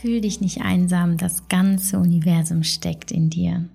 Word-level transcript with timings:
Fühl 0.00 0.22
dich 0.22 0.40
nicht 0.40 0.62
einsam, 0.62 1.18
das 1.18 1.48
ganze 1.48 1.98
Universum 1.98 2.62
steckt 2.62 3.10
in 3.10 3.28
dir. 3.28 3.68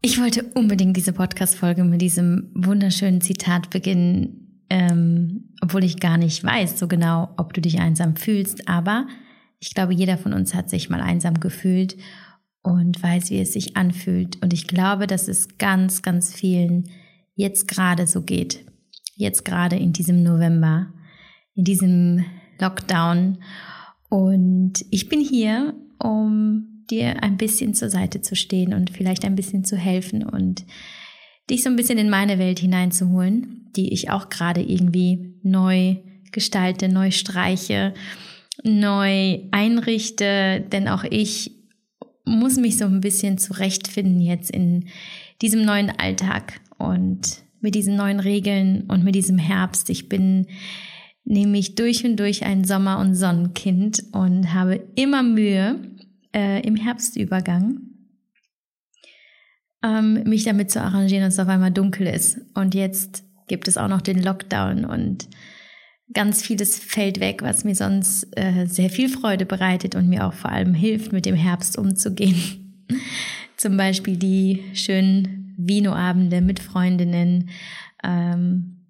Ich 0.00 0.18
wollte 0.18 0.44
unbedingt 0.54 0.96
diese 0.96 1.12
Podcast-Folge 1.12 1.84
mit 1.84 2.00
diesem 2.00 2.50
wunderschönen 2.54 3.20
Zitat 3.20 3.68
beginnen, 3.68 4.64
ähm, 4.70 5.50
obwohl 5.60 5.84
ich 5.84 6.00
gar 6.00 6.16
nicht 6.16 6.42
weiß 6.42 6.78
so 6.78 6.88
genau, 6.88 7.34
ob 7.36 7.52
du 7.52 7.60
dich 7.60 7.80
einsam 7.80 8.16
fühlst, 8.16 8.66
aber 8.66 9.06
ich 9.58 9.74
glaube, 9.74 9.92
jeder 9.92 10.16
von 10.16 10.32
uns 10.32 10.54
hat 10.54 10.70
sich 10.70 10.88
mal 10.88 11.02
einsam 11.02 11.38
gefühlt 11.38 11.98
und 12.62 13.02
weiß, 13.02 13.30
wie 13.30 13.40
es 13.40 13.52
sich 13.52 13.76
anfühlt. 13.76 14.42
Und 14.42 14.54
ich 14.54 14.66
glaube, 14.66 15.06
dass 15.06 15.28
es 15.28 15.58
ganz, 15.58 16.00
ganz 16.00 16.32
vielen 16.32 16.88
jetzt 17.34 17.68
gerade 17.68 18.06
so 18.06 18.22
geht. 18.22 18.64
Jetzt 19.16 19.44
gerade 19.44 19.76
in 19.76 19.92
diesem 19.92 20.22
November, 20.22 20.86
in 21.54 21.64
diesem 21.64 22.24
Lockdown. 22.58 23.38
Und 24.12 24.84
ich 24.90 25.08
bin 25.08 25.20
hier, 25.20 25.72
um 25.98 26.84
dir 26.90 27.22
ein 27.22 27.38
bisschen 27.38 27.72
zur 27.72 27.88
Seite 27.88 28.20
zu 28.20 28.36
stehen 28.36 28.74
und 28.74 28.90
vielleicht 28.90 29.24
ein 29.24 29.36
bisschen 29.36 29.64
zu 29.64 29.74
helfen 29.74 30.22
und 30.22 30.66
dich 31.48 31.62
so 31.62 31.70
ein 31.70 31.76
bisschen 31.76 31.96
in 31.96 32.10
meine 32.10 32.38
Welt 32.38 32.58
hineinzuholen, 32.58 33.70
die 33.74 33.90
ich 33.94 34.10
auch 34.10 34.28
gerade 34.28 34.60
irgendwie 34.60 35.32
neu 35.42 35.96
gestalte, 36.30 36.90
neu 36.90 37.10
streiche, 37.10 37.94
neu 38.62 39.38
einrichte, 39.50 40.62
denn 40.70 40.88
auch 40.88 41.04
ich 41.04 41.52
muss 42.26 42.58
mich 42.58 42.76
so 42.76 42.84
ein 42.84 43.00
bisschen 43.00 43.38
zurechtfinden 43.38 44.20
jetzt 44.20 44.50
in 44.50 44.88
diesem 45.40 45.64
neuen 45.64 45.88
Alltag 45.88 46.60
und 46.76 47.44
mit 47.62 47.74
diesen 47.74 47.96
neuen 47.96 48.20
Regeln 48.20 48.82
und 48.88 49.04
mit 49.04 49.14
diesem 49.14 49.38
Herbst. 49.38 49.88
Ich 49.88 50.10
bin 50.10 50.48
nämlich 51.24 51.74
durch 51.74 52.04
und 52.04 52.16
durch 52.16 52.44
ein 52.44 52.64
Sommer- 52.64 52.98
und 52.98 53.14
Sonnenkind 53.14 54.04
und 54.12 54.52
habe 54.52 54.82
immer 54.94 55.22
Mühe 55.22 55.80
äh, 56.34 56.66
im 56.66 56.76
Herbstübergang, 56.76 57.80
ähm, 59.84 60.22
mich 60.24 60.44
damit 60.44 60.70
zu 60.70 60.80
arrangieren, 60.80 61.24
dass 61.24 61.34
es 61.34 61.40
auf 61.40 61.48
einmal 61.48 61.70
dunkel 61.70 62.06
ist. 62.06 62.38
Und 62.54 62.74
jetzt 62.74 63.24
gibt 63.48 63.68
es 63.68 63.76
auch 63.76 63.88
noch 63.88 64.00
den 64.00 64.22
Lockdown 64.22 64.84
und 64.84 65.28
ganz 66.12 66.42
vieles 66.42 66.78
fällt 66.78 67.20
weg, 67.20 67.42
was 67.42 67.64
mir 67.64 67.74
sonst 67.74 68.26
äh, 68.36 68.66
sehr 68.66 68.90
viel 68.90 69.08
Freude 69.08 69.46
bereitet 69.46 69.94
und 69.94 70.08
mir 70.08 70.26
auch 70.26 70.34
vor 70.34 70.50
allem 70.50 70.74
hilft, 70.74 71.12
mit 71.12 71.26
dem 71.26 71.34
Herbst 71.34 71.78
umzugehen. 71.78 72.84
Zum 73.56 73.76
Beispiel 73.76 74.16
die 74.16 74.62
schönen 74.74 75.54
Vinoabende 75.56 76.40
mit 76.40 76.60
Freundinnen 76.60 77.50
ähm, 78.02 78.86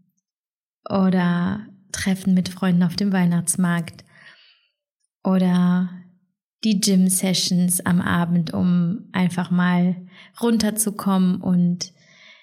oder 0.88 1.66
Treffen 1.92 2.34
mit 2.34 2.48
Freunden 2.48 2.82
auf 2.82 2.96
dem 2.96 3.12
Weihnachtsmarkt 3.12 4.04
oder 5.22 5.90
die 6.64 6.80
Gym-Sessions 6.80 7.84
am 7.84 8.00
Abend, 8.00 8.52
um 8.54 9.08
einfach 9.12 9.50
mal 9.50 9.96
runterzukommen 10.40 11.40
und 11.40 11.92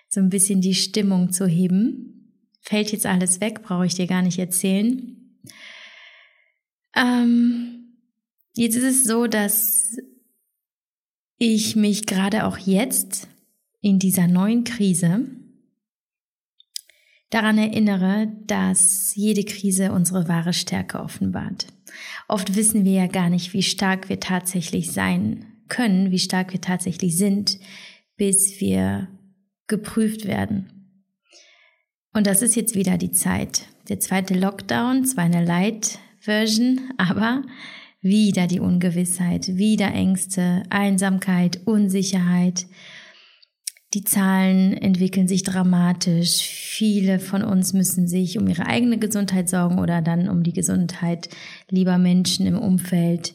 so 0.10 0.20
ein 0.20 0.30
bisschen 0.30 0.62
die 0.62 0.76
Stimmung 0.76 1.32
zu 1.32 1.48
heben. 1.48 2.34
Fällt 2.62 2.92
jetzt 2.92 3.06
alles 3.06 3.40
weg, 3.42 3.64
brauche 3.64 3.86
ich 3.86 3.96
dir 3.96 4.08
gar 4.08 4.22
nicht 4.22 4.40
erzählen. 4.40 5.16
Ähm, 6.96 7.96
jetzt 8.56 8.76
ist 8.76 8.84
es 8.84 9.04
so, 9.06 9.28
dass 9.28 9.98
ich 11.38 11.76
mich 11.76 12.06
gerade 12.06 12.46
auch 12.46 12.58
jetzt 12.58 13.28
in 13.82 14.00
dieser 14.00 14.28
neuen 14.28 14.66
Krise 14.66 15.28
daran 17.30 17.58
erinnere, 17.58 18.32
dass 18.48 19.14
jede 19.16 19.44
Krise 19.44 19.92
unsere 19.92 20.28
wahre 20.28 20.54
Stärke 20.54 21.00
offenbart. 21.00 21.68
Oft 22.28 22.56
wissen 22.56 22.86
wir 22.86 22.94
ja 22.94 23.08
gar 23.08 23.30
nicht, 23.30 23.54
wie 23.54 23.64
stark 23.64 24.10
wir 24.10 24.20
tatsächlich 24.20 24.92
sein 24.92 25.46
können, 25.68 26.12
wie 26.12 26.20
stark 26.20 26.54
wir 26.54 26.62
tatsächlich 26.62 27.18
sind, 27.18 27.60
bis 28.18 28.60
wir 28.60 29.08
geprüft 29.68 30.26
werden. 30.26 30.72
Und 32.14 32.28
das 32.28 32.42
ist 32.42 32.56
jetzt 32.56 32.76
wieder 32.76 32.98
die 32.98 33.12
Zeit. 33.12 33.68
Der 33.88 34.00
zweite 34.00 34.34
Lockdown, 34.34 35.06
zwar 35.06 35.26
eine 35.26 35.46
Light-Version, 35.46 36.82
aber 36.98 37.44
wieder 38.02 38.48
die 38.48 38.60
Ungewissheit, 38.60 39.58
wieder 39.58 39.94
Ängste, 39.94 40.64
Einsamkeit, 40.70 41.62
Unsicherheit, 41.66 42.66
die 43.94 44.04
Zahlen 44.04 44.74
entwickeln 44.74 45.28
sich 45.28 45.44
dramatisch. 45.44 46.42
Viele 46.44 47.20
von 47.20 47.44
uns 47.44 47.74
müssen 47.74 48.08
sich 48.08 48.38
um 48.38 48.48
ihre 48.48 48.68
eigene 48.68 49.00
Gesundheit 49.00 49.50
sorgen 49.50 49.80
oder 49.80 50.02
dann 50.02 50.30
um 50.30 50.44
die 50.44 50.54
Gesundheit 50.54 51.30
lieber 51.70 51.98
Menschen 51.98 52.46
im 52.46 52.58
Umfeld. 52.58 53.34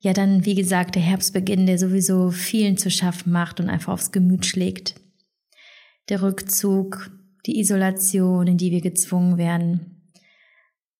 Ja, 0.00 0.12
dann, 0.12 0.44
wie 0.44 0.54
gesagt, 0.54 0.94
der 0.94 1.02
Herbstbeginn, 1.02 1.66
der 1.66 1.78
sowieso 1.78 2.30
vielen 2.30 2.76
zu 2.76 2.90
schaffen 2.90 3.32
macht 3.32 3.58
und 3.58 3.70
einfach 3.70 3.94
aufs 3.94 4.12
Gemüt 4.12 4.44
schlägt. 4.44 4.96
Der 6.10 6.20
Rückzug, 6.20 7.10
die 7.46 7.58
Isolation, 7.58 8.46
in 8.46 8.58
die 8.58 8.70
wir 8.70 8.82
gezwungen 8.82 9.38
werden. 9.38 10.12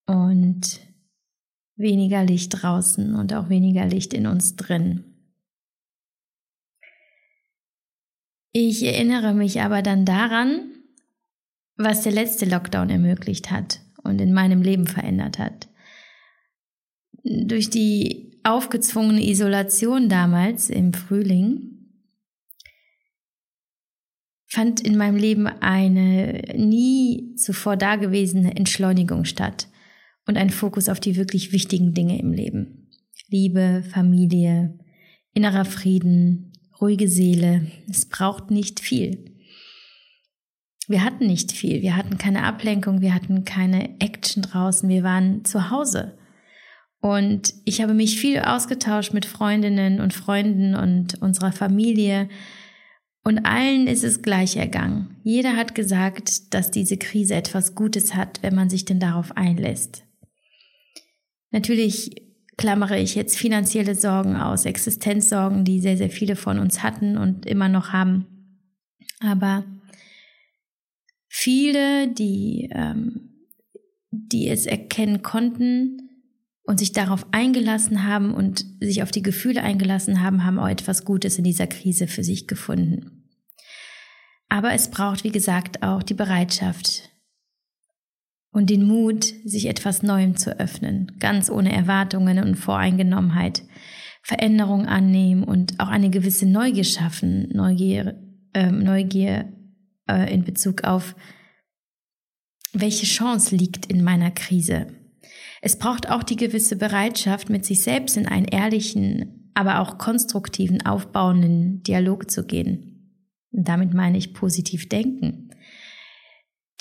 Und 0.06 0.80
weniger 1.76 2.24
Licht 2.24 2.62
draußen 2.62 3.14
und 3.14 3.34
auch 3.34 3.50
weniger 3.50 3.84
Licht 3.84 4.14
in 4.14 4.26
uns 4.26 4.56
drin. 4.56 5.15
Ich 8.58 8.82
erinnere 8.82 9.34
mich 9.34 9.60
aber 9.60 9.82
dann 9.82 10.06
daran, 10.06 10.72
was 11.76 12.04
der 12.04 12.12
letzte 12.12 12.46
Lockdown 12.46 12.88
ermöglicht 12.88 13.50
hat 13.50 13.80
und 14.02 14.18
in 14.18 14.32
meinem 14.32 14.62
Leben 14.62 14.86
verändert 14.86 15.38
hat. 15.38 15.68
Durch 17.22 17.68
die 17.68 18.40
aufgezwungene 18.44 19.22
Isolation 19.28 20.08
damals 20.08 20.70
im 20.70 20.94
Frühling 20.94 21.90
fand 24.46 24.80
in 24.80 24.96
meinem 24.96 25.16
Leben 25.16 25.46
eine 25.46 26.54
nie 26.56 27.34
zuvor 27.36 27.76
dagewesene 27.76 28.56
Entschleunigung 28.56 29.26
statt 29.26 29.68
und 30.26 30.38
ein 30.38 30.48
Fokus 30.48 30.88
auf 30.88 30.98
die 30.98 31.16
wirklich 31.16 31.52
wichtigen 31.52 31.92
Dinge 31.92 32.18
im 32.18 32.32
Leben. 32.32 32.90
Liebe, 33.28 33.84
Familie, 33.92 34.78
innerer 35.34 35.66
Frieden, 35.66 36.55
ruhige 36.80 37.08
Seele. 37.08 37.70
Es 37.88 38.06
braucht 38.06 38.50
nicht 38.50 38.80
viel. 38.80 39.36
Wir 40.88 41.02
hatten 41.02 41.26
nicht 41.26 41.52
viel. 41.52 41.82
Wir 41.82 41.96
hatten 41.96 42.18
keine 42.18 42.44
Ablenkung. 42.44 43.00
Wir 43.00 43.14
hatten 43.14 43.44
keine 43.44 44.00
Action 44.00 44.42
draußen. 44.42 44.88
Wir 44.88 45.02
waren 45.02 45.44
zu 45.44 45.70
Hause. 45.70 46.16
Und 47.00 47.54
ich 47.64 47.80
habe 47.82 47.94
mich 47.94 48.18
viel 48.18 48.40
ausgetauscht 48.40 49.12
mit 49.12 49.26
Freundinnen 49.26 50.00
und 50.00 50.14
Freunden 50.14 50.74
und 50.74 51.20
unserer 51.22 51.52
Familie. 51.52 52.28
Und 53.22 53.44
allen 53.44 53.86
ist 53.86 54.04
es 54.04 54.22
gleich 54.22 54.56
ergangen. 54.56 55.16
Jeder 55.24 55.56
hat 55.56 55.74
gesagt, 55.74 56.54
dass 56.54 56.70
diese 56.70 56.96
Krise 56.96 57.34
etwas 57.34 57.74
Gutes 57.74 58.14
hat, 58.14 58.42
wenn 58.42 58.54
man 58.54 58.70
sich 58.70 58.84
denn 58.84 59.00
darauf 59.00 59.36
einlässt. 59.36 60.04
Natürlich 61.50 62.25
klammere 62.56 62.98
ich 62.98 63.14
jetzt 63.14 63.36
finanzielle 63.36 63.94
Sorgen 63.94 64.36
aus, 64.36 64.64
Existenzsorgen, 64.64 65.64
die 65.64 65.80
sehr, 65.80 65.96
sehr 65.96 66.10
viele 66.10 66.36
von 66.36 66.58
uns 66.58 66.82
hatten 66.82 67.18
und 67.18 67.46
immer 67.46 67.68
noch 67.68 67.92
haben. 67.92 68.26
Aber 69.20 69.64
viele, 71.28 72.08
die, 72.08 72.70
ähm, 72.72 73.46
die 74.10 74.48
es 74.48 74.66
erkennen 74.66 75.22
konnten 75.22 76.06
und 76.62 76.78
sich 76.78 76.92
darauf 76.92 77.26
eingelassen 77.32 78.04
haben 78.04 78.34
und 78.34 78.64
sich 78.80 79.02
auf 79.02 79.10
die 79.10 79.22
Gefühle 79.22 79.62
eingelassen 79.62 80.22
haben, 80.22 80.44
haben 80.44 80.58
auch 80.58 80.68
etwas 80.68 81.04
Gutes 81.04 81.38
in 81.38 81.44
dieser 81.44 81.66
Krise 81.66 82.08
für 82.08 82.24
sich 82.24 82.46
gefunden. 82.46 83.24
Aber 84.48 84.72
es 84.72 84.90
braucht, 84.90 85.24
wie 85.24 85.32
gesagt, 85.32 85.82
auch 85.82 86.02
die 86.02 86.14
Bereitschaft, 86.14 87.10
und 88.56 88.70
den 88.70 88.86
Mut, 88.86 89.34
sich 89.44 89.66
etwas 89.66 90.02
Neuem 90.02 90.38
zu 90.38 90.58
öffnen, 90.58 91.12
ganz 91.20 91.50
ohne 91.50 91.74
Erwartungen 91.74 92.38
und 92.38 92.54
Voreingenommenheit, 92.54 93.62
Veränderung 94.22 94.86
annehmen 94.86 95.44
und 95.44 95.78
auch 95.78 95.88
eine 95.88 96.08
gewisse 96.08 96.46
Neugier 96.46 96.84
schaffen, 96.84 97.50
Neugier, 97.52 98.18
äh, 98.54 98.70
Neugier 98.70 99.52
äh, 100.08 100.32
in 100.32 100.44
Bezug 100.44 100.84
auf, 100.84 101.14
welche 102.72 103.04
Chance 103.04 103.54
liegt 103.54 103.92
in 103.92 104.02
meiner 104.02 104.30
Krise. 104.30 104.86
Es 105.60 105.78
braucht 105.78 106.10
auch 106.10 106.22
die 106.22 106.36
gewisse 106.36 106.76
Bereitschaft, 106.76 107.50
mit 107.50 107.66
sich 107.66 107.82
selbst 107.82 108.16
in 108.16 108.26
einen 108.26 108.46
ehrlichen, 108.46 109.50
aber 109.52 109.80
auch 109.80 109.98
konstruktiven, 109.98 110.80
aufbauenden 110.86 111.82
Dialog 111.82 112.30
zu 112.30 112.46
gehen. 112.46 113.20
Und 113.52 113.68
damit 113.68 113.92
meine 113.92 114.16
ich 114.16 114.32
positiv 114.32 114.88
denken 114.88 115.45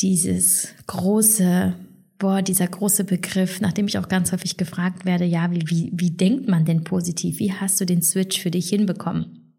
dieses 0.01 0.69
große, 0.87 1.75
boah, 2.17 2.41
dieser 2.41 2.67
große 2.67 3.03
Begriff, 3.03 3.61
nachdem 3.61 3.87
ich 3.87 3.97
auch 3.97 4.07
ganz 4.07 4.31
häufig 4.31 4.57
gefragt 4.57 5.05
werde, 5.05 5.25
ja, 5.25 5.51
wie, 5.51 5.63
wie, 5.69 5.91
wie 5.93 6.11
denkt 6.11 6.47
man 6.47 6.65
denn 6.65 6.83
positiv? 6.83 7.39
Wie 7.39 7.53
hast 7.53 7.79
du 7.79 7.85
den 7.85 8.01
Switch 8.01 8.39
für 8.39 8.51
dich 8.51 8.69
hinbekommen? 8.69 9.53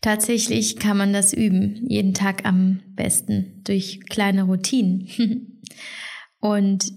Tatsächlich 0.00 0.76
kann 0.76 0.98
man 0.98 1.12
das 1.12 1.32
üben, 1.32 1.86
jeden 1.88 2.14
Tag 2.14 2.44
am 2.44 2.80
besten 2.94 3.62
durch 3.64 4.00
kleine 4.08 4.44
Routinen. 4.44 5.08
Und 6.40 6.92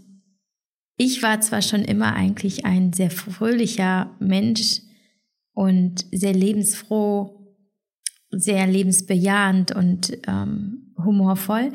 ich 0.98 1.24
war 1.24 1.40
zwar 1.42 1.62
schon 1.62 1.86
immer 1.86 2.14
eigentlich 2.16 2.66
ein 2.66 2.92
sehr 2.92 3.12
fröhlicher 3.12 4.16
Mensch 4.20 4.82
und 5.54 6.06
sehr 6.12 6.34
lebensfroh, 6.34 7.56
sehr 8.32 8.68
lebensbejahend 8.68 9.74
und 9.74 10.18
ähm, 10.28 10.87
humorvoll, 10.98 11.72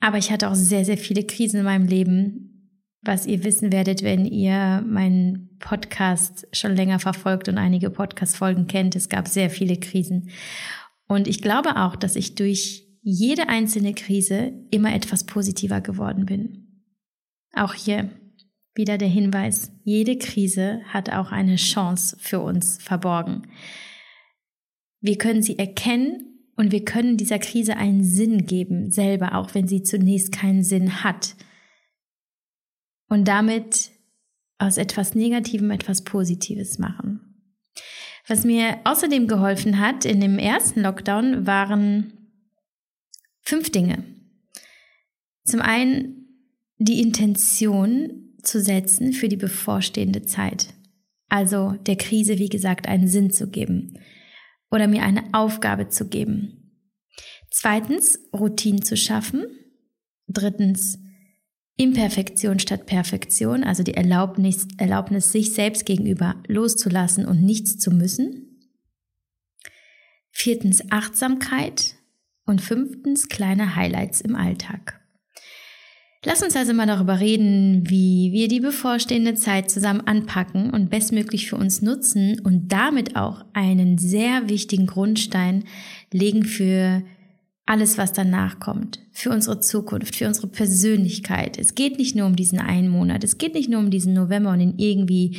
aber 0.00 0.18
ich 0.18 0.32
hatte 0.32 0.50
auch 0.50 0.54
sehr, 0.54 0.84
sehr 0.84 0.98
viele 0.98 1.24
Krisen 1.24 1.60
in 1.60 1.64
meinem 1.64 1.86
Leben, 1.86 2.52
was 3.02 3.26
ihr 3.26 3.44
wissen 3.44 3.72
werdet, 3.72 4.02
wenn 4.02 4.26
ihr 4.26 4.82
meinen 4.86 5.56
Podcast 5.58 6.46
schon 6.52 6.74
länger 6.74 6.98
verfolgt 6.98 7.48
und 7.48 7.56
einige 7.58 7.90
Podcast-Folgen 7.90 8.66
kennt. 8.66 8.96
Es 8.96 9.08
gab 9.08 9.28
sehr 9.28 9.48
viele 9.48 9.76
Krisen. 9.76 10.30
Und 11.06 11.28
ich 11.28 11.40
glaube 11.40 11.76
auch, 11.76 11.94
dass 11.94 12.16
ich 12.16 12.34
durch 12.34 12.84
jede 13.02 13.48
einzelne 13.48 13.94
Krise 13.94 14.52
immer 14.70 14.94
etwas 14.94 15.24
positiver 15.24 15.80
geworden 15.80 16.26
bin. 16.26 16.84
Auch 17.52 17.74
hier 17.74 18.10
wieder 18.74 18.98
der 18.98 19.08
Hinweis, 19.08 19.70
jede 19.84 20.16
Krise 20.16 20.80
hat 20.88 21.10
auch 21.10 21.30
eine 21.30 21.56
Chance 21.56 22.16
für 22.18 22.40
uns 22.40 22.82
verborgen. 22.82 23.42
Wir 25.00 25.18
können 25.18 25.42
sie 25.42 25.58
erkennen 25.58 26.31
und 26.56 26.72
wir 26.72 26.84
können 26.84 27.16
dieser 27.16 27.38
Krise 27.38 27.76
einen 27.76 28.04
Sinn 28.04 28.46
geben, 28.46 28.90
selber, 28.90 29.34
auch 29.36 29.54
wenn 29.54 29.68
sie 29.68 29.82
zunächst 29.82 30.32
keinen 30.32 30.62
Sinn 30.62 31.02
hat. 31.02 31.34
Und 33.08 33.26
damit 33.26 33.90
aus 34.58 34.76
etwas 34.76 35.14
Negativem 35.14 35.70
etwas 35.70 36.02
Positives 36.02 36.78
machen. 36.78 37.20
Was 38.28 38.44
mir 38.44 38.78
außerdem 38.84 39.26
geholfen 39.26 39.80
hat 39.80 40.04
in 40.04 40.20
dem 40.20 40.38
ersten 40.38 40.82
Lockdown 40.82 41.46
waren 41.46 42.12
fünf 43.40 43.70
Dinge. 43.70 44.04
Zum 45.44 45.60
einen 45.60 46.28
die 46.78 47.00
Intention 47.00 48.36
zu 48.42 48.60
setzen 48.60 49.12
für 49.12 49.28
die 49.28 49.36
bevorstehende 49.36 50.22
Zeit. 50.22 50.68
Also 51.28 51.72
der 51.86 51.96
Krise, 51.96 52.38
wie 52.38 52.48
gesagt, 52.48 52.86
einen 52.86 53.08
Sinn 53.08 53.30
zu 53.30 53.48
geben 53.48 53.98
oder 54.72 54.88
mir 54.88 55.02
eine 55.02 55.22
Aufgabe 55.32 55.88
zu 55.88 56.08
geben. 56.08 56.80
Zweitens, 57.50 58.18
Routinen 58.32 58.82
zu 58.82 58.96
schaffen. 58.96 59.46
Drittens, 60.26 60.98
Imperfektion 61.76 62.58
statt 62.58 62.86
Perfektion, 62.86 63.64
also 63.64 63.82
die 63.82 63.94
Erlaubnis, 63.94 64.66
Erlaubnis, 64.78 65.30
sich 65.30 65.52
selbst 65.52 65.84
gegenüber 65.84 66.42
loszulassen 66.48 67.26
und 67.26 67.42
nichts 67.42 67.78
zu 67.78 67.90
müssen. 67.90 68.70
Viertens, 70.30 70.90
Achtsamkeit. 70.90 71.96
Und 72.44 72.60
fünftens, 72.60 73.28
kleine 73.28 73.76
Highlights 73.76 74.20
im 74.20 74.34
Alltag. 74.34 75.01
Lass 76.24 76.40
uns 76.42 76.54
also 76.54 76.72
mal 76.72 76.86
darüber 76.86 77.18
reden, 77.18 77.90
wie 77.90 78.30
wir 78.32 78.46
die 78.46 78.60
bevorstehende 78.60 79.34
Zeit 79.34 79.70
zusammen 79.70 80.02
anpacken 80.02 80.70
und 80.70 80.88
bestmöglich 80.88 81.48
für 81.48 81.56
uns 81.56 81.82
nutzen 81.82 82.38
und 82.40 82.68
damit 82.70 83.16
auch 83.16 83.44
einen 83.54 83.98
sehr 83.98 84.48
wichtigen 84.48 84.86
Grundstein 84.86 85.64
legen 86.12 86.44
für 86.44 87.02
alles, 87.66 87.98
was 87.98 88.12
danach 88.12 88.60
kommt, 88.60 89.00
für 89.10 89.30
unsere 89.30 89.58
Zukunft, 89.58 90.14
für 90.14 90.28
unsere 90.28 90.46
Persönlichkeit. 90.46 91.58
Es 91.58 91.74
geht 91.74 91.98
nicht 91.98 92.14
nur 92.14 92.26
um 92.26 92.36
diesen 92.36 92.60
einen 92.60 92.88
Monat, 92.88 93.24
es 93.24 93.38
geht 93.38 93.54
nicht 93.54 93.68
nur 93.68 93.80
um 93.80 93.90
diesen 93.90 94.14
November 94.14 94.52
und 94.52 94.60
ihn 94.60 94.74
irgendwie 94.76 95.38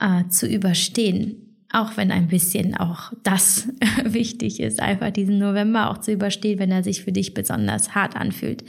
äh, 0.00 0.26
zu 0.28 0.46
überstehen, 0.46 1.66
auch 1.70 1.98
wenn 1.98 2.10
ein 2.10 2.28
bisschen 2.28 2.74
auch 2.74 3.12
das 3.24 3.68
wichtig 4.04 4.60
ist, 4.60 4.80
einfach 4.80 5.10
diesen 5.10 5.38
November 5.38 5.90
auch 5.90 5.98
zu 5.98 6.12
überstehen, 6.12 6.58
wenn 6.58 6.70
er 6.70 6.82
sich 6.82 7.02
für 7.02 7.12
dich 7.12 7.34
besonders 7.34 7.94
hart 7.94 8.16
anfühlt. 8.16 8.64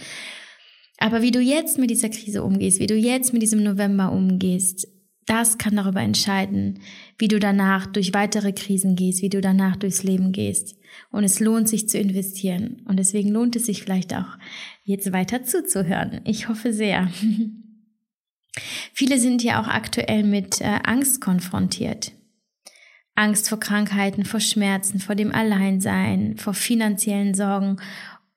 Aber 0.98 1.22
wie 1.22 1.32
du 1.32 1.40
jetzt 1.40 1.78
mit 1.78 1.90
dieser 1.90 2.10
Krise 2.10 2.44
umgehst, 2.44 2.80
wie 2.80 2.88
du 2.88 2.96
jetzt 2.96 3.34
mit 3.34 3.42
diesem 3.42 3.64
November 3.64 4.12
umgehst, 4.12 4.88
das 5.26 5.58
kann 5.58 5.76
darüber 5.76 6.02
entscheiden, 6.02 6.80
wie 7.18 7.28
du 7.28 7.40
danach 7.40 7.88
durch 7.88 8.14
weitere 8.14 8.54
Krisen 8.54 8.96
gehst, 8.96 9.22
wie 9.22 9.30
du 9.30 9.42
danach 9.42 9.76
durchs 9.76 10.04
Leben 10.04 10.32
gehst. 10.32 10.76
Und 11.10 11.24
es 11.24 11.40
lohnt 11.40 11.68
sich 11.68 11.90
zu 11.90 11.98
investieren. 11.98 12.84
Und 12.86 12.98
deswegen 12.98 13.30
lohnt 13.30 13.56
es 13.56 13.66
sich 13.66 13.82
vielleicht 13.82 14.14
auch, 14.14 14.38
jetzt 14.84 15.12
weiter 15.12 15.44
zuzuhören. 15.44 16.22
Ich 16.26 16.48
hoffe 16.48 16.74
sehr. 16.74 17.10
Viele 18.94 19.20
sind 19.20 19.44
ja 19.44 19.62
auch 19.62 19.68
aktuell 19.68 20.24
mit 20.24 20.62
äh, 20.62 20.80
Angst 20.84 21.22
konfrontiert. 21.22 22.14
Angst 23.16 23.50
vor 23.50 23.60
Krankheiten, 23.60 24.26
vor 24.26 24.40
Schmerzen, 24.40 25.00
vor 25.00 25.16
dem 25.16 25.34
Alleinsein, 25.34 26.38
vor 26.38 26.54
finanziellen 26.54 27.34
Sorgen. 27.34 27.78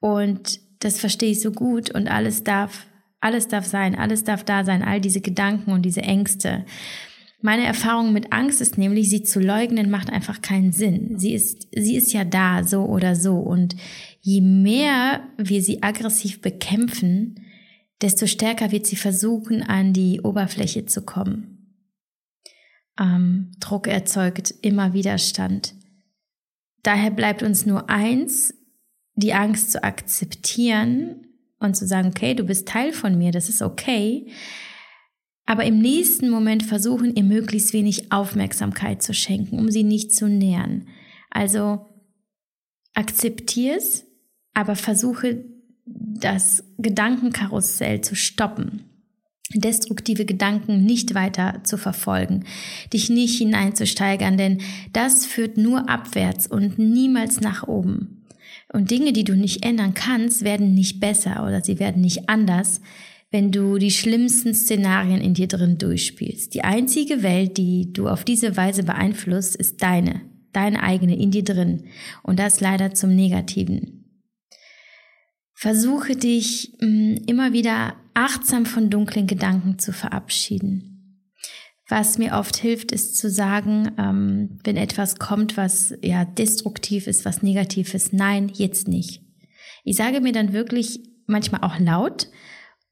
Und 0.00 0.60
das 0.80 0.98
verstehe 0.98 1.30
ich 1.30 1.40
so 1.40 1.52
gut 1.52 1.90
und 1.90 2.08
alles 2.08 2.44
darf, 2.44 2.86
alles 3.20 3.48
darf 3.48 3.66
sein, 3.66 3.94
alles 3.94 4.24
darf 4.24 4.44
da 4.44 4.64
sein, 4.64 4.82
all 4.82 5.00
diese 5.00 5.20
Gedanken 5.20 5.72
und 5.72 5.82
diese 5.82 6.02
Ängste. 6.02 6.64
Meine 7.40 7.66
Erfahrung 7.66 8.12
mit 8.12 8.32
Angst 8.32 8.60
ist 8.60 8.78
nämlich, 8.78 9.08
sie 9.08 9.22
zu 9.22 9.38
leugnen 9.38 9.90
macht 9.90 10.10
einfach 10.10 10.42
keinen 10.42 10.72
Sinn. 10.72 11.18
Sie 11.18 11.34
ist, 11.34 11.68
sie 11.72 11.96
ist 11.96 12.12
ja 12.12 12.24
da, 12.24 12.64
so 12.64 12.84
oder 12.84 13.14
so. 13.14 13.36
Und 13.36 13.76
je 14.20 14.40
mehr 14.40 15.22
wir 15.36 15.62
sie 15.62 15.82
aggressiv 15.82 16.40
bekämpfen, 16.40 17.40
desto 18.00 18.26
stärker 18.26 18.72
wird 18.72 18.86
sie 18.86 18.96
versuchen, 18.96 19.62
an 19.62 19.92
die 19.92 20.20
Oberfläche 20.20 20.86
zu 20.86 21.02
kommen. 21.02 21.76
Ähm, 22.98 23.52
Druck 23.60 23.86
erzeugt 23.86 24.52
immer 24.62 24.92
Widerstand. 24.92 25.74
Daher 26.82 27.10
bleibt 27.10 27.44
uns 27.44 27.66
nur 27.66 27.88
eins, 27.88 28.54
die 29.18 29.34
Angst 29.34 29.72
zu 29.72 29.82
akzeptieren 29.82 31.26
und 31.58 31.76
zu 31.76 31.86
sagen, 31.86 32.08
okay, 32.08 32.34
du 32.34 32.44
bist 32.44 32.68
Teil 32.68 32.92
von 32.92 33.18
mir, 33.18 33.32
das 33.32 33.48
ist 33.48 33.62
okay 33.62 34.26
aber 35.48 35.64
im 35.64 35.78
nächsten 35.78 36.28
Moment 36.28 36.62
versuchen, 36.62 37.16
ihr 37.16 37.24
möglichst 37.24 37.72
wenig 37.72 38.12
Aufmerksamkeit 38.12 39.02
zu 39.02 39.14
schenken, 39.14 39.58
um 39.58 39.70
sie 39.70 39.82
nicht 39.82 40.14
zu 40.14 40.28
nähern. 40.28 40.86
Also 41.30 41.86
akzeptiere 42.92 43.78
es, 43.78 44.04
aber 44.52 44.76
versuche 44.76 45.46
das 45.86 46.64
Gedankenkarussell 46.76 48.02
zu 48.02 48.14
stoppen 48.14 48.84
destruktive 49.54 50.26
Gedanken 50.26 50.84
nicht 50.84 51.14
weiter 51.14 51.62
zu 51.64 51.78
verfolgen, 51.78 52.44
dich 52.92 53.08
nicht 53.08 53.38
hineinzusteigern, 53.38 54.36
denn 54.36 54.60
das 54.92 55.24
führt 55.24 55.56
nur 55.56 55.88
abwärts 55.88 56.46
und 56.46 56.78
niemals 56.78 57.40
nach 57.40 57.66
oben. 57.66 58.17
Und 58.72 58.90
Dinge, 58.90 59.12
die 59.12 59.24
du 59.24 59.34
nicht 59.34 59.64
ändern 59.64 59.94
kannst, 59.94 60.44
werden 60.44 60.74
nicht 60.74 61.00
besser 61.00 61.44
oder 61.46 61.62
sie 61.64 61.78
werden 61.78 62.02
nicht 62.02 62.28
anders, 62.28 62.80
wenn 63.30 63.52
du 63.52 63.78
die 63.78 63.90
schlimmsten 63.90 64.54
Szenarien 64.54 65.20
in 65.20 65.34
dir 65.34 65.48
drin 65.48 65.78
durchspielst. 65.78 66.54
Die 66.54 66.64
einzige 66.64 67.22
Welt, 67.22 67.58
die 67.58 67.92
du 67.92 68.08
auf 68.08 68.24
diese 68.24 68.56
Weise 68.56 68.84
beeinflusst, 68.84 69.56
ist 69.56 69.82
deine, 69.82 70.22
deine 70.52 70.82
eigene 70.82 71.16
in 71.16 71.30
dir 71.30 71.44
drin. 71.44 71.84
Und 72.22 72.38
das 72.38 72.60
leider 72.60 72.94
zum 72.94 73.14
Negativen. 73.14 74.22
Versuche 75.54 76.16
dich 76.16 76.72
mm, 76.80 77.16
immer 77.26 77.52
wieder 77.52 77.96
achtsam 78.14 78.64
von 78.64 78.90
dunklen 78.90 79.26
Gedanken 79.26 79.78
zu 79.78 79.92
verabschieden. 79.92 80.97
Was 81.88 82.18
mir 82.18 82.34
oft 82.34 82.56
hilft, 82.56 82.92
ist 82.92 83.16
zu 83.16 83.30
sagen, 83.30 83.92
ähm, 83.98 84.58
wenn 84.62 84.76
etwas 84.76 85.18
kommt, 85.18 85.56
was 85.56 85.94
ja 86.02 86.26
destruktiv 86.26 87.06
ist, 87.06 87.24
was 87.24 87.42
negativ 87.42 87.94
ist, 87.94 88.12
nein, 88.12 88.50
jetzt 88.52 88.88
nicht. 88.88 89.22
Ich 89.84 89.96
sage 89.96 90.20
mir 90.20 90.32
dann 90.32 90.52
wirklich 90.52 91.00
manchmal 91.26 91.62
auch 91.62 91.78
laut, 91.78 92.28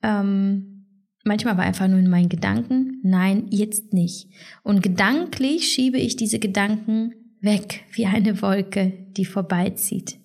ähm, 0.03 0.87
manchmal 1.25 1.55
aber 1.55 1.65
einfach 1.65 1.89
nur 1.89 1.99
in 1.99 2.09
meinen 2.09 2.31
Gedanken, 2.31 3.01
nein, 3.03 3.49
jetzt 3.51 3.93
nicht. 3.93 4.29
Und 4.63 4.83
gedanklich 4.83 5.71
schiebe 5.71 5.99
ich 5.99 6.17
diese 6.17 6.39
Gedanken 6.39 7.13
weg, 7.41 7.85
wie 7.93 8.07
eine 8.07 8.41
Wolke, 8.41 9.07
die 9.11 9.27
vorbeizieht. 9.27 10.19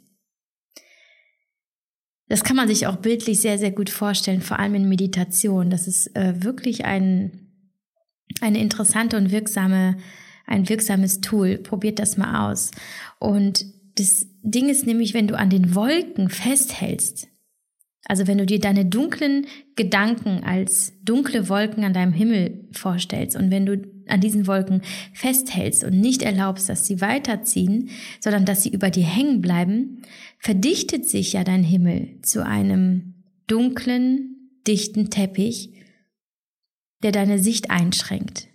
Das 2.29 2.45
kann 2.45 2.55
man 2.55 2.69
sich 2.69 2.87
auch 2.87 2.95
bildlich 2.95 3.41
sehr, 3.41 3.57
sehr 3.57 3.71
gut 3.71 3.89
vorstellen, 3.89 4.41
vor 4.41 4.57
allem 4.57 4.75
in 4.75 4.87
Meditation. 4.87 5.69
Das 5.69 5.87
ist 5.87 6.15
äh, 6.15 6.41
wirklich 6.41 6.85
ein, 6.85 7.50
eine 8.41 8.59
interessante 8.59 9.17
und 9.17 9.31
wirksame, 9.31 9.97
ein 10.45 10.67
wirksames 10.67 11.21
Tool. 11.21 11.57
Probiert 11.57 11.99
das 11.99 12.17
mal 12.17 12.51
aus. 12.51 12.71
Und 13.19 13.65
das 13.95 14.27
Ding 14.43 14.69
ist 14.69 14.85
nämlich, 14.85 15.13
wenn 15.13 15.27
du 15.27 15.37
an 15.37 15.49
den 15.49 15.75
Wolken 15.75 16.29
festhältst, 16.29 17.27
also 18.05 18.27
wenn 18.27 18.39
du 18.39 18.45
dir 18.45 18.59
deine 18.59 18.85
dunklen 18.85 19.45
Gedanken 19.75 20.43
als 20.43 20.93
dunkle 21.03 21.49
Wolken 21.49 21.83
an 21.83 21.93
deinem 21.93 22.13
Himmel 22.13 22.67
vorstellst 22.71 23.37
und 23.37 23.51
wenn 23.51 23.65
du 23.65 23.81
an 24.07 24.19
diesen 24.19 24.47
Wolken 24.47 24.81
festhältst 25.13 25.83
und 25.83 25.99
nicht 25.99 26.23
erlaubst, 26.23 26.67
dass 26.67 26.85
sie 26.85 26.99
weiterziehen, 26.99 27.89
sondern 28.19 28.45
dass 28.45 28.63
sie 28.63 28.69
über 28.69 28.89
dir 28.89 29.05
hängen 29.05 29.41
bleiben, 29.41 30.01
verdichtet 30.39 31.07
sich 31.07 31.33
ja 31.33 31.43
dein 31.43 31.63
Himmel 31.63 32.19
zu 32.23 32.45
einem 32.45 33.13
dunklen, 33.47 34.51
dichten 34.67 35.09
Teppich, 35.09 35.70
der 37.03 37.11
deine 37.11 37.39
Sicht 37.39 37.69
einschränkt. 37.69 38.47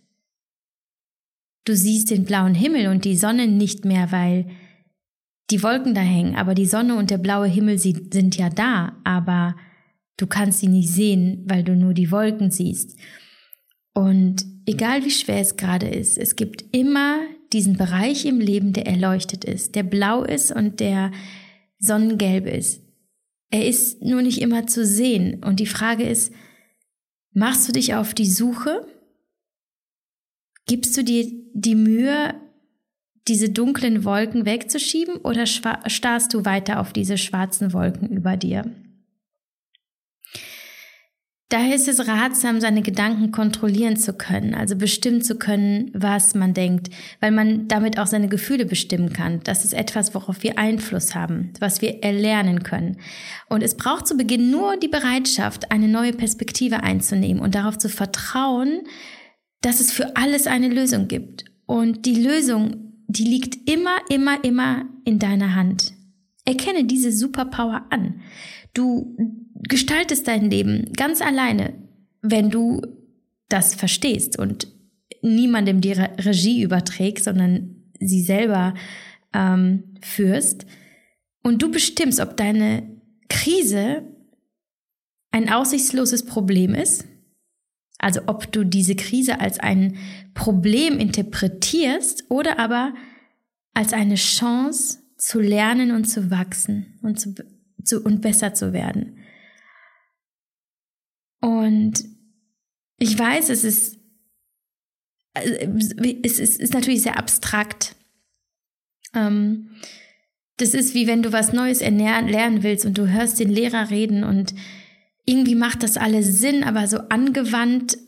Du 1.65 1.75
siehst 1.75 2.11
den 2.11 2.25
blauen 2.25 2.55
Himmel 2.55 2.89
und 2.89 3.05
die 3.05 3.17
Sonne 3.17 3.49
nicht 3.49 3.85
mehr, 3.85 4.13
weil 4.13 4.47
die 5.51 5.63
Wolken 5.63 5.95
da 5.95 6.01
hängen, 6.01 6.37
aber 6.37 6.55
die 6.55 6.67
Sonne 6.67 6.97
und 6.97 7.11
der 7.11 7.19
blaue 7.19 7.47
Himmel 7.47 7.79
sind 7.79 8.37
ja 8.37 8.51
da, 8.51 8.97
aber 9.05 9.57
du 10.17 10.27
kannst 10.27 10.61
sie 10.61 10.69
nicht 10.69 10.89
sehen, 10.89 11.45
weil 11.47 11.63
du 11.63 11.75
nur 11.75 11.95
die 11.95 12.11
Wolken 12.11 12.51
siehst. 12.51 12.99
Und 13.95 14.45
egal 14.67 15.05
wie 15.05 15.11
schwer 15.11 15.41
es 15.41 15.57
gerade 15.57 15.89
ist, 15.89 16.19
es 16.19 16.37
gibt 16.37 16.65
immer 16.75 17.21
diesen 17.53 17.77
Bereich 17.77 18.27
im 18.27 18.41
Leben, 18.41 18.73
der 18.73 18.87
erleuchtet 18.87 19.45
ist, 19.45 19.75
der 19.75 19.85
blau 19.85 20.25
ist 20.25 20.53
und 20.53 20.81
der 20.81 21.13
sonnengelb 21.79 22.47
ist. 22.47 22.83
Er 23.51 23.67
ist 23.67 24.03
nur 24.03 24.23
nicht 24.23 24.41
immer 24.41 24.67
zu 24.67 24.85
sehen. 24.85 25.43
Und 25.45 25.61
die 25.61 25.67
Frage 25.67 26.03
ist, 26.03 26.33
machst 27.37 27.69
du 27.69 27.73
dich 27.73 27.95
auf 27.95 28.15
die 28.15 28.27
Suche? 28.27 28.87
Gibst 30.67 30.97
du 30.97 31.05
dir 31.05 31.31
die 31.53 31.75
Mühe, 31.75 32.35
diese 33.29 33.51
dunklen 33.51 34.05
Wolken 34.05 34.47
wegzuschieben 34.47 35.17
oder 35.17 35.47
starrst 35.47 36.35
du 36.35 36.45
weiter 36.45 36.81
auf 36.81 36.93
diese 36.93 37.19
schwarzen 37.19 37.73
Wolken 37.73 38.09
über 38.09 38.37
dir? 38.37 38.65
Daher 41.49 41.77
ist 41.77 41.87
es 41.87 42.09
ratsam, 42.09 42.61
seine 42.61 42.83
Gedanken 42.83 43.31
kontrollieren 43.31 43.97
zu 43.97 44.15
können, 44.15 44.53
also 44.53 44.75
bestimmen 44.75 45.23
zu 45.23 45.37
können, 45.37 45.93
was 45.95 46.35
man 46.35 46.55
denkt, 46.55 46.91
weil 47.21 47.31
man 47.31 47.69
damit 47.69 48.01
auch 48.01 48.09
seine 48.09 48.27
Gefühle 48.27 48.67
bestimmen 48.67 49.13
kann. 49.13 49.41
Das 49.45 49.65
ist 49.65 49.73
etwas, 49.73 50.13
worauf 50.13 50.43
wir 50.43 50.59
Einfluss 50.59 51.15
haben, 51.15 51.53
was 51.61 51.81
wir 51.81 52.03
erlernen 52.03 52.65
können. 52.65 52.97
Und 53.49 53.63
es 53.63 53.77
braucht 53.77 54.09
zu 54.09 54.17
Beginn 54.17 54.51
nur 54.51 54.77
die 54.77 54.89
Bereitschaft, 54.89 55.71
eine 55.71 55.87
neue 55.87 56.13
Perspektive 56.13 56.83
einzunehmen 56.83 57.41
und 57.41 57.55
darauf 57.55 57.79
zu 57.79 57.89
vertrauen, 57.89 58.81
dass 59.61 59.79
es 59.79 59.93
für 59.93 60.17
alles 60.17 60.49
eine 60.49 60.69
Lösung 60.69 61.07
gibt. 61.07 61.45
Und 61.65 62.07
die 62.07 62.21
Lösung, 62.21 62.93
die 63.07 63.25
liegt 63.25 63.71
immer, 63.71 63.99
immer, 64.09 64.43
immer 64.43 64.87
in 65.05 65.21
deiner 65.21 65.55
Hand. 65.55 65.93
Erkenne 66.45 66.85
diese 66.85 67.13
Superpower 67.13 67.87
an. 67.91 68.21
Du 68.75 69.17
gestaltest 69.63 70.29
dein 70.29 70.51
Leben 70.51 70.93
ganz 70.93 71.21
alleine, 71.21 71.75
wenn 72.23 72.51
du 72.51 72.83
das 73.49 73.75
verstehst 73.75 74.39
und 74.39 74.69
niemandem 75.23 75.81
die 75.81 75.93
Regie 75.93 76.63
überträgst, 76.63 77.25
sondern 77.25 77.77
sie 78.01 78.23
selber 78.23 78.75
ähm, 79.33 79.95
führst. 80.01 80.67
Und 81.43 81.63
du 81.63 81.71
bestimmst, 81.71 82.21
ob 82.21 82.37
deine 82.37 82.83
Krise 83.29 84.03
ein 85.31 85.51
aussichtsloses 85.51 86.25
Problem 86.25 86.75
ist, 86.75 87.05
also 87.99 88.21
ob 88.27 88.51
du 88.53 88.65
diese 88.65 88.95
Krise 88.95 89.41
als 89.41 89.59
ein 89.59 89.97
Problem 90.35 90.99
interpretierst 90.99 92.25
oder 92.29 92.59
aber 92.59 92.95
als 93.75 93.93
eine 93.93 94.17
Chance 94.17 94.99
zu 95.19 95.41
lernen 95.41 95.93
und 95.93 96.05
zu 96.05 96.31
wachsen 96.31 96.99
und, 97.03 97.19
zu, 97.19 97.35
zu, 97.85 98.03
und 98.03 98.21
besser 98.21 98.55
zu 98.55 98.73
werden. 98.73 99.19
Und 101.41 102.05
ich 102.99 103.19
weiß, 103.19 103.51
es 103.51 103.65
ist, 103.65 103.99
es 105.35 106.39
ist, 106.39 106.61
ist 106.61 106.75
natürlich 106.75 107.03
sehr 107.03 107.19
abstrakt. 107.19 107.95
Ähm, 109.15 109.71
das 110.57 110.73
ist 110.73 110.95
wie 110.95 111.07
wenn 111.07 111.23
du 111.23 111.33
was 111.33 111.53
Neues 111.53 111.81
lernen 111.81 112.63
willst 112.63 112.87
und 112.87 112.97
du 112.97 113.09
hörst 113.09 113.39
den 113.39 113.51
Lehrer 113.51 113.91
reden 113.91 114.25
und 114.25 114.55
irgendwie 115.27 115.55
macht 115.55 115.83
das 115.83 115.97
alles 115.97 116.39
Sinn, 116.39 116.65
aber 116.65 116.87
so 116.87 116.99
angewandt, 117.09 117.99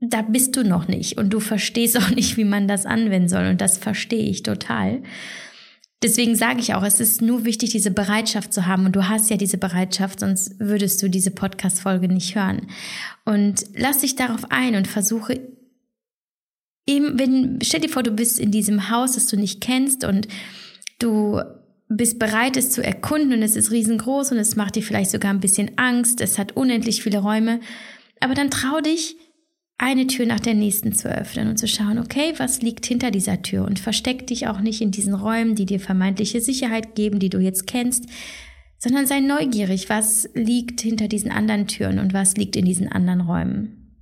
da 0.00 0.22
bist 0.22 0.56
du 0.56 0.64
noch 0.64 0.88
nicht 0.88 1.18
und 1.18 1.30
du 1.30 1.38
verstehst 1.40 1.96
auch 1.98 2.10
nicht, 2.10 2.36
wie 2.36 2.44
man 2.44 2.66
das 2.66 2.86
anwenden 2.86 3.28
soll 3.28 3.46
und 3.46 3.60
das 3.60 3.78
verstehe 3.78 4.28
ich 4.28 4.42
total. 4.42 5.02
Deswegen 6.02 6.34
sage 6.34 6.60
ich 6.60 6.74
auch, 6.74 6.82
es 6.82 6.98
ist 6.98 7.20
nur 7.20 7.44
wichtig, 7.44 7.70
diese 7.70 7.90
Bereitschaft 7.90 8.54
zu 8.54 8.66
haben. 8.66 8.86
Und 8.86 8.96
du 8.96 9.08
hast 9.08 9.28
ja 9.28 9.36
diese 9.36 9.58
Bereitschaft, 9.58 10.20
sonst 10.20 10.58
würdest 10.58 11.02
du 11.02 11.10
diese 11.10 11.30
Podcast-Folge 11.30 12.08
nicht 12.08 12.34
hören. 12.34 12.68
Und 13.26 13.66
lass 13.76 13.98
dich 13.98 14.16
darauf 14.16 14.50
ein 14.50 14.76
und 14.76 14.88
versuche 14.88 15.40
eben, 16.86 17.18
wenn, 17.18 17.58
stell 17.62 17.80
dir 17.80 17.90
vor, 17.90 18.02
du 18.02 18.12
bist 18.12 18.38
in 18.38 18.50
diesem 18.50 18.88
Haus, 18.90 19.12
das 19.12 19.26
du 19.26 19.36
nicht 19.36 19.60
kennst 19.60 20.04
und 20.04 20.26
du 20.98 21.40
bist 21.88 22.18
bereit, 22.18 22.56
es 22.56 22.70
zu 22.70 22.82
erkunden 22.82 23.34
und 23.34 23.42
es 23.42 23.56
ist 23.56 23.70
riesengroß 23.70 24.32
und 24.32 24.38
es 24.38 24.56
macht 24.56 24.76
dir 24.76 24.82
vielleicht 24.82 25.10
sogar 25.10 25.32
ein 25.32 25.40
bisschen 25.40 25.72
Angst. 25.76 26.20
Es 26.20 26.38
hat 26.38 26.56
unendlich 26.56 27.02
viele 27.02 27.18
Räume. 27.18 27.60
Aber 28.20 28.34
dann 28.34 28.50
trau 28.50 28.80
dich, 28.80 29.16
eine 29.80 30.06
Tür 30.06 30.26
nach 30.26 30.40
der 30.40 30.52
nächsten 30.52 30.92
zu 30.92 31.08
öffnen 31.08 31.48
und 31.48 31.56
zu 31.56 31.66
schauen, 31.66 31.98
okay, 31.98 32.34
was 32.36 32.60
liegt 32.60 32.84
hinter 32.84 33.10
dieser 33.10 33.40
Tür 33.40 33.64
und 33.64 33.78
versteck 33.78 34.26
dich 34.26 34.46
auch 34.46 34.60
nicht 34.60 34.82
in 34.82 34.90
diesen 34.90 35.14
Räumen, 35.14 35.54
die 35.54 35.64
dir 35.64 35.80
vermeintliche 35.80 36.42
Sicherheit 36.42 36.94
geben, 36.94 37.18
die 37.18 37.30
du 37.30 37.38
jetzt 37.38 37.66
kennst, 37.66 38.04
sondern 38.76 39.06
sei 39.06 39.20
neugierig, 39.20 39.88
was 39.88 40.28
liegt 40.34 40.82
hinter 40.82 41.08
diesen 41.08 41.30
anderen 41.30 41.66
Türen 41.66 41.98
und 41.98 42.12
was 42.12 42.36
liegt 42.36 42.56
in 42.56 42.66
diesen 42.66 42.92
anderen 42.92 43.22
Räumen. 43.22 43.96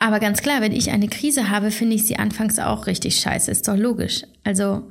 Aber 0.00 0.18
ganz 0.18 0.42
klar, 0.42 0.60
wenn 0.60 0.72
ich 0.72 0.90
eine 0.90 1.06
Krise 1.06 1.48
habe, 1.48 1.70
finde 1.70 1.94
ich 1.94 2.04
sie 2.04 2.16
anfangs 2.16 2.58
auch 2.58 2.88
richtig 2.88 3.20
scheiße, 3.20 3.48
ist 3.48 3.68
doch 3.68 3.76
logisch. 3.76 4.24
Also, 4.42 4.90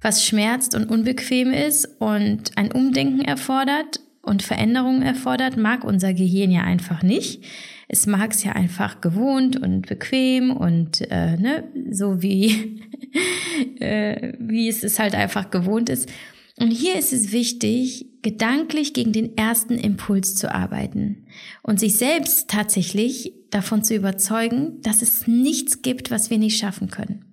was 0.00 0.24
schmerzt 0.24 0.76
und 0.76 0.88
unbequem 0.88 1.52
ist 1.52 1.88
und 1.98 2.56
ein 2.56 2.70
Umdenken 2.70 3.22
erfordert 3.22 3.98
und 4.22 4.44
Veränderungen 4.44 5.02
erfordert, 5.02 5.56
mag 5.56 5.82
unser 5.82 6.14
Gehirn 6.14 6.52
ja 6.52 6.62
einfach 6.62 7.02
nicht 7.02 7.44
es 7.88 8.06
mag 8.06 8.32
es 8.32 8.42
ja 8.42 8.52
einfach 8.52 9.00
gewohnt 9.00 9.56
und 9.56 9.86
bequem 9.86 10.50
und 10.50 11.00
äh, 11.10 11.36
ne, 11.36 11.64
so 11.90 12.20
wie, 12.20 12.82
äh, 13.80 14.32
wie 14.38 14.68
es 14.68 14.82
es 14.82 14.98
halt 14.98 15.14
einfach 15.14 15.50
gewohnt 15.50 15.88
ist. 15.88 16.10
Und 16.58 16.70
hier 16.70 16.96
ist 16.98 17.12
es 17.12 17.32
wichtig, 17.32 18.06
gedanklich 18.22 18.94
gegen 18.94 19.12
den 19.12 19.36
ersten 19.36 19.74
Impuls 19.78 20.34
zu 20.34 20.52
arbeiten 20.52 21.26
und 21.62 21.78
sich 21.78 21.96
selbst 21.96 22.48
tatsächlich 22.48 23.34
davon 23.50 23.84
zu 23.84 23.94
überzeugen, 23.94 24.80
dass 24.80 25.02
es 25.02 25.26
nichts 25.26 25.82
gibt, 25.82 26.10
was 26.10 26.30
wir 26.30 26.38
nicht 26.38 26.58
schaffen 26.58 26.88
können. 26.88 27.24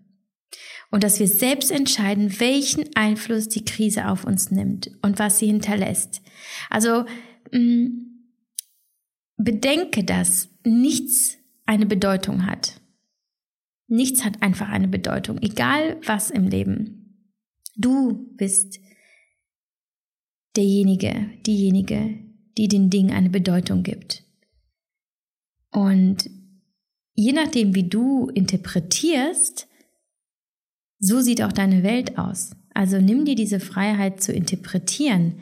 Und 0.92 1.04
dass 1.04 1.20
wir 1.20 1.28
selbst 1.28 1.72
entscheiden, 1.72 2.40
welchen 2.40 2.96
Einfluss 2.96 3.48
die 3.48 3.66
Krise 3.66 4.10
auf 4.10 4.26
uns 4.26 4.52
nimmt 4.52 4.92
und 5.02 5.18
was 5.18 5.40
sie 5.40 5.48
hinterlässt. 5.48 6.22
Also 6.70 7.06
mh, 7.52 7.60
mm, 7.60 8.13
bedenke, 9.38 10.04
dass 10.04 10.50
nichts 10.66 11.38
eine 11.66 11.86
Bedeutung 11.86 12.46
hat. 12.46 12.82
Nichts 13.88 14.24
hat 14.24 14.42
einfach 14.42 14.70
eine 14.70 14.88
Bedeutung, 14.88 15.42
egal 15.42 15.98
was 16.06 16.32
im 16.32 16.48
Leben. 16.48 17.30
Du 17.76 18.28
bist 18.36 18.80
derjenige, 20.56 21.30
diejenige, 21.46 22.20
die 22.58 22.68
den 22.68 22.90
Dingen 22.90 23.12
eine 23.12 23.30
Bedeutung 23.30 23.84
gibt. 23.84 24.24
Und 25.72 26.30
je 27.16 27.34
nachdem, 27.34 27.76
wie 27.76 27.90
du 27.90 28.30
interpretierst, 28.30 29.68
so 31.00 31.22
sieht 31.22 31.42
auch 31.42 31.52
deine 31.52 31.84
Welt 31.84 32.18
aus. 32.18 32.52
Also 32.74 33.00
nimm 33.00 33.26
dir 33.26 33.36
diese 33.36 33.60
Freiheit 33.60 34.22
zu 34.22 34.32
interpretieren, 34.32 35.42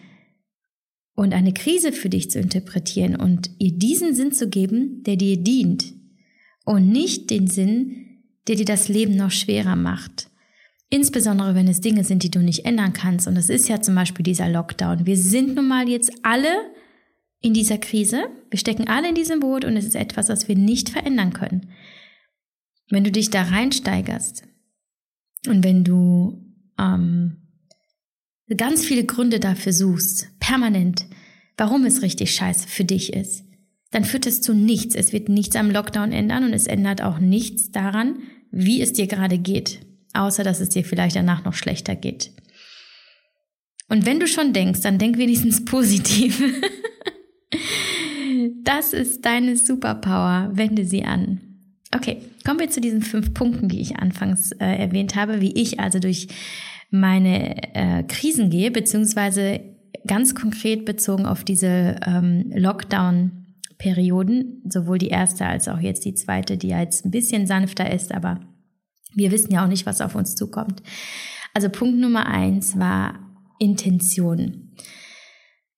und 1.16 1.34
eine 1.34 1.54
Krise 1.54 1.92
für 1.92 2.10
dich 2.10 2.30
zu 2.32 2.40
interpretieren 2.40 3.16
und 3.16 3.50
ihr 3.60 3.74
diesen 3.74 4.16
Sinn 4.16 4.32
zu 4.32 4.50
geben, 4.50 5.04
der 5.04 5.18
dir 5.18 5.38
dient 5.38 5.94
und 6.66 6.90
nicht 6.90 7.30
den 7.30 7.48
Sinn, 7.48 8.22
der 8.48 8.56
dir 8.56 8.66
das 8.66 8.88
Leben 8.88 9.16
noch 9.16 9.32
schwerer 9.32 9.76
macht. 9.76 10.30
Insbesondere 10.90 11.56
wenn 11.56 11.68
es 11.68 11.82
Dinge 11.82 12.04
sind, 12.04 12.24
die 12.24 12.32
du 12.32 12.40
nicht 12.40 12.66
ändern 12.66 12.94
kannst. 12.94 13.28
Und 13.28 13.36
das 13.36 13.50
ist 13.50 13.70
ja 13.70 13.82
zum 13.82 13.96
Beispiel 13.96 14.24
dieser 14.24 14.50
Lockdown. 14.50 15.06
Wir 15.06 15.18
sind 15.18 15.56
nun 15.56 15.68
mal 15.68 15.88
jetzt 15.88 16.12
alle 16.24 16.50
in 17.40 17.54
dieser 17.54 17.78
Krise. 17.78 18.24
Wir 18.50 18.60
stecken 18.60 18.88
alle 18.88 19.10
in 19.10 19.16
diesem 19.16 19.40
Boot 19.40 19.64
und 19.64 19.78
es 19.78 19.86
ist 19.86 19.96
etwas, 19.96 20.30
was 20.30 20.48
wir 20.48 20.56
nicht 20.56 20.90
verändern 20.90 21.34
können. 21.34 21.70
Wenn 22.90 23.04
du 23.04 23.12
dich 23.12 23.30
da 23.30 23.44
reinsteigerst 23.44 24.44
und 25.48 25.64
wenn 25.64 25.84
du 25.84 26.44
ähm, 26.78 27.41
ganz 28.56 28.86
viele 28.86 29.06
Gründe 29.06 29.40
dafür 29.40 29.74
suchst, 29.74 30.28
permanent, 30.40 31.06
warum 31.58 31.86
es 31.86 32.02
richtig 32.02 32.34
scheiße 32.36 32.68
für 32.68 32.84
dich 32.84 33.14
ist, 33.14 33.44
dann 33.92 34.06
führt 34.06 34.26
es 34.26 34.42
zu 34.42 34.54
nichts. 34.54 34.96
Es 34.96 35.14
wird 35.14 35.30
nichts 35.30 35.56
am 35.56 35.70
Lockdown 35.70 36.12
ändern 36.12 36.44
und 36.44 36.54
es 36.54 36.68
ändert 36.68 37.02
auch 37.02 37.20
nichts 37.20 37.72
daran, 37.72 38.20
wie 38.52 38.82
es 38.82 38.94
dir 38.94 39.08
gerade 39.08 39.38
geht, 39.38 39.80
außer 40.14 40.44
dass 40.44 40.60
es 40.60 40.70
dir 40.70 40.84
vielleicht 40.84 41.16
danach 41.16 41.44
noch 41.44 41.54
schlechter 41.54 41.96
geht. 41.96 42.32
Und 43.90 44.06
wenn 44.06 44.22
du 44.22 44.28
schon 44.28 44.54
denkst, 44.54 44.82
dann 44.82 44.98
denk 44.98 45.18
wenigstens 45.18 45.66
positiv. 45.66 46.42
das 48.64 48.94
ist 48.94 49.26
deine 49.26 49.58
Superpower. 49.58 50.52
Wende 50.54 50.86
sie 50.86 51.04
an. 51.04 51.51
Okay, 51.96 52.22
kommen 52.46 52.60
wir 52.60 52.70
zu 52.70 52.80
diesen 52.80 53.02
fünf 53.02 53.34
Punkten, 53.34 53.68
die 53.68 53.82
ich 53.82 53.98
anfangs 53.98 54.52
äh, 54.54 54.66
erwähnt 54.66 55.16
habe, 55.16 55.42
wie 55.42 55.54
ich 55.54 55.80
also 55.80 56.00
durch 56.00 56.28
meine 56.90 57.76
äh, 57.76 58.04
Krisen 58.04 58.50
gehe, 58.50 58.72
beziehungsweise 58.72 59.60
ganz 60.08 60.34
konkret 60.36 60.86
bezogen 60.86 61.26
auf 61.26 61.44
diese 61.44 61.98
ähm, 62.06 62.50
Lockdown-Perioden, 62.54 64.64
sowohl 64.70 64.98
die 64.98 65.10
erste 65.10 65.46
als 65.46 65.68
auch 65.68 65.80
jetzt 65.80 66.06
die 66.06 66.14
zweite, 66.14 66.58
die 66.58 66.70
jetzt 66.70 67.06
ein 67.06 67.12
bisschen 67.12 67.46
sanfter 67.46 67.92
ist, 67.92 68.14
aber 68.14 68.40
wir 69.14 69.32
wissen 69.32 69.52
ja 69.52 69.64
auch 69.64 69.70
nicht, 69.70 69.86
was 69.86 70.02
auf 70.02 70.16
uns 70.16 70.36
zukommt. 70.36 70.82
Also 71.54 71.70
Punkt 71.70 72.00
Nummer 72.00 72.28
eins 72.28 72.80
war 72.80 73.20
Intention. 73.60 74.72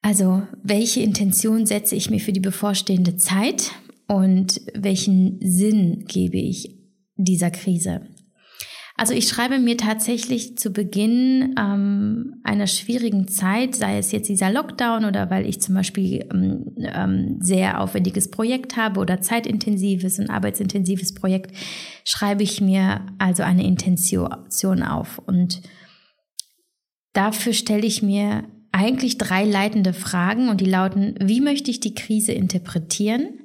Also 0.01 0.43
welche 0.61 1.01
Intention 1.01 1.65
setze 1.65 1.95
ich 1.95 2.09
mir 2.09 2.19
für 2.19 2.33
die 2.33 2.39
bevorstehende 2.39 3.17
Zeit 3.17 3.71
und 4.07 4.61
welchen 4.73 5.39
Sinn 5.41 6.05
gebe 6.07 6.37
ich 6.37 6.77
dieser 7.15 7.51
Krise. 7.51 8.01
Also 8.95 9.15
ich 9.15 9.27
schreibe 9.27 9.57
mir 9.57 9.75
tatsächlich 9.75 10.57
zu 10.57 10.71
Beginn 10.71 11.55
ähm, 11.59 12.35
einer 12.43 12.67
schwierigen 12.67 13.27
Zeit, 13.27 13.73
sei 13.73 13.97
es 13.97 14.11
jetzt 14.11 14.29
dieser 14.29 14.51
Lockdown 14.51 15.05
oder 15.05 15.31
weil 15.31 15.47
ich 15.47 15.59
zum 15.59 15.73
Beispiel 15.73 16.27
ähm, 16.31 16.75
ähm, 16.77 17.37
sehr 17.39 17.81
aufwendiges 17.81 18.29
Projekt 18.29 18.77
habe 18.77 18.99
oder 18.99 19.19
zeitintensives 19.19 20.19
und 20.19 20.29
arbeitsintensives 20.29 21.15
Projekt, 21.15 21.55
schreibe 22.05 22.43
ich 22.43 22.61
mir 22.61 23.03
also 23.17 23.41
eine 23.41 23.65
Intention 23.65 24.83
auf. 24.83 25.17
Und 25.17 25.63
dafür 27.13 27.53
stelle 27.53 27.87
ich 27.87 28.03
mir 28.03 28.43
eigentlich 28.71 29.17
drei 29.17 29.43
leitende 29.43 29.93
Fragen 29.93 30.49
und 30.49 30.61
die 30.61 30.65
lauten, 30.65 31.15
wie 31.19 31.41
möchte 31.41 31.71
ich 31.71 31.79
die 31.79 31.95
Krise 31.95 32.31
interpretieren? 32.31 33.39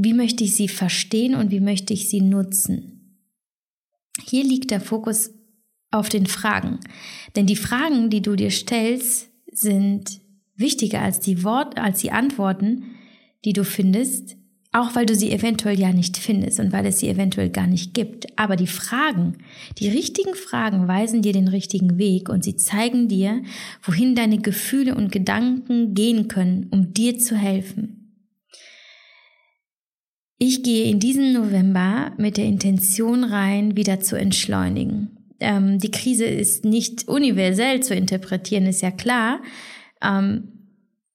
Wie 0.00 0.14
möchte 0.14 0.44
ich 0.44 0.54
sie 0.54 0.68
verstehen 0.68 1.34
und 1.34 1.50
wie 1.50 1.58
möchte 1.58 1.92
ich 1.92 2.08
sie 2.08 2.20
nutzen? 2.20 3.18
Hier 4.24 4.44
liegt 4.44 4.70
der 4.70 4.80
Fokus 4.80 5.30
auf 5.90 6.08
den 6.08 6.26
Fragen. 6.26 6.78
Denn 7.34 7.46
die 7.46 7.56
Fragen, 7.56 8.08
die 8.08 8.22
du 8.22 8.36
dir 8.36 8.52
stellst, 8.52 9.28
sind 9.50 10.20
wichtiger 10.54 11.02
als 11.02 11.18
die 11.18 11.42
Wort, 11.42 11.78
als 11.78 12.00
die 12.00 12.12
Antworten, 12.12 12.84
die 13.44 13.52
du 13.52 13.64
findest, 13.64 14.36
auch 14.70 14.94
weil 14.94 15.04
du 15.04 15.16
sie 15.16 15.32
eventuell 15.32 15.80
ja 15.80 15.92
nicht 15.92 16.16
findest 16.16 16.60
und 16.60 16.72
weil 16.72 16.86
es 16.86 17.00
sie 17.00 17.08
eventuell 17.08 17.50
gar 17.50 17.66
nicht 17.66 17.92
gibt. 17.92 18.38
Aber 18.38 18.54
die 18.54 18.68
Fragen, 18.68 19.38
die 19.78 19.88
richtigen 19.88 20.34
Fragen 20.34 20.86
weisen 20.86 21.22
dir 21.22 21.32
den 21.32 21.48
richtigen 21.48 21.98
Weg 21.98 22.28
und 22.28 22.44
sie 22.44 22.54
zeigen 22.54 23.08
dir, 23.08 23.42
wohin 23.82 24.14
deine 24.14 24.38
Gefühle 24.38 24.94
und 24.94 25.10
Gedanken 25.10 25.94
gehen 25.94 26.28
können, 26.28 26.68
um 26.70 26.94
dir 26.94 27.18
zu 27.18 27.36
helfen. 27.36 27.97
Ich 30.38 30.62
gehe 30.62 30.88
in 30.88 31.00
diesen 31.00 31.32
November 31.32 32.12
mit 32.16 32.36
der 32.36 32.44
Intention 32.44 33.24
rein, 33.24 33.76
wieder 33.76 33.98
zu 33.98 34.16
entschleunigen. 34.16 35.34
Ähm, 35.40 35.80
die 35.80 35.90
Krise 35.90 36.26
ist 36.26 36.64
nicht 36.64 37.08
universell 37.08 37.82
zu 37.82 37.94
interpretieren, 37.94 38.66
ist 38.66 38.80
ja 38.80 38.92
klar. 38.92 39.40
Ähm, 40.00 40.52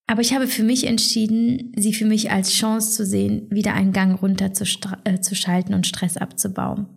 aber 0.08 0.20
ich 0.20 0.34
habe 0.34 0.48
für 0.48 0.63
mich 0.63 0.86
entschieden, 0.86 1.72
sie 1.77 1.94
für 1.94 2.06
mich 2.06 2.32
als 2.32 2.51
Chance 2.51 2.92
zu 2.92 3.06
sehen, 3.06 3.48
wieder 3.50 3.74
einen 3.74 3.94
Gang 3.94 4.22
runter 4.22 4.51
zu, 4.51 4.65
äh, 5.06 5.20
zu 5.22 5.36
schalten 5.36 5.74
und 5.74 5.88
Stress 5.88 6.18
abzubauen. 6.18 6.88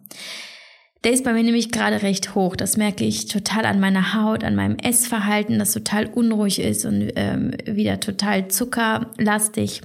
Der 1.05 1.13
ist 1.13 1.23
bei 1.23 1.33
mir 1.33 1.45
nämlich 1.45 1.71
gerade 1.71 2.03
recht 2.03 2.35
hoch. 2.35 2.57
Das 2.57 2.77
merke 2.77 3.05
ich 3.05 3.27
total 3.27 3.65
an 3.67 3.79
meiner 3.79 4.15
Haut, 4.15 4.43
an 4.43 4.57
meinem 4.57 4.77
Essverhalten, 4.77 5.61
das 5.61 5.73
total 5.73 6.07
unruhig 6.07 6.59
ist 6.59 6.85
und 6.85 7.13
ähm, 7.15 7.53
wieder 7.65 8.01
total 8.01 8.49
zuckerlastig 8.49 9.83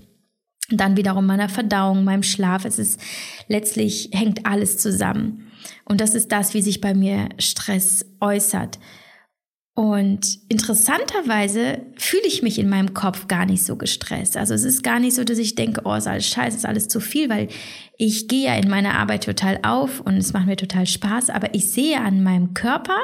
dann 0.78 0.98
wiederum 0.98 1.26
meiner 1.26 1.50
Verdauung, 1.50 2.04
meinem 2.04 2.24
Schlaf. 2.24 2.66
Es 2.66 2.80
ist 2.80 3.00
letztlich 3.48 4.10
hängt 4.14 4.46
alles 4.46 4.78
zusammen. 4.78 5.52
Und 5.86 6.02
das 6.02 6.16
ist 6.16 6.32
das, 6.32 6.54
wie 6.54 6.62
sich 6.62 6.82
bei 6.82 6.94
mir 6.94 7.30
Stress 7.38 8.06
äußert. 8.20 8.80
Und 9.74 10.40
interessanterweise 10.50 11.82
fühle 11.96 12.28
ich 12.28 12.44
mich 12.44 12.60
in 12.60 12.68
meinem 12.68 12.94
Kopf 12.94 13.28
gar 13.28 13.46
nicht 13.46 13.64
so 13.64 13.78
gestresst. 13.78 14.36
Also 14.36 14.54
es 14.54 14.66
ist 14.66 14.84
gar 14.84 15.00
nicht 15.00 15.16
so, 15.16 15.24
dass 15.24 15.38
ich 15.38 15.56
denke, 15.56 15.82
oh, 15.86 15.94
ist 15.94 16.08
alles 16.08 16.28
scheiße, 16.28 16.58
ist 16.58 16.66
alles 16.66 16.90
zu 16.90 17.00
viel, 17.00 17.30
weil 17.30 17.48
ich 17.98 18.28
gehe 18.28 18.48
ja 18.48 18.56
in 18.56 18.70
meiner 18.70 18.96
Arbeit 18.96 19.24
total 19.24 19.60
auf 19.64 20.02
und 20.02 20.18
es 20.18 20.34
macht 20.34 20.46
mir 20.46 20.58
total 20.58 20.88
Spaß, 20.88 21.30
aber 21.30 21.56
ich 21.56 21.72
sehe 21.72 22.02
an 22.02 22.22
meinem 22.22 22.54
Körper, 22.54 22.98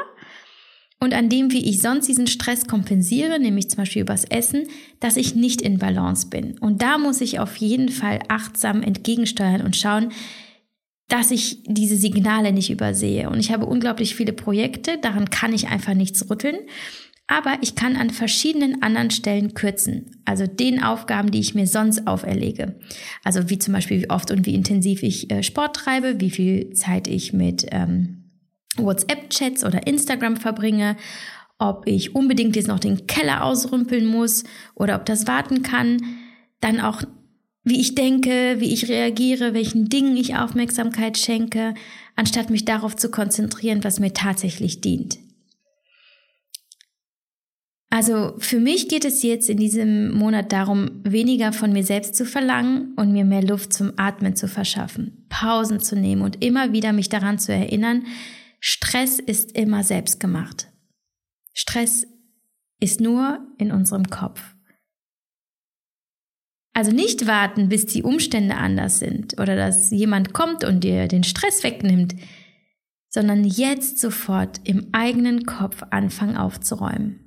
und 1.00 1.14
an 1.14 1.28
dem, 1.28 1.52
wie 1.52 1.68
ich 1.68 1.80
sonst 1.80 2.08
diesen 2.08 2.26
Stress 2.26 2.66
kompensiere, 2.66 3.38
nämlich 3.38 3.70
zum 3.70 3.78
Beispiel 3.78 4.02
übers 4.02 4.24
Essen, 4.24 4.66
dass 5.00 5.16
ich 5.16 5.34
nicht 5.34 5.62
in 5.62 5.78
Balance 5.78 6.28
bin. 6.28 6.58
Und 6.58 6.82
da 6.82 6.98
muss 6.98 7.20
ich 7.20 7.38
auf 7.38 7.56
jeden 7.56 7.88
Fall 7.88 8.20
achtsam 8.28 8.82
entgegensteuern 8.82 9.62
und 9.62 9.76
schauen, 9.76 10.10
dass 11.08 11.30
ich 11.30 11.62
diese 11.64 11.96
Signale 11.96 12.52
nicht 12.52 12.70
übersehe. 12.70 13.30
Und 13.30 13.38
ich 13.38 13.52
habe 13.52 13.66
unglaublich 13.66 14.14
viele 14.14 14.32
Projekte, 14.32 14.98
daran 14.98 15.30
kann 15.30 15.52
ich 15.52 15.68
einfach 15.68 15.94
nichts 15.94 16.28
rütteln. 16.28 16.58
Aber 17.30 17.58
ich 17.60 17.74
kann 17.74 17.96
an 17.96 18.10
verschiedenen 18.10 18.82
anderen 18.82 19.10
Stellen 19.10 19.52
kürzen. 19.52 20.22
Also 20.24 20.46
den 20.46 20.82
Aufgaben, 20.82 21.30
die 21.30 21.40
ich 21.40 21.54
mir 21.54 21.66
sonst 21.66 22.06
auferlege. 22.06 22.78
Also 23.22 23.50
wie 23.50 23.58
zum 23.58 23.74
Beispiel, 23.74 24.00
wie 24.00 24.10
oft 24.10 24.30
und 24.30 24.46
wie 24.46 24.54
intensiv 24.54 25.02
ich 25.02 25.30
äh, 25.30 25.42
Sport 25.42 25.76
treibe, 25.76 26.20
wie 26.20 26.30
viel 26.30 26.72
Zeit 26.72 27.06
ich 27.06 27.34
mit 27.34 27.66
ähm, 27.70 28.27
WhatsApp-Chats 28.78 29.64
oder 29.64 29.86
Instagram 29.86 30.36
verbringe, 30.36 30.96
ob 31.58 31.86
ich 31.86 32.14
unbedingt 32.14 32.56
jetzt 32.56 32.68
noch 32.68 32.78
den 32.78 33.06
Keller 33.06 33.44
ausrümpeln 33.44 34.06
muss 34.06 34.44
oder 34.74 34.96
ob 34.96 35.04
das 35.06 35.26
warten 35.26 35.62
kann, 35.62 36.00
dann 36.60 36.80
auch 36.80 37.02
wie 37.64 37.80
ich 37.80 37.94
denke, 37.94 38.56
wie 38.58 38.72
ich 38.72 38.88
reagiere, 38.88 39.52
welchen 39.52 39.88
Dingen 39.88 40.16
ich 40.16 40.36
Aufmerksamkeit 40.36 41.18
schenke, 41.18 41.74
anstatt 42.16 42.48
mich 42.48 42.64
darauf 42.64 42.96
zu 42.96 43.10
konzentrieren, 43.10 43.84
was 43.84 44.00
mir 44.00 44.12
tatsächlich 44.12 44.80
dient. 44.80 45.18
Also 47.90 48.34
für 48.38 48.60
mich 48.60 48.88
geht 48.88 49.04
es 49.04 49.22
jetzt 49.22 49.48
in 49.48 49.56
diesem 49.56 50.12
Monat 50.12 50.52
darum, 50.52 51.00
weniger 51.04 51.52
von 51.52 51.72
mir 51.72 51.84
selbst 51.84 52.14
zu 52.14 52.26
verlangen 52.26 52.92
und 52.96 53.12
mir 53.12 53.24
mehr 53.24 53.42
Luft 53.42 53.72
zum 53.72 53.92
Atmen 53.96 54.36
zu 54.36 54.46
verschaffen, 54.46 55.26
Pausen 55.30 55.80
zu 55.80 55.96
nehmen 55.96 56.22
und 56.22 56.42
immer 56.44 56.72
wieder 56.72 56.92
mich 56.92 57.08
daran 57.08 57.38
zu 57.38 57.52
erinnern, 57.52 58.04
Stress 58.60 59.18
ist 59.18 59.52
immer 59.52 59.84
selbstgemacht. 59.84 60.68
Stress 61.54 62.06
ist 62.80 63.00
nur 63.00 63.46
in 63.58 63.72
unserem 63.72 64.10
Kopf. 64.10 64.54
Also 66.72 66.92
nicht 66.92 67.26
warten, 67.26 67.68
bis 67.68 67.86
die 67.86 68.04
Umstände 68.04 68.56
anders 68.56 69.00
sind 69.00 69.40
oder 69.40 69.56
dass 69.56 69.90
jemand 69.90 70.32
kommt 70.32 70.62
und 70.62 70.84
dir 70.84 71.08
den 71.08 71.24
Stress 71.24 71.64
wegnimmt, 71.64 72.14
sondern 73.08 73.44
jetzt 73.44 73.98
sofort 73.98 74.60
im 74.64 74.90
eigenen 74.92 75.44
Kopf 75.44 75.82
anfangen 75.90 76.36
aufzuräumen. 76.36 77.24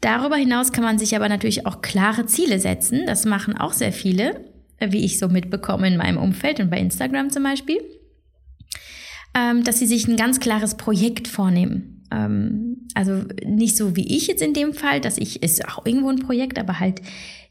Darüber 0.00 0.36
hinaus 0.36 0.72
kann 0.72 0.84
man 0.84 0.98
sich 0.98 1.16
aber 1.16 1.28
natürlich 1.28 1.66
auch 1.66 1.80
klare 1.80 2.26
Ziele 2.26 2.60
setzen. 2.60 3.06
Das 3.06 3.24
machen 3.24 3.56
auch 3.56 3.72
sehr 3.72 3.92
viele 3.92 4.53
wie 4.92 5.04
ich 5.04 5.18
so 5.18 5.28
mitbekomme 5.28 5.88
in 5.88 5.96
meinem 5.96 6.18
Umfeld 6.18 6.60
und 6.60 6.70
bei 6.70 6.78
Instagram 6.78 7.30
zum 7.30 7.42
Beispiel, 7.42 7.78
ähm, 9.34 9.64
dass 9.64 9.78
sie 9.78 9.86
sich 9.86 10.06
ein 10.08 10.16
ganz 10.16 10.40
klares 10.40 10.76
Projekt 10.76 11.28
vornehmen. 11.28 12.06
Ähm, 12.10 12.88
also 12.94 13.22
nicht 13.44 13.76
so 13.76 13.96
wie 13.96 14.16
ich 14.16 14.26
jetzt 14.26 14.42
in 14.42 14.54
dem 14.54 14.74
Fall, 14.74 15.00
dass 15.00 15.18
ich, 15.18 15.42
ist 15.42 15.66
auch 15.68 15.84
irgendwo 15.84 16.08
ein 16.08 16.20
Projekt, 16.20 16.58
aber 16.58 16.80
halt, 16.80 17.02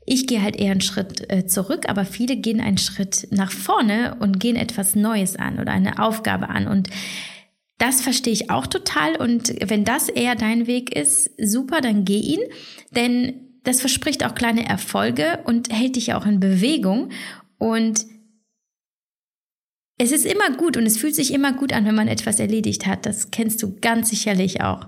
ich 0.05 0.27
gehe 0.27 0.41
halt 0.41 0.55
eher 0.55 0.71
einen 0.71 0.81
Schritt 0.81 1.31
äh, 1.31 1.45
zurück, 1.45 1.85
aber 1.87 2.05
viele 2.05 2.35
gehen 2.35 2.61
einen 2.61 2.77
Schritt 2.77 3.27
nach 3.31 3.51
vorne 3.51 4.17
und 4.19 4.39
gehen 4.39 4.55
etwas 4.55 4.95
Neues 4.95 5.35
an 5.35 5.59
oder 5.59 5.71
eine 5.71 5.99
Aufgabe 5.99 6.49
an 6.49 6.67
und 6.67 6.89
das 7.79 8.01
verstehe 8.01 8.33
ich 8.33 8.49
auch 8.49 8.67
total 8.67 9.15
und 9.17 9.53
wenn 9.69 9.83
das 9.83 10.07
eher 10.07 10.35
dein 10.35 10.67
Weg 10.67 10.95
ist, 10.95 11.31
super, 11.37 11.81
dann 11.81 12.05
geh 12.05 12.19
ihn, 12.19 12.39
denn 12.95 13.52
das 13.63 13.79
verspricht 13.79 14.25
auch 14.25 14.35
kleine 14.35 14.67
Erfolge 14.67 15.39
und 15.45 15.71
hält 15.71 15.95
dich 15.95 16.13
auch 16.13 16.25
in 16.25 16.39
Bewegung. 16.39 17.09
Und 17.57 18.05
es 19.97 20.11
ist 20.11 20.25
immer 20.25 20.51
gut 20.57 20.75
und 20.75 20.85
es 20.85 20.97
fühlt 20.97 21.15
sich 21.15 21.33
immer 21.33 21.53
gut 21.53 21.71
an, 21.71 21.85
wenn 21.85 21.95
man 21.95 22.07
etwas 22.07 22.39
erledigt 22.39 22.85
hat. 22.85 23.05
Das 23.05 23.31
kennst 23.31 23.61
du 23.63 23.79
ganz 23.79 24.09
sicherlich 24.09 24.61
auch. 24.61 24.87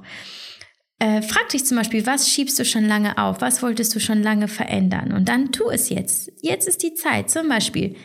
Äh, 1.00 1.22
frag 1.22 1.50
dich 1.50 1.66
zum 1.66 1.78
Beispiel, 1.78 2.06
was 2.06 2.30
schiebst 2.30 2.58
du 2.58 2.66
schon 2.66 2.86
lange 2.86 3.18
auf? 3.18 3.42
Was 3.42 3.62
wolltest 3.62 3.94
du 3.96 4.00
schon 4.00 4.24
lange 4.24 4.48
verändern? 4.48 5.12
Und 5.12 5.30
dann 5.30 5.52
tu 5.52 5.70
es 5.70 5.90
jetzt. 5.90 6.32
Jetzt 6.42 6.68
ist 6.68 6.84
die 6.84 6.94
Zeit. 6.94 7.30
Zum 7.30 7.50
Beispiel 7.50 7.96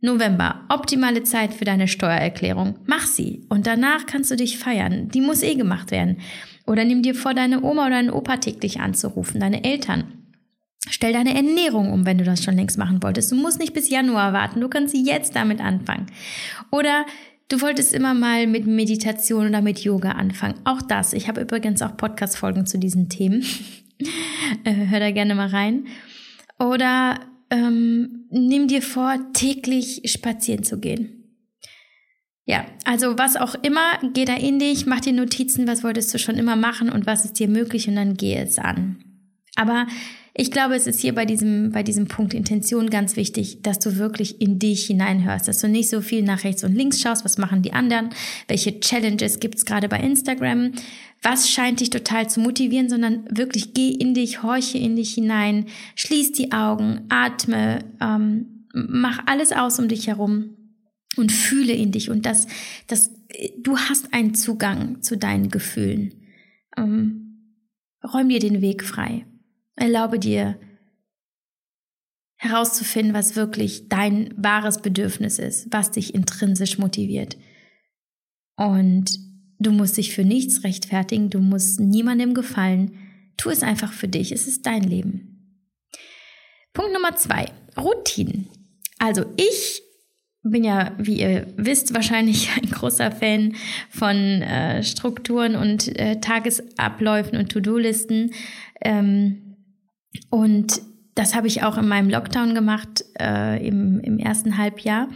November, 0.00 0.66
optimale 0.68 1.22
Zeit 1.22 1.54
für 1.54 1.64
deine 1.64 1.86
Steuererklärung. 1.86 2.80
Mach 2.86 3.06
sie. 3.06 3.46
Und 3.48 3.68
danach 3.68 4.06
kannst 4.06 4.32
du 4.32 4.36
dich 4.36 4.58
feiern. 4.58 5.08
Die 5.08 5.20
muss 5.20 5.42
eh 5.42 5.54
gemacht 5.54 5.92
werden. 5.92 6.18
Oder 6.66 6.84
nimm 6.84 7.02
dir 7.02 7.14
vor, 7.14 7.34
deine 7.34 7.62
Oma 7.62 7.86
oder 7.86 7.96
deinen 7.96 8.10
Opa 8.10 8.36
täglich 8.36 8.80
anzurufen, 8.80 9.40
deine 9.40 9.64
Eltern. 9.64 10.04
Stell 10.88 11.12
deine 11.12 11.34
Ernährung 11.34 11.92
um, 11.92 12.06
wenn 12.06 12.18
du 12.18 12.24
das 12.24 12.42
schon 12.42 12.56
längst 12.56 12.78
machen 12.78 13.02
wolltest. 13.02 13.30
Du 13.30 13.36
musst 13.36 13.60
nicht 13.60 13.72
bis 13.72 13.88
Januar 13.88 14.32
warten, 14.32 14.60
du 14.60 14.68
kannst 14.68 14.94
jetzt 14.96 15.36
damit 15.36 15.60
anfangen. 15.60 16.06
Oder 16.70 17.06
du 17.48 17.60
wolltest 17.60 17.92
immer 17.92 18.14
mal 18.14 18.46
mit 18.46 18.66
Meditation 18.66 19.48
oder 19.48 19.62
mit 19.62 19.80
Yoga 19.80 20.12
anfangen. 20.12 20.54
Auch 20.64 20.82
das. 20.82 21.12
Ich 21.12 21.28
habe 21.28 21.40
übrigens 21.40 21.82
auch 21.82 21.96
Podcast-Folgen 21.96 22.66
zu 22.66 22.78
diesen 22.78 23.08
Themen. 23.08 23.44
Äh, 24.64 24.88
hör 24.88 24.98
da 24.98 25.12
gerne 25.12 25.36
mal 25.36 25.46
rein. 25.46 25.86
Oder 26.58 27.20
ähm, 27.50 28.26
nimm 28.30 28.66
dir 28.66 28.82
vor, 28.82 29.16
täglich 29.32 30.02
spazieren 30.06 30.64
zu 30.64 30.80
gehen. 30.80 31.21
Ja, 32.44 32.66
also 32.84 33.18
was 33.18 33.36
auch 33.36 33.54
immer, 33.62 33.98
geh 34.14 34.24
da 34.24 34.34
in 34.34 34.58
dich, 34.58 34.86
mach 34.86 35.00
dir 35.00 35.12
Notizen, 35.12 35.68
was 35.68 35.84
wolltest 35.84 36.12
du 36.12 36.18
schon 36.18 36.36
immer 36.36 36.56
machen 36.56 36.90
und 36.90 37.06
was 37.06 37.24
ist 37.24 37.38
dir 37.38 37.48
möglich 37.48 37.88
und 37.88 37.94
dann 37.94 38.14
geh 38.14 38.36
es 38.36 38.58
an. 38.58 38.96
Aber 39.54 39.86
ich 40.34 40.50
glaube, 40.50 40.74
es 40.74 40.86
ist 40.86 41.00
hier 41.00 41.14
bei 41.14 41.24
diesem, 41.24 41.72
bei 41.72 41.82
diesem 41.82 42.08
Punkt 42.08 42.34
Intention 42.34 42.90
ganz 42.90 43.16
wichtig, 43.16 43.62
dass 43.62 43.78
du 43.78 43.96
wirklich 43.96 44.40
in 44.40 44.58
dich 44.58 44.86
hineinhörst, 44.86 45.46
dass 45.46 45.58
du 45.58 45.68
nicht 45.68 45.88
so 45.88 46.00
viel 46.00 46.22
nach 46.22 46.42
rechts 46.42 46.64
und 46.64 46.74
links 46.74 47.00
schaust, 47.00 47.24
was 47.24 47.38
machen 47.38 47.62
die 47.62 47.74
anderen, 47.74 48.10
welche 48.48 48.80
Challenges 48.80 49.40
gibt's 49.40 49.66
gerade 49.66 49.88
bei 49.88 50.00
Instagram, 50.00 50.72
was 51.22 51.48
scheint 51.48 51.80
dich 51.80 51.90
total 51.90 52.28
zu 52.28 52.40
motivieren, 52.40 52.88
sondern 52.88 53.24
wirklich 53.30 53.74
geh 53.74 53.90
in 53.90 54.14
dich, 54.14 54.42
horche 54.42 54.78
in 54.78 54.96
dich 54.96 55.14
hinein, 55.14 55.66
schließ 55.94 56.32
die 56.32 56.50
Augen, 56.50 57.02
atme, 57.08 57.80
ähm, 58.00 58.66
mach 58.72 59.20
alles 59.26 59.52
aus 59.52 59.78
um 59.78 59.86
dich 59.86 60.08
herum 60.08 60.56
und 61.16 61.32
fühle 61.32 61.72
in 61.72 61.92
dich 61.92 62.10
und 62.10 62.26
das, 62.26 62.46
das, 62.86 63.10
du 63.58 63.78
hast 63.78 64.12
einen 64.14 64.34
Zugang 64.34 65.02
zu 65.02 65.16
deinen 65.16 65.50
Gefühlen. 65.50 66.14
Ähm, 66.76 67.32
räum 68.02 68.28
dir 68.28 68.40
den 68.40 68.60
Weg 68.60 68.82
frei. 68.82 69.26
Erlaube 69.76 70.18
dir 70.18 70.58
herauszufinden, 72.36 73.14
was 73.14 73.36
wirklich 73.36 73.88
dein 73.88 74.34
wahres 74.36 74.82
Bedürfnis 74.82 75.38
ist, 75.38 75.68
was 75.70 75.92
dich 75.92 76.14
intrinsisch 76.14 76.78
motiviert. 76.78 77.36
Und 78.56 79.18
du 79.58 79.70
musst 79.70 79.96
dich 79.96 80.14
für 80.14 80.24
nichts 80.24 80.64
rechtfertigen, 80.64 81.30
du 81.30 81.38
musst 81.38 81.78
niemandem 81.78 82.34
gefallen. 82.34 82.98
Tu 83.36 83.50
es 83.50 83.62
einfach 83.62 83.92
für 83.92 84.08
dich, 84.08 84.32
es 84.32 84.46
ist 84.46 84.66
dein 84.66 84.82
Leben. 84.82 85.32
Punkt 86.72 86.92
Nummer 86.92 87.16
zwei, 87.16 87.46
Routinen. 87.76 88.48
Also 88.98 89.24
ich 89.36 89.82
bin 90.42 90.64
ja, 90.64 90.92
wie 90.98 91.20
ihr 91.20 91.46
wisst, 91.56 91.94
wahrscheinlich 91.94 92.50
ein 92.56 92.70
großer 92.70 93.10
Fan 93.12 93.54
von 93.90 94.16
äh, 94.16 94.82
Strukturen 94.82 95.56
und 95.56 95.96
äh, 95.98 96.20
Tagesabläufen 96.20 97.38
und 97.38 97.50
To-Do-Listen. 97.50 98.32
Ähm, 98.80 99.56
und 100.30 100.82
das 101.14 101.34
habe 101.34 101.46
ich 101.46 101.62
auch 101.62 101.78
in 101.78 101.88
meinem 101.88 102.10
Lockdown 102.10 102.54
gemacht, 102.54 103.04
äh, 103.20 103.66
im, 103.66 104.00
im 104.00 104.18
ersten 104.18 104.58
Halbjahr, 104.58 105.08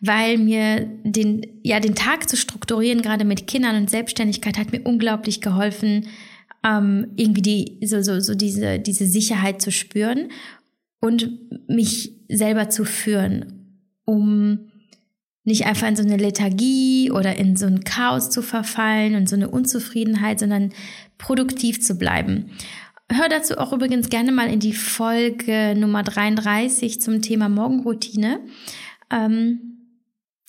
weil 0.00 0.36
mir 0.36 0.88
den, 1.04 1.60
ja, 1.62 1.78
den 1.80 1.94
Tag 1.94 2.28
zu 2.28 2.36
strukturieren, 2.36 3.02
gerade 3.02 3.24
mit 3.24 3.46
Kindern 3.46 3.76
und 3.76 3.90
Selbstständigkeit, 3.90 4.58
hat 4.58 4.72
mir 4.72 4.82
unglaublich 4.82 5.40
geholfen, 5.40 6.08
ähm, 6.64 7.12
irgendwie 7.16 7.42
die, 7.42 7.86
so, 7.86 8.02
so, 8.02 8.20
so 8.20 8.34
diese, 8.34 8.78
diese 8.78 9.06
Sicherheit 9.06 9.62
zu 9.62 9.70
spüren 9.70 10.28
und 11.00 11.68
mich 11.68 12.12
selber 12.28 12.68
zu 12.68 12.84
führen, 12.84 13.61
um 14.04 14.70
nicht 15.44 15.66
einfach 15.66 15.88
in 15.88 15.96
so 15.96 16.02
eine 16.02 16.16
Lethargie 16.16 17.10
oder 17.10 17.36
in 17.36 17.56
so 17.56 17.66
ein 17.66 17.82
Chaos 17.84 18.30
zu 18.30 18.42
verfallen 18.42 19.16
und 19.16 19.28
so 19.28 19.36
eine 19.36 19.48
Unzufriedenheit, 19.48 20.38
sondern 20.38 20.72
produktiv 21.18 21.82
zu 21.82 21.96
bleiben. 21.96 22.50
Hör 23.10 23.28
dazu 23.28 23.58
auch 23.58 23.72
übrigens 23.72 24.08
gerne 24.08 24.32
mal 24.32 24.50
in 24.50 24.60
die 24.60 24.72
Folge 24.72 25.74
Nummer 25.76 26.02
33 26.02 27.00
zum 27.00 27.20
Thema 27.20 27.48
Morgenroutine. 27.48 28.40
Ähm, 29.10 29.71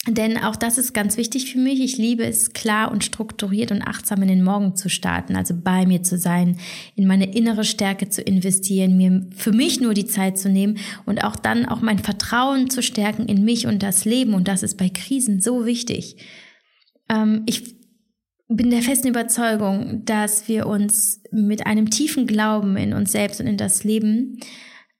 denn 0.06 0.36
auch 0.36 0.56
das 0.56 0.76
ist 0.76 0.92
ganz 0.92 1.16
wichtig 1.16 1.50
für 1.50 1.58
mich. 1.58 1.80
Ich 1.80 1.96
liebe 1.96 2.24
es, 2.24 2.52
klar 2.52 2.92
und 2.92 3.04
strukturiert 3.04 3.72
und 3.72 3.82
achtsam 3.82 4.20
in 4.22 4.28
den 4.28 4.44
Morgen 4.44 4.76
zu 4.76 4.90
starten, 4.90 5.34
also 5.34 5.54
bei 5.56 5.86
mir 5.86 6.02
zu 6.02 6.18
sein, 6.18 6.58
in 6.94 7.06
meine 7.06 7.34
innere 7.34 7.64
Stärke 7.64 8.10
zu 8.10 8.20
investieren, 8.20 8.98
mir 8.98 9.26
für 9.34 9.52
mich 9.52 9.80
nur 9.80 9.94
die 9.94 10.06
Zeit 10.06 10.38
zu 10.38 10.50
nehmen 10.50 10.78
und 11.06 11.24
auch 11.24 11.36
dann 11.36 11.64
auch 11.64 11.80
mein 11.80 11.98
Vertrauen 11.98 12.68
zu 12.68 12.82
stärken 12.82 13.26
in 13.26 13.44
mich 13.44 13.66
und 13.66 13.82
das 13.82 14.04
Leben. 14.04 14.34
Und 14.34 14.46
das 14.46 14.62
ist 14.62 14.76
bei 14.76 14.90
Krisen 14.90 15.40
so 15.40 15.64
wichtig. 15.64 16.16
Ähm, 17.08 17.42
ich 17.46 17.74
bin 18.48 18.68
der 18.68 18.82
festen 18.82 19.08
Überzeugung, 19.08 20.04
dass 20.04 20.48
wir 20.48 20.66
uns 20.66 21.22
mit 21.30 21.66
einem 21.66 21.88
tiefen 21.88 22.26
Glauben 22.26 22.76
in 22.76 22.92
uns 22.92 23.12
selbst 23.12 23.40
und 23.40 23.46
in 23.46 23.56
das 23.56 23.84
Leben, 23.84 24.38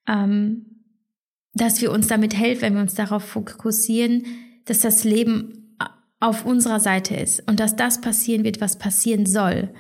ähm, 0.09 0.65
dass 1.53 1.83
wir 1.83 1.93
uns 1.93 2.07
damit 2.07 2.35
helfen, 2.35 2.63
wenn 2.63 2.75
wir 2.75 2.83
uns 2.83 2.95
darauf 2.95 3.23
fokussieren, 3.23 4.25
dass 4.65 4.81
das 4.81 5.05
Leben 5.05 5.77
auf 6.21 6.47
unserer 6.47 6.81
Seite 6.81 7.17
ist 7.17 7.47
und 7.49 7.61
dass 7.61 7.77
das 7.77 8.01
passieren 8.01 8.45
wird, 8.45 8.61
was 8.61 8.79
passieren 8.79 9.27
soll. 9.27 9.75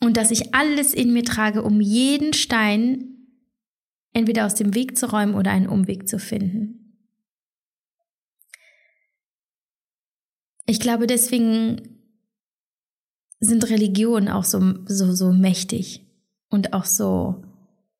Und 0.00 0.16
dass 0.16 0.30
ich 0.30 0.54
alles 0.54 0.92
in 0.92 1.12
mir 1.12 1.24
trage, 1.24 1.62
um 1.62 1.80
jeden 1.80 2.32
Stein 2.32 3.12
entweder 4.12 4.46
aus 4.46 4.54
dem 4.54 4.74
Weg 4.74 4.98
zu 4.98 5.10
räumen 5.10 5.34
oder 5.34 5.50
einen 5.52 5.68
Umweg 5.68 6.08
zu 6.08 6.18
finden. 6.18 6.98
Ich 10.66 10.80
glaube, 10.80 11.06
deswegen 11.06 11.98
sind 13.40 13.68
Religionen 13.68 14.28
auch 14.28 14.44
so, 14.44 14.60
so, 14.86 15.12
so 15.12 15.32
mächtig 15.32 16.06
und 16.48 16.72
auch 16.72 16.84
so 16.84 17.42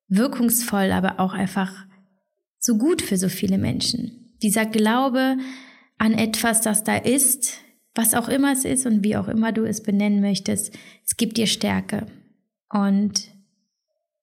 wirkungsvoll, 0.07 0.91
aber 0.91 1.19
auch 1.19 1.33
einfach 1.33 1.85
so 2.59 2.77
gut 2.77 3.01
für 3.01 3.17
so 3.17 3.27
viele 3.27 3.57
Menschen. 3.57 4.22
Dieser 4.43 4.65
Glaube 4.65 5.37
an 5.97 6.13
etwas, 6.13 6.61
das 6.61 6.83
da 6.83 6.97
ist, 6.97 7.59
was 7.95 8.13
auch 8.13 8.27
immer 8.27 8.51
es 8.51 8.65
ist 8.65 8.85
und 8.85 9.03
wie 9.03 9.15
auch 9.15 9.27
immer 9.27 9.51
du 9.51 9.63
es 9.63 9.81
benennen 9.81 10.19
möchtest, 10.19 10.77
es 11.05 11.15
gibt 11.15 11.37
dir 11.37 11.47
Stärke. 11.47 12.07
Und 12.69 13.29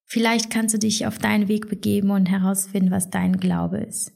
vielleicht 0.04 0.50
kannst 0.50 0.74
du 0.74 0.78
dich 0.78 1.06
auf 1.06 1.18
deinen 1.18 1.48
Weg 1.48 1.68
begeben 1.68 2.11
und 2.11 2.26
herausfinden, 2.26 2.90
was 2.90 3.11
dein 3.11 3.38
Glaube 3.38 3.78
ist, 3.78 4.12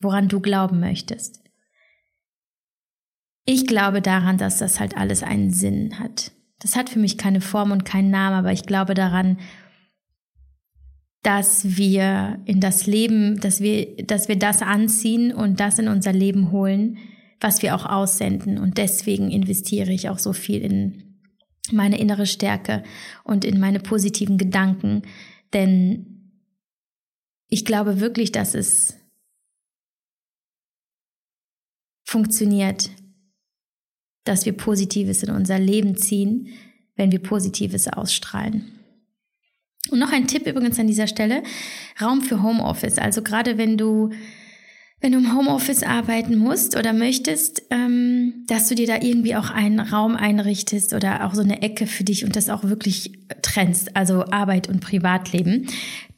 woran 0.00 0.28
du 0.28 0.40
glauben 0.40 0.80
möchtest. 0.80 1.40
Ich 3.46 3.66
glaube 3.66 4.00
daran, 4.00 4.38
dass 4.38 4.58
das 4.58 4.80
halt 4.80 4.96
alles 4.96 5.22
einen 5.22 5.50
Sinn 5.52 6.00
hat. 6.00 6.32
Das 6.60 6.76
hat 6.76 6.88
für 6.88 6.98
mich 6.98 7.18
keine 7.18 7.42
Form 7.42 7.72
und 7.72 7.84
keinen 7.84 8.10
Namen, 8.10 8.36
aber 8.36 8.52
ich 8.52 8.64
glaube 8.64 8.94
daran, 8.94 9.38
dass 11.24 11.78
wir 11.78 12.38
in 12.44 12.60
das 12.60 12.86
Leben, 12.86 13.40
dass 13.40 13.60
wir, 13.60 13.96
dass 14.04 14.28
wir 14.28 14.36
das 14.36 14.60
anziehen 14.60 15.32
und 15.32 15.58
das 15.58 15.78
in 15.78 15.88
unser 15.88 16.12
Leben 16.12 16.52
holen, 16.52 16.98
was 17.40 17.62
wir 17.62 17.74
auch 17.74 17.86
aussenden. 17.86 18.58
Und 18.58 18.76
deswegen 18.76 19.30
investiere 19.30 19.90
ich 19.90 20.10
auch 20.10 20.18
so 20.18 20.34
viel 20.34 20.60
in 20.60 21.18
meine 21.72 21.98
innere 21.98 22.26
Stärke 22.26 22.84
und 23.24 23.46
in 23.46 23.58
meine 23.58 23.80
positiven 23.80 24.36
Gedanken. 24.36 25.00
Denn 25.54 26.30
ich 27.48 27.64
glaube 27.64 28.00
wirklich, 28.00 28.30
dass 28.30 28.54
es 28.54 28.94
funktioniert, 32.04 32.90
dass 34.24 34.44
wir 34.44 34.52
Positives 34.52 35.22
in 35.22 35.30
unser 35.30 35.58
Leben 35.58 35.96
ziehen, 35.96 36.48
wenn 36.96 37.12
wir 37.12 37.22
Positives 37.22 37.88
ausstrahlen. 37.88 38.73
Und 39.94 40.00
noch 40.00 40.10
ein 40.10 40.26
Tipp 40.26 40.48
übrigens 40.48 40.80
an 40.80 40.88
dieser 40.88 41.06
Stelle, 41.06 41.44
Raum 42.02 42.20
für 42.20 42.42
Homeoffice. 42.42 42.98
Also 42.98 43.22
gerade 43.22 43.58
wenn 43.58 43.78
du, 43.78 44.10
wenn 45.00 45.12
du 45.12 45.18
im 45.18 45.38
Homeoffice 45.38 45.84
arbeiten 45.84 46.36
musst 46.36 46.76
oder 46.76 46.92
möchtest, 46.92 47.62
ähm, 47.70 48.44
dass 48.48 48.68
du 48.68 48.74
dir 48.74 48.88
da 48.88 48.96
irgendwie 49.00 49.36
auch 49.36 49.50
einen 49.50 49.78
Raum 49.78 50.16
einrichtest 50.16 50.94
oder 50.94 51.24
auch 51.24 51.34
so 51.34 51.42
eine 51.42 51.62
Ecke 51.62 51.86
für 51.86 52.02
dich 52.02 52.24
und 52.24 52.34
das 52.34 52.50
auch 52.50 52.64
wirklich 52.64 53.12
trennst, 53.42 53.96
also 53.96 54.24
Arbeit 54.32 54.68
und 54.68 54.80
Privatleben. 54.80 55.68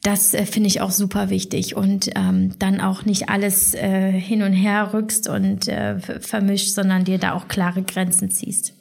Das 0.01 0.33
äh, 0.33 0.47
finde 0.47 0.69
ich 0.69 0.81
auch 0.81 0.89
super 0.89 1.29
wichtig 1.29 1.75
und 1.75 2.09
ähm, 2.15 2.57
dann 2.57 2.81
auch 2.81 3.05
nicht 3.05 3.29
alles 3.29 3.75
äh, 3.75 4.11
hin 4.11 4.41
und 4.41 4.53
her 4.53 4.91
rückst 4.91 5.29
und 5.29 5.67
äh, 5.67 5.99
vermischt, 5.99 6.69
sondern 6.69 7.03
dir 7.03 7.19
da 7.19 7.33
auch 7.33 7.47
klare 7.47 7.83
Grenzen 7.83 8.31
ziehst. 8.31 8.73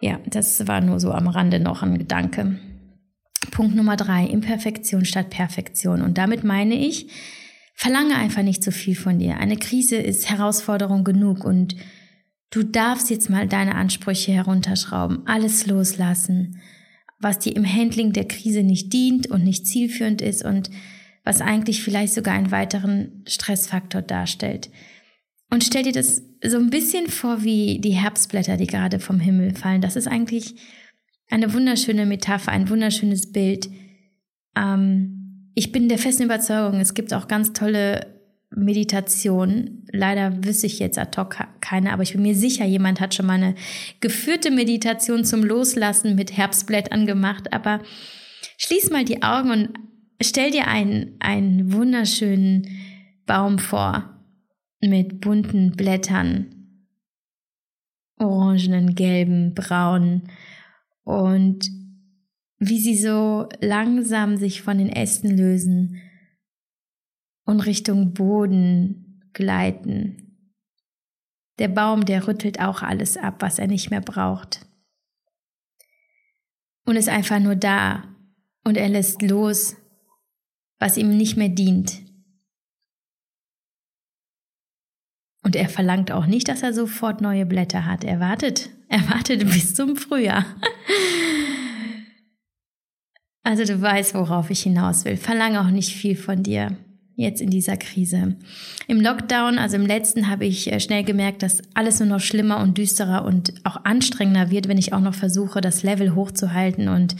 Ja, 0.00 0.18
das 0.24 0.66
war 0.66 0.80
nur 0.80 0.98
so 0.98 1.12
am 1.12 1.28
Rande 1.28 1.60
noch 1.60 1.82
ein 1.82 1.98
Gedanke. 1.98 2.58
Punkt 3.50 3.74
Nummer 3.74 3.96
drei, 3.96 4.26
Imperfektion 4.26 5.04
statt 5.04 5.30
Perfektion. 5.30 6.02
Und 6.02 6.18
damit 6.18 6.44
meine 6.44 6.74
ich, 6.74 7.08
verlange 7.74 8.16
einfach 8.16 8.42
nicht 8.42 8.62
zu 8.62 8.72
viel 8.72 8.96
von 8.96 9.18
dir. 9.18 9.38
Eine 9.38 9.56
Krise 9.56 9.96
ist 9.96 10.30
Herausforderung 10.30 11.04
genug 11.04 11.44
und 11.44 11.76
du 12.50 12.62
darfst 12.62 13.10
jetzt 13.10 13.30
mal 13.30 13.46
deine 13.46 13.74
Ansprüche 13.74 14.32
herunterschrauben, 14.32 15.26
alles 15.26 15.66
loslassen 15.66 16.60
was 17.18 17.38
dir 17.38 17.56
im 17.56 17.66
Handling 17.66 18.12
der 18.12 18.26
Krise 18.26 18.62
nicht 18.62 18.92
dient 18.92 19.28
und 19.28 19.44
nicht 19.44 19.66
zielführend 19.66 20.20
ist 20.20 20.44
und 20.44 20.70
was 21.24 21.40
eigentlich 21.40 21.82
vielleicht 21.82 22.14
sogar 22.14 22.34
einen 22.34 22.50
weiteren 22.50 23.24
Stressfaktor 23.26 24.02
darstellt. 24.02 24.70
Und 25.50 25.64
stell 25.64 25.84
dir 25.84 25.92
das 25.92 26.22
so 26.44 26.58
ein 26.58 26.70
bisschen 26.70 27.08
vor 27.08 27.42
wie 27.42 27.80
die 27.80 27.92
Herbstblätter, 27.92 28.56
die 28.56 28.66
gerade 28.66 28.98
vom 28.98 29.20
Himmel 29.20 29.54
fallen. 29.54 29.80
Das 29.80 29.96
ist 29.96 30.08
eigentlich 30.08 30.56
eine 31.28 31.52
wunderschöne 31.52 32.06
Metapher, 32.06 32.52
ein 32.52 32.68
wunderschönes 32.68 33.32
Bild. 33.32 33.68
Ähm, 34.56 35.52
ich 35.54 35.72
bin 35.72 35.88
der 35.88 35.98
festen 35.98 36.24
Überzeugung, 36.24 36.80
es 36.80 36.94
gibt 36.94 37.12
auch 37.14 37.28
ganz 37.28 37.52
tolle 37.52 38.16
Meditation. 38.50 39.84
Leider 39.90 40.44
wüsste 40.44 40.66
ich 40.66 40.78
jetzt 40.78 40.98
ad 40.98 41.20
hoc 41.20 41.36
keine, 41.60 41.92
aber 41.92 42.02
ich 42.02 42.12
bin 42.12 42.22
mir 42.22 42.34
sicher, 42.34 42.64
jemand 42.64 43.00
hat 43.00 43.14
schon 43.14 43.26
mal 43.26 43.34
eine 43.34 43.54
geführte 44.00 44.50
Meditation 44.50 45.24
zum 45.24 45.42
Loslassen 45.42 46.14
mit 46.14 46.36
Herbstblättern 46.36 47.06
gemacht. 47.06 47.52
Aber 47.52 47.80
schließ 48.58 48.90
mal 48.90 49.04
die 49.04 49.22
Augen 49.22 49.50
und 49.50 49.70
stell 50.22 50.50
dir 50.50 50.68
einen, 50.68 51.16
einen 51.20 51.72
wunderschönen 51.72 52.68
Baum 53.26 53.58
vor 53.58 54.10
mit 54.80 55.20
bunten 55.20 55.72
Blättern, 55.72 56.46
orangenen, 58.18 58.94
gelben, 58.94 59.54
braunen. 59.54 60.28
Und 61.06 61.70
wie 62.58 62.80
sie 62.80 62.96
so 62.96 63.48
langsam 63.60 64.36
sich 64.36 64.62
von 64.62 64.78
den 64.78 64.88
Ästen 64.88 65.36
lösen 65.36 66.02
und 67.44 67.60
Richtung 67.60 68.12
Boden 68.12 69.30
gleiten. 69.32 70.50
Der 71.60 71.68
Baum, 71.68 72.04
der 72.04 72.26
rüttelt 72.26 72.58
auch 72.58 72.82
alles 72.82 73.16
ab, 73.16 73.36
was 73.38 73.60
er 73.60 73.68
nicht 73.68 73.90
mehr 73.90 74.00
braucht. 74.00 74.66
Und 76.84 76.96
ist 76.96 77.08
einfach 77.08 77.38
nur 77.38 77.54
da 77.54 78.02
und 78.64 78.76
er 78.76 78.88
lässt 78.88 79.22
los, 79.22 79.76
was 80.80 80.96
ihm 80.96 81.16
nicht 81.16 81.36
mehr 81.36 81.50
dient. 81.50 82.02
Und 85.46 85.54
er 85.54 85.68
verlangt 85.68 86.10
auch 86.10 86.26
nicht, 86.26 86.48
dass 86.48 86.64
er 86.64 86.74
sofort 86.74 87.20
neue 87.20 87.46
Blätter 87.46 87.84
hat. 87.84 88.02
Er 88.02 88.18
wartet, 88.18 88.68
er 88.88 89.08
wartet 89.08 89.48
bis 89.48 89.76
zum 89.76 89.94
Frühjahr. 89.94 90.44
Also 93.44 93.62
du 93.62 93.80
weißt, 93.80 94.14
worauf 94.14 94.50
ich 94.50 94.62
hinaus 94.62 95.04
will. 95.04 95.16
Verlange 95.16 95.60
auch 95.60 95.70
nicht 95.70 95.94
viel 95.94 96.16
von 96.16 96.42
dir 96.42 96.76
jetzt 97.14 97.40
in 97.40 97.50
dieser 97.50 97.76
Krise. 97.76 98.34
Im 98.88 99.00
Lockdown, 99.00 99.58
also 99.58 99.76
im 99.76 99.86
letzten, 99.86 100.28
habe 100.28 100.46
ich 100.46 100.70
äh, 100.72 100.80
schnell 100.80 101.04
gemerkt, 101.04 101.44
dass 101.44 101.62
alles 101.74 102.00
nur 102.00 102.08
noch 102.08 102.20
schlimmer 102.20 102.58
und 102.58 102.76
düsterer 102.76 103.24
und 103.24 103.54
auch 103.62 103.84
anstrengender 103.84 104.50
wird, 104.50 104.66
wenn 104.66 104.78
ich 104.78 104.92
auch 104.92 105.00
noch 105.00 105.14
versuche, 105.14 105.60
das 105.60 105.84
Level 105.84 106.16
hochzuhalten 106.16 106.88
und 106.88 107.14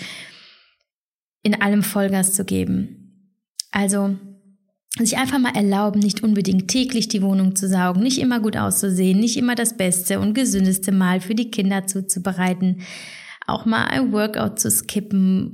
in 1.45 1.63
allem 1.63 1.85
Vollgas 1.85 2.33
zu 2.33 2.45
geben. 2.45 3.31
Also 3.71 4.17
sich 4.99 5.19
einfach 5.19 5.39
mal 5.39 5.55
erlauben, 5.55 6.01
nicht 6.01 6.23
unbedingt 6.23 6.69
täglich 6.69 7.09
die 7.09 7.23
Wohnung 7.23 7.55
zu 7.55 7.69
saugen, 7.69 8.03
nicht 8.03 8.19
immer 8.19 8.41
gut 8.41 8.57
auszusehen, 8.57 9.21
nicht 9.21 9.37
immer 9.37 9.55
das 9.55 9.77
beste 9.77 10.21
und 10.21 10.35
gesündeste 10.35 10.93
Mal 10.93 11.21
für 11.21 11.35
die 11.35 11.51
Kinder 11.51 11.87
zuzubereiten, 11.87 12.81
auch 13.47 13.67
mal 13.67 13.85
ein 13.85 14.13
Workout 14.13 14.59
zu 14.59 14.71
skippen 14.71 15.53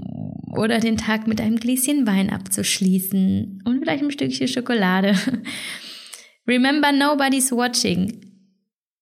oder 0.57 0.79
den 0.79 0.97
Tag 0.97 1.27
mit 1.27 1.41
einem 1.41 1.57
Gläschen 1.57 2.07
Wein 2.07 2.31
abzuschließen 2.31 3.63
und 3.65 3.79
vielleicht 3.81 4.05
ein 4.05 4.11
Stückchen 4.11 4.49
Schokolade. 4.49 5.15
Remember, 6.47 6.93
nobody's 6.93 7.53
watching. 7.53 8.21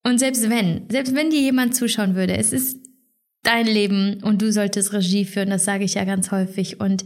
Und 0.03 0.18
selbst 0.18 0.48
wenn, 0.48 0.88
selbst 0.90 1.14
wenn 1.14 1.31
dir 1.31 1.40
jemand 1.40 1.74
zuschauen 1.74 2.14
würde, 2.14 2.37
es 2.37 2.53
ist 2.53 2.79
dein 3.42 3.66
Leben 3.66 4.22
und 4.22 4.42
du 4.42 4.53
solltest 4.53 4.92
Regie 4.92 5.24
führen, 5.24 5.50
das 5.50 5.64
sage 5.64 5.85
ich 5.85 5.94
ja 5.94 6.05
ganz 6.05 6.31
häufig 6.31 6.81
und 6.81 7.05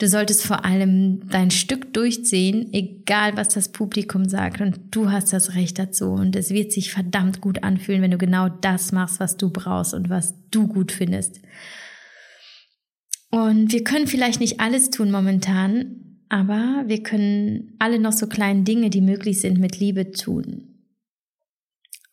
Du 0.00 0.08
solltest 0.08 0.46
vor 0.46 0.64
allem 0.64 1.28
dein 1.28 1.50
Stück 1.50 1.92
durchziehen, 1.92 2.72
egal 2.72 3.36
was 3.36 3.50
das 3.50 3.68
Publikum 3.68 4.26
sagt. 4.26 4.62
Und 4.62 4.80
du 4.90 5.10
hast 5.10 5.34
das 5.34 5.54
Recht 5.54 5.78
dazu. 5.78 6.06
Und 6.12 6.34
es 6.36 6.48
wird 6.48 6.72
sich 6.72 6.90
verdammt 6.90 7.42
gut 7.42 7.62
anfühlen, 7.62 8.00
wenn 8.00 8.10
du 8.10 8.16
genau 8.16 8.48
das 8.48 8.92
machst, 8.92 9.20
was 9.20 9.36
du 9.36 9.50
brauchst 9.50 9.92
und 9.92 10.08
was 10.08 10.34
du 10.50 10.68
gut 10.68 10.90
findest. 10.90 11.42
Und 13.30 13.72
wir 13.72 13.84
können 13.84 14.06
vielleicht 14.06 14.40
nicht 14.40 14.58
alles 14.58 14.88
tun 14.88 15.10
momentan, 15.10 16.18
aber 16.30 16.84
wir 16.86 17.02
können 17.02 17.74
alle 17.78 17.98
noch 17.98 18.12
so 18.12 18.26
kleinen 18.26 18.64
Dinge, 18.64 18.88
die 18.88 19.02
möglich 19.02 19.40
sind, 19.42 19.60
mit 19.60 19.78
Liebe 19.80 20.12
tun. 20.12 20.78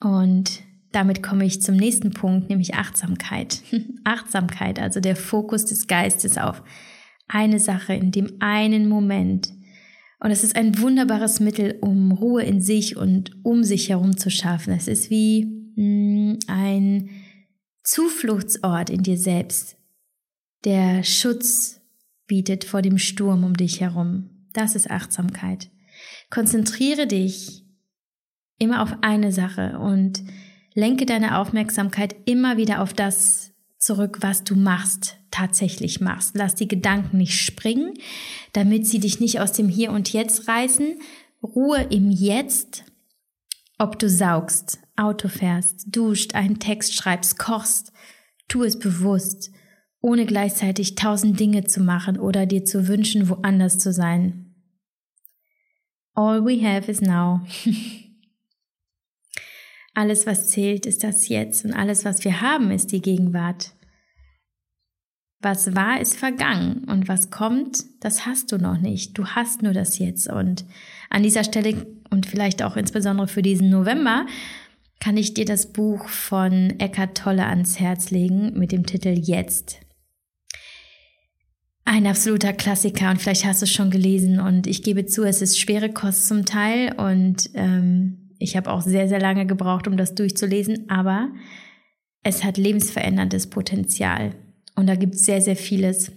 Und 0.01 0.61
damit 0.91 1.23
komme 1.23 1.45
ich 1.45 1.61
zum 1.61 1.77
nächsten 1.77 2.11
Punkt, 2.11 2.49
nämlich 2.49 2.75
Achtsamkeit. 2.75 3.61
Achtsamkeit, 4.03 4.77
also 4.77 4.99
der 4.99 5.15
Fokus 5.15 5.63
des 5.63 5.87
Geistes 5.87 6.37
auf 6.37 6.61
eine 7.27 7.59
Sache 7.59 7.93
in 7.93 8.11
dem 8.11 8.37
einen 8.39 8.87
Moment. 8.87 9.53
Und 10.19 10.31
es 10.31 10.43
ist 10.43 10.55
ein 10.55 10.79
wunderbares 10.79 11.39
Mittel, 11.39 11.77
um 11.81 12.11
Ruhe 12.11 12.43
in 12.43 12.61
sich 12.61 12.97
und 12.97 13.31
um 13.43 13.63
sich 13.63 13.89
herum 13.89 14.17
zu 14.17 14.31
schaffen. 14.31 14.73
Es 14.73 14.87
ist 14.87 15.09
wie 15.09 15.45
mh, 15.75 16.33
mm, 16.33 16.39
ein 16.47 17.09
Zufluchtsort 17.83 18.89
in 18.89 19.03
dir 19.03 19.17
selbst, 19.17 19.77
der 20.65 21.03
Schutz 21.03 21.79
bietet 22.25 22.65
vor 22.65 22.81
dem 22.81 22.97
Sturm 22.97 23.43
um 23.43 23.55
dich 23.55 23.79
herum. 23.79 24.29
Das 24.53 24.75
ist 24.75 24.91
Achtsamkeit. 24.91 25.69
Konzentriere 26.29 27.07
dich 27.07 27.63
immer 28.59 28.81
auf 28.81 28.93
eine 29.01 29.31
Sache 29.31 29.79
und 29.79 30.23
lenke 30.73 31.05
deine 31.05 31.37
Aufmerksamkeit 31.37 32.15
immer 32.25 32.57
wieder 32.57 32.81
auf 32.81 32.91
das 32.91 33.53
zurück, 33.87 34.17
was 34.19 34.43
du 34.43 34.55
machst, 34.55 35.15
tatsächlich 35.31 36.01
machst. 36.01 36.35
Lass 36.35 36.55
die 36.55 36.67
Gedanken 36.67 37.17
nicht 37.17 37.41
springen, 37.41 37.93
damit 38.51 38.85
sie 38.85 38.99
dich 38.99 39.21
nicht 39.21 39.39
aus 39.39 39.53
dem 39.53 39.69
Hier 39.69 39.91
und 39.91 40.11
Jetzt 40.11 40.49
reißen. 40.49 40.99
Ruhe 41.41 41.83
im 41.89 42.11
Jetzt, 42.11 42.83
ob 43.77 43.97
du 43.97 44.09
saugst, 44.09 44.79
Auto 44.97 45.29
fährst, 45.29 45.95
duscht, 45.95 46.35
einen 46.35 46.59
Text 46.59 46.95
schreibst, 46.95 47.39
kochst, 47.39 47.93
tu 48.49 48.63
es 48.63 48.77
bewusst, 48.77 49.51
ohne 50.01 50.25
gleichzeitig 50.25 50.95
tausend 50.95 51.39
Dinge 51.39 51.63
zu 51.63 51.79
machen 51.79 52.19
oder 52.19 52.45
dir 52.45 52.65
zu 52.65 52.89
wünschen, 52.89 53.29
woanders 53.29 53.79
zu 53.79 53.93
sein. 53.93 54.53
All 56.13 56.43
we 56.43 56.61
have 56.61 56.91
is 56.91 56.99
now. 56.99 57.41
alles, 59.93 60.27
was 60.27 60.49
zählt, 60.49 60.85
ist 60.85 61.05
das 61.05 61.29
Jetzt 61.29 61.63
und 61.63 61.73
alles, 61.73 62.03
was 62.03 62.25
wir 62.25 62.41
haben, 62.41 62.71
ist 62.71 62.91
die 62.91 63.01
Gegenwart. 63.01 63.76
Was 65.39 65.75
war, 65.75 66.01
ist 66.01 66.17
vergangen 66.17 66.85
und 66.85 67.07
was 67.07 67.29
kommt, 67.29 67.83
das 67.99 68.25
hast 68.25 68.51
du 68.51 68.57
noch 68.57 68.79
nicht. 68.79 69.17
Du 69.17 69.27
hast 69.27 69.61
nur 69.61 69.73
das 69.73 69.99
jetzt. 69.99 70.27
Und 70.27 70.65
an 71.11 71.21
dieser 71.21 71.43
Stelle 71.43 71.85
und 72.09 72.25
vielleicht 72.25 72.63
auch 72.63 72.75
insbesondere 72.75 73.27
für 73.27 73.43
diesen 73.43 73.69
November 73.69 74.25
kann 74.99 75.15
ich 75.15 75.35
dir 75.35 75.45
das 75.45 75.71
Buch 75.71 76.07
von 76.07 76.79
Eckhart 76.79 77.17
Tolle 77.17 77.45
ans 77.45 77.79
Herz 77.79 78.09
legen 78.09 78.57
mit 78.57 78.71
dem 78.71 78.85
Titel 78.85 79.09
Jetzt. 79.09 79.79
Ein 81.85 82.07
absoluter 82.07 82.51
Klassiker 82.51 83.11
und 83.11 83.21
vielleicht 83.21 83.45
hast 83.45 83.61
du 83.61 83.65
es 83.65 83.71
schon 83.71 83.91
gelesen 83.91 84.39
und 84.39 84.67
ich 84.67 84.83
gebe 84.83 85.05
zu, 85.05 85.23
es 85.23 85.41
ist 85.41 85.59
schwere 85.59 85.89
Kost 85.89 86.27
zum 86.27 86.45
Teil 86.45 86.93
und 86.97 87.49
ähm, 87.53 88.31
ich 88.39 88.57
habe 88.57 88.71
auch 88.71 88.81
sehr, 88.81 89.07
sehr 89.07 89.21
lange 89.21 89.45
gebraucht, 89.45 89.87
um 89.87 89.95
das 89.95 90.13
durchzulesen, 90.13 90.89
aber 90.89 91.29
es 92.23 92.43
hat 92.43 92.57
lebensveränderndes 92.57 93.47
Potenzial. 93.47 94.35
Und 94.77 94.85
da 94.85 94.95
gibt 94.95 95.15
es 95.15 95.25
sehr, 95.25 95.41
sehr 95.41 95.55
vieles, 95.55 96.11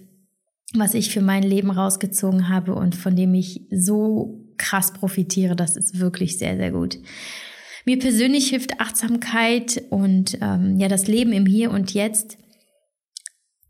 was 0.75 0.93
ich 0.93 1.09
für 1.09 1.21
mein 1.21 1.41
Leben 1.41 1.71
rausgezogen 1.71 2.47
habe 2.47 2.75
und 2.75 2.95
von 2.95 3.15
dem 3.15 3.33
ich 3.33 3.65
so 3.71 4.45
krass 4.57 4.93
profitiere. 4.93 5.55
Das 5.55 5.75
ist 5.75 5.99
wirklich 5.99 6.37
sehr, 6.37 6.55
sehr 6.57 6.71
gut. 6.71 6.99
Mir 7.85 7.97
persönlich 7.97 8.49
hilft 8.49 8.79
Achtsamkeit 8.79 9.83
und 9.89 10.37
ähm, 10.41 10.77
ja 10.77 10.87
das 10.87 11.07
Leben 11.07 11.33
im 11.33 11.47
Hier 11.47 11.71
und 11.71 11.95
Jetzt, 11.95 12.37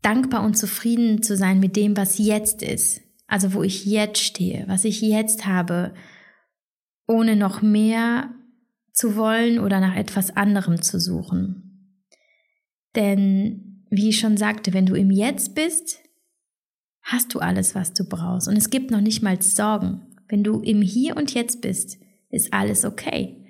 dankbar 0.02 0.44
und 0.44 0.58
zufrieden 0.58 1.22
zu 1.22 1.38
sein 1.38 1.58
mit 1.58 1.74
dem, 1.74 1.96
was 1.96 2.18
jetzt 2.18 2.62
ist. 2.62 3.00
Also 3.26 3.54
wo 3.54 3.62
ich 3.62 3.86
jetzt 3.86 4.20
stehe, 4.20 4.64
was 4.68 4.84
ich 4.84 5.00
jetzt 5.00 5.46
habe, 5.46 5.94
ohne 7.08 7.34
noch 7.34 7.62
mehr 7.62 8.30
zu 8.92 9.16
wollen 9.16 9.58
oder 9.58 9.80
nach 9.80 9.96
etwas 9.96 10.36
anderem 10.36 10.82
zu 10.82 11.00
suchen. 11.00 11.96
Denn 12.94 13.71
wie 13.92 14.08
ich 14.08 14.18
schon 14.18 14.38
sagte, 14.38 14.72
wenn 14.72 14.86
du 14.86 14.94
im 14.94 15.10
Jetzt 15.10 15.54
bist, 15.54 15.98
hast 17.02 17.34
du 17.34 17.40
alles, 17.40 17.74
was 17.74 17.92
du 17.92 18.08
brauchst. 18.08 18.48
Und 18.48 18.56
es 18.56 18.70
gibt 18.70 18.90
noch 18.90 19.02
nicht 19.02 19.22
mal 19.22 19.40
Sorgen. 19.42 20.00
Wenn 20.28 20.42
du 20.42 20.60
im 20.60 20.80
Hier 20.80 21.14
und 21.16 21.34
Jetzt 21.34 21.60
bist, 21.60 21.98
ist 22.30 22.54
alles 22.54 22.86
okay. 22.86 23.44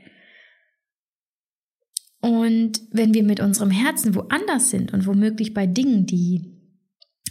Und 2.20 2.80
wenn 2.90 3.14
wir 3.14 3.22
mit 3.22 3.38
unserem 3.38 3.70
Herzen 3.70 4.16
woanders 4.16 4.70
sind 4.70 4.92
und 4.92 5.06
womöglich 5.06 5.54
bei 5.54 5.68
Dingen, 5.68 6.06
die 6.06 6.58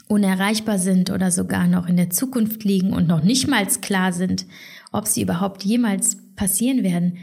unerreichbar 0.07 0.79
sind 0.79 1.09
oder 1.09 1.31
sogar 1.31 1.67
noch 1.67 1.87
in 1.87 1.97
der 1.97 2.11
Zukunft 2.11 2.63
liegen 2.63 2.93
und 2.93 3.09
noch 3.09 3.23
nicht 3.23 3.47
mal 3.49 3.65
klar 3.65 4.13
sind, 4.13 4.45
ob 4.93 5.05
sie 5.07 5.21
überhaupt 5.21 5.63
jemals 5.63 6.17
passieren 6.35 6.83
werden, 6.83 7.17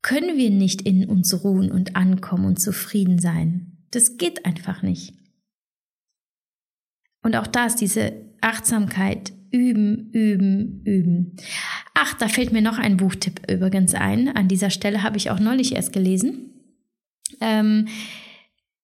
können 0.00 0.38
wir 0.38 0.50
nicht 0.50 0.80
in 0.80 1.06
uns 1.06 1.44
ruhen 1.44 1.70
und 1.70 1.94
ankommen 1.94 2.46
und 2.46 2.58
zufrieden 2.58 3.18
sein. 3.18 3.69
Das 3.90 4.16
geht 4.18 4.44
einfach 4.44 4.82
nicht. 4.82 5.14
Und 7.22 7.36
auch 7.36 7.46
da 7.46 7.66
ist 7.66 7.76
diese 7.76 8.12
Achtsamkeit 8.40 9.32
üben, 9.50 10.10
üben, 10.12 10.82
üben. 10.84 11.36
Ach, 11.94 12.14
da 12.14 12.28
fällt 12.28 12.52
mir 12.52 12.62
noch 12.62 12.78
ein 12.78 12.96
Buchtipp 12.96 13.50
übrigens 13.50 13.94
ein. 13.94 14.34
An 14.34 14.48
dieser 14.48 14.70
Stelle 14.70 15.02
habe 15.02 15.16
ich 15.16 15.30
auch 15.30 15.40
neulich 15.40 15.74
erst 15.74 15.92
gelesen. 15.92 16.50
Ähm, 17.40 17.88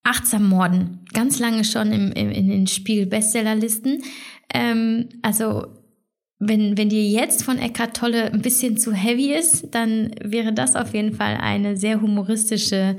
Achtsam 0.02 0.48
Morden. 0.48 1.00
Ganz 1.12 1.38
lange 1.38 1.64
schon 1.64 1.92
im, 1.92 2.12
im, 2.12 2.30
in 2.30 2.48
den 2.48 2.66
Spiegel-Bestsellerlisten. 2.66 4.02
Ähm, 4.52 5.08
also 5.22 5.66
wenn, 6.38 6.76
wenn 6.76 6.88
dir 6.88 7.02
jetzt 7.02 7.42
von 7.42 7.58
Eckhart 7.58 7.96
Tolle 7.96 8.32
ein 8.32 8.42
bisschen 8.42 8.76
zu 8.76 8.92
heavy 8.92 9.32
ist, 9.32 9.74
dann 9.74 10.10
wäre 10.22 10.52
das 10.52 10.76
auf 10.76 10.94
jeden 10.94 11.14
Fall 11.14 11.36
eine 11.36 11.76
sehr 11.76 12.00
humoristische 12.00 12.96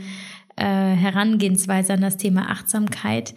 äh, 0.57 0.63
Herangehensweise 0.63 1.93
an 1.93 2.01
das 2.01 2.17
Thema 2.17 2.49
Achtsamkeit. 2.49 3.33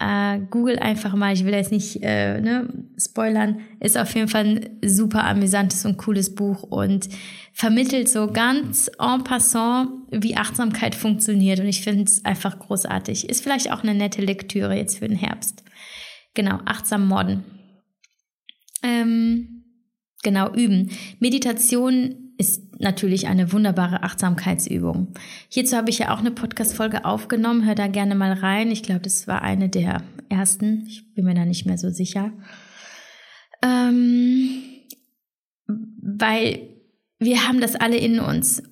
Äh, 0.00 0.38
Google 0.50 0.78
einfach 0.78 1.14
mal, 1.16 1.32
ich 1.32 1.44
will 1.44 1.54
jetzt 1.54 1.72
nicht 1.72 2.02
äh, 2.02 2.40
ne, 2.40 2.68
spoilern, 2.96 3.60
ist 3.80 3.98
auf 3.98 4.14
jeden 4.14 4.28
Fall 4.28 4.44
ein 4.44 4.78
super 4.88 5.24
amüsantes 5.24 5.84
und 5.84 5.96
cooles 5.96 6.36
Buch 6.36 6.62
und 6.62 7.08
vermittelt 7.52 8.08
so 8.08 8.28
ganz 8.28 8.88
en 9.00 9.24
passant, 9.24 9.90
wie 10.12 10.36
Achtsamkeit 10.36 10.94
funktioniert. 10.94 11.58
Und 11.58 11.66
ich 11.66 11.82
finde 11.82 12.04
es 12.04 12.24
einfach 12.24 12.60
großartig. 12.60 13.28
Ist 13.28 13.42
vielleicht 13.42 13.72
auch 13.72 13.82
eine 13.82 13.94
nette 13.94 14.22
Lektüre 14.22 14.76
jetzt 14.76 14.98
für 14.98 15.08
den 15.08 15.18
Herbst. 15.18 15.64
genau, 16.34 16.60
achtsam 16.66 17.08
morden. 17.08 17.42
Ähm, 18.84 19.64
genau, 20.22 20.52
üben. 20.54 20.90
Meditation 21.18 22.34
ist 22.38 22.67
natürlich 22.78 23.28
eine 23.28 23.52
wunderbare 23.52 24.02
Achtsamkeitsübung. 24.02 25.14
Hierzu 25.48 25.76
habe 25.76 25.90
ich 25.90 25.98
ja 25.98 26.14
auch 26.14 26.18
eine 26.18 26.30
Podcast-Folge 26.30 27.04
aufgenommen. 27.04 27.64
Hör 27.64 27.74
da 27.74 27.88
gerne 27.88 28.14
mal 28.14 28.32
rein. 28.32 28.70
Ich 28.70 28.82
glaube, 28.82 29.00
das 29.00 29.26
war 29.26 29.42
eine 29.42 29.68
der 29.68 30.02
ersten. 30.28 30.86
Ich 30.88 31.14
bin 31.14 31.24
mir 31.24 31.34
da 31.34 31.44
nicht 31.44 31.66
mehr 31.66 31.78
so 31.78 31.90
sicher. 31.90 32.32
Ähm, 33.62 34.62
weil 35.66 36.60
wir 37.18 37.46
haben 37.46 37.60
das 37.60 37.74
alle 37.74 37.96
in 37.96 38.20
uns. 38.20 38.62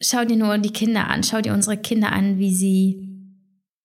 Schau 0.00 0.24
dir 0.24 0.36
nur 0.36 0.58
die 0.58 0.72
Kinder 0.72 1.08
an. 1.08 1.22
Schau 1.22 1.40
dir 1.40 1.52
unsere 1.52 1.76
Kinder 1.76 2.12
an, 2.12 2.38
wie 2.38 2.54
sie 2.54 3.12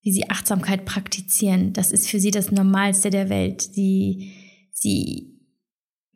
wie 0.07 0.13
sie 0.13 0.29
Achtsamkeit 0.29 0.85
praktizieren. 0.85 1.73
Das 1.73 1.91
ist 1.91 2.09
für 2.09 2.21
sie 2.21 2.31
das 2.31 2.49
Normalste 2.49 3.09
der 3.09 3.27
Welt. 3.27 3.61
Sie, 3.61 4.31
sie, 4.71 5.36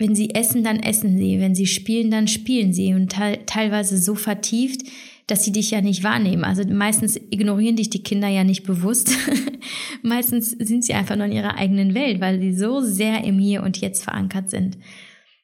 wenn 0.02 0.16
sie 0.16 0.34
essen, 0.34 0.64
dann 0.64 0.80
essen 0.80 1.16
sie. 1.16 1.40
Wenn 1.40 1.54
sie 1.54 1.68
spielen, 1.68 2.10
dann 2.10 2.28
spielen 2.28 2.74
sie. 2.74 2.96
Und 2.96 3.10
te 3.10 3.40
teilweise 3.46 4.00
so 4.00 4.16
vertieft, 4.16 4.82
dass 5.28 5.44
sie 5.44 5.52
dich 5.52 5.70
ja 5.70 5.82
nicht 5.82 6.04
wahrnehmen. 6.04 6.44
Also 6.44 6.64
meistens 6.66 7.18
ignorieren 7.18 7.76
dich 7.76 7.92
die 7.92 8.02
Kinder 8.02 8.28
ja 8.28 8.44
nicht 8.44 8.64
bewusst. 8.64 9.16
meistens 10.02 10.50
sind 10.50 10.84
sie 10.84 10.96
einfach 10.96 11.16
nur 11.16 11.28
in 11.28 11.32
ihrer 11.34 11.56
eigenen 11.56 11.94
Welt, 11.94 12.20
weil 12.20 12.42
sie 12.42 12.54
so 12.54 12.82
sehr 12.82 13.24
im 13.24 13.38
Hier 13.38 13.62
und 13.62 13.80
Jetzt 13.80 14.04
verankert 14.04 14.50
sind. 14.50 14.80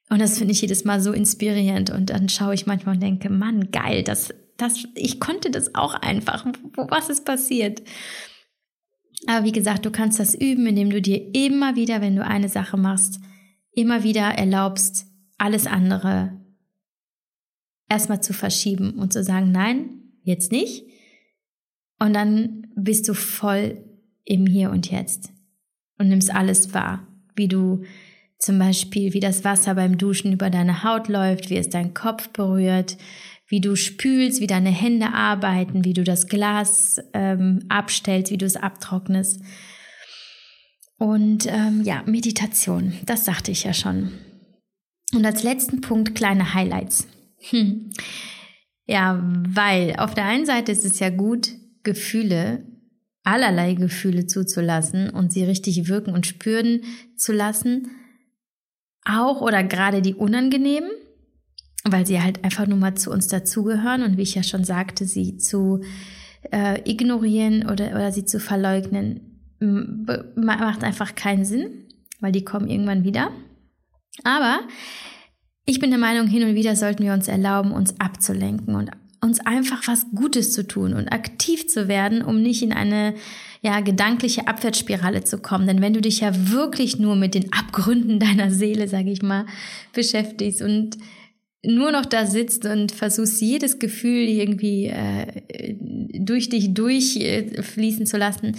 Und 0.10 0.20
das 0.20 0.40
finde 0.40 0.54
ich 0.54 0.62
jedes 0.62 0.86
Mal 0.86 1.02
so 1.02 1.12
inspirierend. 1.12 1.92
Und 1.92 2.10
dann 2.10 2.28
schaue 2.28 2.56
ich 2.56 2.66
manchmal 2.66 2.96
und 2.96 3.04
denke, 3.04 3.30
Mann, 3.30 3.70
geil, 3.70 4.02
das, 4.02 4.34
das, 4.58 4.88
ich 4.96 5.20
konnte 5.20 5.52
das 5.52 5.76
auch 5.76 5.94
einfach. 5.94 6.48
Was 6.76 7.10
ist 7.10 7.26
passiert? 7.26 7.84
Aber 9.28 9.46
wie 9.46 9.52
gesagt, 9.52 9.86
du 9.86 9.92
kannst 9.92 10.20
das 10.20 10.34
üben, 10.34 10.66
indem 10.66 10.90
du 10.90 11.00
dir 11.00 11.36
immer 11.36 11.76
wieder, 11.76 12.02
wenn 12.02 12.16
du 12.16 12.26
eine 12.26 12.50
Sache 12.50 12.78
machst, 12.78 13.20
immer 13.78 14.04
wieder 14.04 14.24
erlaubst, 14.24 15.06
alles 15.38 15.68
andere 15.68 16.32
erstmal 17.88 18.22
zu 18.22 18.34
verschieben 18.34 18.94
und 18.94 19.14
zu 19.14 19.24
sagen, 19.24 19.52
nein, 19.52 20.02
jetzt 20.24 20.52
nicht. 20.52 20.84
Und 22.00 22.14
dann 22.14 22.68
bist 22.76 23.08
du 23.08 23.14
voll 23.14 23.84
im 24.26 24.46
Hier 24.48 24.72
und 24.72 24.90
Jetzt 24.90 25.32
und 26.00 26.10
nimmst 26.10 26.34
alles 26.34 26.74
wahr, 26.74 27.08
wie 27.36 27.48
du 27.48 27.84
zum 28.40 28.60
Beispiel, 28.60 29.14
wie 29.14 29.20
das 29.20 29.44
Wasser 29.44 29.76
beim 29.76 29.98
Duschen 29.98 30.34
über 30.34 30.50
deine 30.50 30.84
Haut 30.84 31.08
läuft, 31.08 31.50
wie 31.50 31.58
es 31.58 31.70
deinen 31.70 31.94
Kopf 31.94 32.30
berührt, 32.30 32.98
wie 33.48 33.62
du 33.62 33.76
spülst, 33.76 34.42
wie 34.42 34.48
deine 34.48 34.70
Hände 34.70 35.14
arbeiten, 35.14 35.86
wie 35.86 35.94
du 35.94 36.04
das 36.04 36.28
Glas 36.28 37.00
ähm, 37.14 37.64
abstellst, 37.70 38.32
wie 38.32 38.38
du 38.38 38.46
es 38.46 38.58
abtrocknest. 38.58 39.42
Und 40.98 41.46
ähm, 41.48 41.84
ja, 41.84 42.04
Meditation, 42.06 42.94
das 43.06 43.26
sagte 43.26 43.52
ich 43.52 43.64
ja 43.64 43.74
schon. 43.74 44.12
Und 45.14 45.26
als 45.26 45.44
letzten 45.44 45.82
Punkt 45.82 46.16
kleine 46.16 46.54
Highlights. 46.54 47.08
Hm. 47.50 47.92
Ja, 48.88 49.22
weil 49.48 49.96
auf 49.98 50.14
der 50.14 50.26
einen 50.26 50.46
Seite 50.46 50.72
ist 50.72 50.86
es 50.86 51.00
ja 51.00 51.10
gut, 51.10 51.50
Gefühle, 51.84 52.66
allerlei 53.24 53.74
Gefühle 53.74 54.26
zuzulassen 54.26 55.10
und 55.10 55.34
sie 55.34 55.44
richtig 55.44 55.88
wirken 55.88 56.14
und 56.14 56.26
spüren 56.26 56.82
zu 57.18 57.34
lassen. 57.34 57.92
Auch 59.06 59.42
oder 59.42 59.64
gerade 59.64 60.02
die 60.02 60.16
unangenehmen, 60.16 60.90
weil 61.84 62.06
sie 62.06 62.22
halt 62.22 62.44
einfach 62.44 62.68
nur 62.68 62.78
mal 62.78 62.96
zu 62.96 63.12
uns 63.12 63.28
dazugehören 63.28 64.04
und 64.04 64.18
wie 64.18 64.24
ich 64.24 64.36
ja 64.36 64.44
schon 64.44 64.64
sagte, 64.64 65.06
sie 65.06 65.38
zu 65.38 65.82
äh, 66.52 66.80
ignorieren 66.90 67.70
oder, 67.70 67.92
oder 67.92 68.12
sie 68.12 68.26
zu 68.26 68.40
verleugnen, 68.40 69.27
macht 69.60 70.84
einfach 70.84 71.16
keinen 71.16 71.46
Sinn, 71.46 71.86
weil 72.20 72.32
die 72.32 72.46
kommen 72.46 72.68
irgendwann 72.68 73.04
wieder. 73.04 73.32
Aber 74.24 74.60
ich 75.66 75.80
bin 75.80 75.90
der 75.90 76.00
Meinung, 76.00 76.28
hin 76.28 76.44
und 76.44 76.56
wieder 76.56 76.76
sollten 76.76 77.04
wir 77.04 77.14
uns 77.14 77.28
erlauben, 77.28 77.72
uns 77.72 78.00
abzulenken 78.00 78.76
und 78.76 78.92
uns 79.22 79.40
einfach 79.40 79.88
was 79.88 80.06
Gutes 80.14 80.54
zu 80.54 80.66
tun 80.66 80.94
und 80.94 81.10
aktiv 81.10 81.68
zu 81.68 81.88
werden, 81.88 82.22
um 82.22 82.42
nicht 82.42 82.62
in 82.62 82.72
eine 82.72 83.16
ja, 83.62 83.80
gedankliche 83.80 84.48
Abwärtsspirale 84.48 85.24
zu 85.24 85.40
kommen. 85.40 85.68
Denn 85.68 85.82
wenn 85.82 85.94
du 85.94 86.02
dich 86.02 86.20
ja 86.20 86.32
wirklich 86.52 87.00
nur 87.00 87.16
mit 87.16 87.34
den 87.34 87.52
Abgründen 87.52 88.20
deiner 88.20 88.52
Seele, 88.52 88.88
sage 88.88 89.12
ich 89.12 89.22
mal, 89.22 89.46
beschäftigst 89.94 90.62
und 90.62 90.98
nur 91.66 91.92
noch 91.92 92.06
da 92.06 92.26
sitzt 92.26 92.66
und 92.66 92.92
versuchst 92.92 93.42
jedes 93.42 93.80
Gefühl 93.80 94.28
irgendwie 94.28 94.86
äh, 94.86 95.76
durch 96.14 96.50
dich 96.50 96.74
durchfließen 96.74 98.06
zu 98.06 98.18
lassen, 98.18 98.56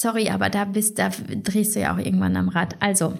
sorry, 0.00 0.30
aber 0.30 0.48
da 0.48 0.64
bist, 0.64 0.98
da 0.98 1.10
drehst 1.10 1.76
du 1.76 1.80
ja 1.80 1.94
auch 1.94 1.98
irgendwann 1.98 2.36
am 2.36 2.48
Rad. 2.48 2.74
Also, 2.80 3.18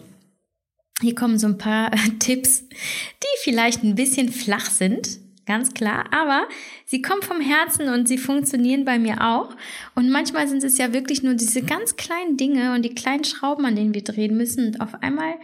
hier 1.02 1.14
kommen 1.14 1.38
so 1.38 1.46
ein 1.46 1.58
paar 1.58 1.90
Tipps, 2.18 2.66
die 2.68 3.38
vielleicht 3.42 3.84
ein 3.84 3.94
bisschen 3.94 4.30
flach 4.30 4.70
sind, 4.70 5.18
ganz 5.44 5.74
klar, 5.74 6.06
aber 6.12 6.48
sie 6.86 7.02
kommen 7.02 7.20
vom 7.22 7.40
Herzen 7.40 7.88
und 7.88 8.08
sie 8.08 8.16
funktionieren 8.16 8.86
bei 8.86 8.98
mir 8.98 9.20
auch. 9.20 9.54
Und 9.94 10.10
manchmal 10.10 10.48
sind 10.48 10.64
es 10.64 10.78
ja 10.78 10.94
wirklich 10.94 11.22
nur 11.22 11.34
diese 11.34 11.62
ganz 11.62 11.96
kleinen 11.96 12.38
Dinge 12.38 12.74
und 12.74 12.82
die 12.82 12.94
kleinen 12.94 13.24
Schrauben, 13.24 13.66
an 13.66 13.76
denen 13.76 13.92
wir 13.94 14.04
drehen 14.04 14.36
müssen. 14.36 14.68
Und 14.68 14.80
auf 14.80 15.02
einmal 15.02 15.34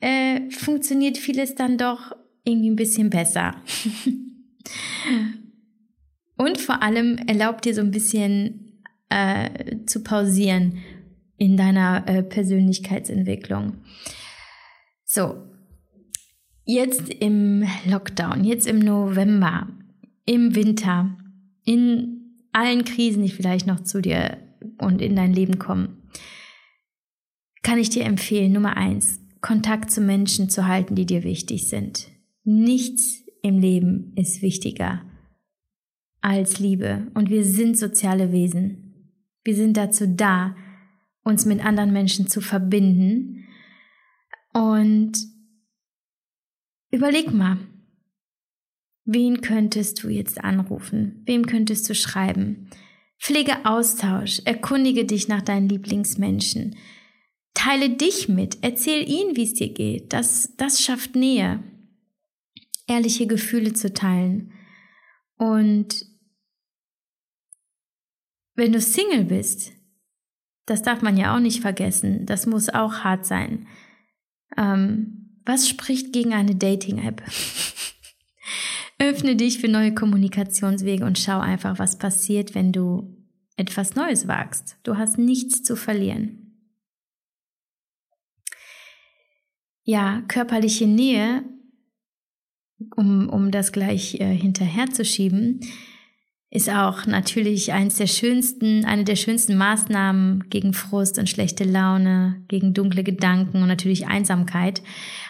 äh, 0.00 0.48
funktioniert 0.50 1.18
vieles 1.18 1.54
dann 1.54 1.76
doch 1.76 2.16
irgendwie 2.44 2.70
ein 2.70 2.76
bisschen 2.76 3.10
besser. 3.10 3.56
Und 6.36 6.58
vor 6.58 6.82
allem 6.82 7.18
erlaubt 7.18 7.64
dir 7.64 7.74
so 7.74 7.82
ein 7.82 7.90
bisschen 7.90 8.71
äh, 9.12 9.84
zu 9.84 10.02
pausieren 10.02 10.78
in 11.36 11.56
deiner 11.56 12.08
äh, 12.08 12.22
Persönlichkeitsentwicklung. 12.22 13.74
So, 15.04 15.34
jetzt 16.64 17.12
im 17.12 17.64
Lockdown, 17.84 18.44
jetzt 18.44 18.66
im 18.66 18.78
November, 18.78 19.68
im 20.24 20.54
Winter, 20.54 21.16
in 21.64 22.38
allen 22.52 22.84
Krisen, 22.84 23.22
die 23.22 23.30
vielleicht 23.30 23.66
noch 23.66 23.82
zu 23.82 24.00
dir 24.00 24.38
und 24.78 25.02
in 25.02 25.16
dein 25.16 25.32
Leben 25.32 25.58
kommen, 25.58 26.08
kann 27.62 27.78
ich 27.78 27.90
dir 27.90 28.04
empfehlen, 28.04 28.52
Nummer 28.52 28.76
eins, 28.76 29.20
Kontakt 29.40 29.90
zu 29.90 30.00
Menschen 30.00 30.48
zu 30.48 30.66
halten, 30.66 30.94
die 30.94 31.06
dir 31.06 31.22
wichtig 31.22 31.68
sind. 31.68 32.08
Nichts 32.44 33.24
im 33.42 33.58
Leben 33.58 34.12
ist 34.16 34.40
wichtiger 34.40 35.02
als 36.22 36.60
Liebe. 36.60 37.08
Und 37.14 37.28
wir 37.28 37.44
sind 37.44 37.76
soziale 37.76 38.32
Wesen. 38.32 38.81
Wir 39.44 39.54
sind 39.54 39.76
dazu 39.76 40.06
da, 40.06 40.56
uns 41.24 41.44
mit 41.44 41.64
anderen 41.64 41.92
Menschen 41.92 42.26
zu 42.26 42.40
verbinden. 42.40 43.46
Und 44.52 45.12
überleg 46.90 47.32
mal, 47.32 47.58
wen 49.04 49.40
könntest 49.40 50.02
du 50.02 50.08
jetzt 50.08 50.42
anrufen? 50.42 51.22
Wem 51.26 51.46
könntest 51.46 51.88
du 51.88 51.94
schreiben? 51.94 52.68
Pflege 53.18 53.64
Austausch, 53.64 54.42
erkundige 54.44 55.04
dich 55.04 55.28
nach 55.28 55.42
deinen 55.42 55.68
Lieblingsmenschen. 55.68 56.76
Teile 57.54 57.90
dich 57.90 58.28
mit, 58.28 58.58
erzähl 58.62 59.08
ihnen, 59.08 59.36
wie 59.36 59.44
es 59.44 59.54
dir 59.54 59.72
geht. 59.72 60.12
Das, 60.12 60.54
das 60.56 60.80
schafft 60.80 61.14
Nähe 61.14 61.62
ehrliche 62.86 63.26
Gefühle 63.26 63.72
zu 63.72 63.92
teilen. 63.92 64.52
Und 65.36 66.04
wenn 68.54 68.72
du 68.72 68.80
Single 68.80 69.24
bist, 69.24 69.72
das 70.66 70.82
darf 70.82 71.02
man 71.02 71.16
ja 71.16 71.34
auch 71.34 71.40
nicht 71.40 71.60
vergessen, 71.60 72.26
das 72.26 72.46
muss 72.46 72.68
auch 72.68 73.00
hart 73.04 73.26
sein. 73.26 73.66
Ähm, 74.56 75.40
was 75.44 75.68
spricht 75.68 76.12
gegen 76.12 76.34
eine 76.34 76.54
Dating-App? 76.54 77.22
Öffne 78.98 79.34
dich 79.34 79.58
für 79.58 79.68
neue 79.68 79.94
Kommunikationswege 79.94 81.04
und 81.04 81.18
schau 81.18 81.40
einfach, 81.40 81.78
was 81.78 81.98
passiert, 81.98 82.54
wenn 82.54 82.72
du 82.72 83.16
etwas 83.56 83.96
Neues 83.96 84.28
wagst. 84.28 84.76
Du 84.84 84.96
hast 84.96 85.18
nichts 85.18 85.62
zu 85.62 85.74
verlieren. 85.74 86.38
Ja, 89.84 90.22
körperliche 90.28 90.86
Nähe 90.86 91.44
um, 92.96 93.28
um 93.28 93.50
das 93.50 93.72
gleich 93.72 94.20
äh, 94.20 94.34
hinterherzuschieben, 94.34 95.60
ist 96.52 96.68
auch 96.68 97.06
natürlich 97.06 97.72
eins 97.72 97.96
der 97.96 98.06
schönsten, 98.06 98.84
eine 98.84 99.04
der 99.04 99.16
schönsten 99.16 99.56
Maßnahmen 99.56 100.50
gegen 100.50 100.74
Frust 100.74 101.18
und 101.18 101.30
schlechte 101.30 101.64
Laune, 101.64 102.42
gegen 102.48 102.74
dunkle 102.74 103.02
Gedanken 103.02 103.62
und 103.62 103.68
natürlich 103.68 104.06
Einsamkeit. 104.06 104.82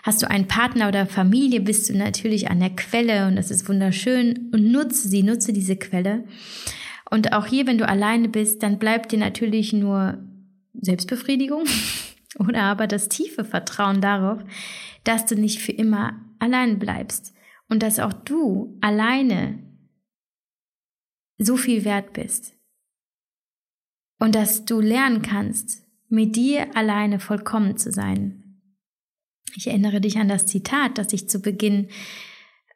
Hast 0.02 0.20
du 0.20 0.28
einen 0.28 0.48
Partner 0.48 0.88
oder 0.88 1.06
Familie, 1.06 1.60
bist 1.60 1.88
du 1.88 1.96
natürlich 1.96 2.50
an 2.50 2.58
der 2.58 2.70
Quelle 2.70 3.28
und 3.28 3.36
das 3.36 3.52
ist 3.52 3.68
wunderschön 3.68 4.50
und 4.52 4.72
nutze 4.72 5.08
sie, 5.08 5.22
nutze 5.22 5.52
diese 5.52 5.76
Quelle. 5.76 6.24
Und 7.08 7.32
auch 7.32 7.46
hier, 7.46 7.68
wenn 7.68 7.78
du 7.78 7.88
alleine 7.88 8.28
bist, 8.28 8.64
dann 8.64 8.80
bleibt 8.80 9.12
dir 9.12 9.20
natürlich 9.20 9.72
nur 9.72 10.18
Selbstbefriedigung 10.74 11.66
oder 12.40 12.64
aber 12.64 12.88
das 12.88 13.08
tiefe 13.08 13.44
Vertrauen 13.44 14.00
darauf, 14.00 14.42
dass 15.04 15.24
du 15.26 15.36
nicht 15.36 15.60
für 15.60 15.72
immer 15.72 16.14
allein 16.40 16.80
bleibst 16.80 17.32
und 17.68 17.84
dass 17.84 18.00
auch 18.00 18.12
du 18.12 18.76
alleine 18.80 19.60
so 21.44 21.56
viel 21.56 21.84
wert 21.84 22.12
bist 22.12 22.54
und 24.18 24.34
dass 24.34 24.64
du 24.64 24.80
lernen 24.80 25.22
kannst, 25.22 25.82
mit 26.08 26.36
dir 26.36 26.76
alleine 26.76 27.18
vollkommen 27.18 27.76
zu 27.76 27.90
sein. 27.90 28.60
Ich 29.56 29.66
erinnere 29.66 30.00
dich 30.00 30.18
an 30.18 30.28
das 30.28 30.46
Zitat, 30.46 30.96
das 30.96 31.12
ich 31.12 31.28
zu 31.28 31.40
Beginn 31.40 31.88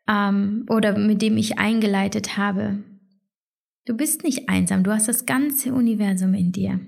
ähm, 0.09 0.67
oder 0.69 0.99
mit 0.99 1.23
dem 1.23 1.37
ich 1.37 1.59
eingeleitet 1.59 2.37
habe. 2.37 2.83
Du 3.85 3.97
bist 3.97 4.25
nicht 4.25 4.49
einsam, 4.49 4.83
du 4.83 4.93
hast 4.93 5.09
das 5.09 5.27
ganze 5.27 5.73
Universum 5.73 6.35
in 6.35 6.51
dir. 6.51 6.81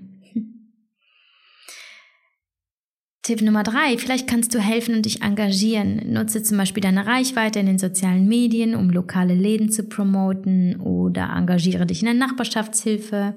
Tipp 3.29 3.43
Nummer 3.43 3.61
drei, 3.61 3.95
vielleicht 3.99 4.27
kannst 4.27 4.55
du 4.55 4.59
helfen 4.59 4.95
und 4.95 5.05
dich 5.05 5.21
engagieren. 5.21 6.01
Nutze 6.13 6.41
zum 6.41 6.57
Beispiel 6.57 6.81
deine 6.81 7.05
Reichweite 7.05 7.59
in 7.59 7.67
den 7.67 7.77
sozialen 7.77 8.27
Medien, 8.27 8.73
um 8.73 8.89
lokale 8.89 9.35
Läden 9.35 9.69
zu 9.71 9.83
promoten 9.83 10.77
oder 10.81 11.31
engagiere 11.37 11.85
dich 11.85 11.99
in 11.99 12.07
der 12.07 12.15
Nachbarschaftshilfe. 12.15 13.35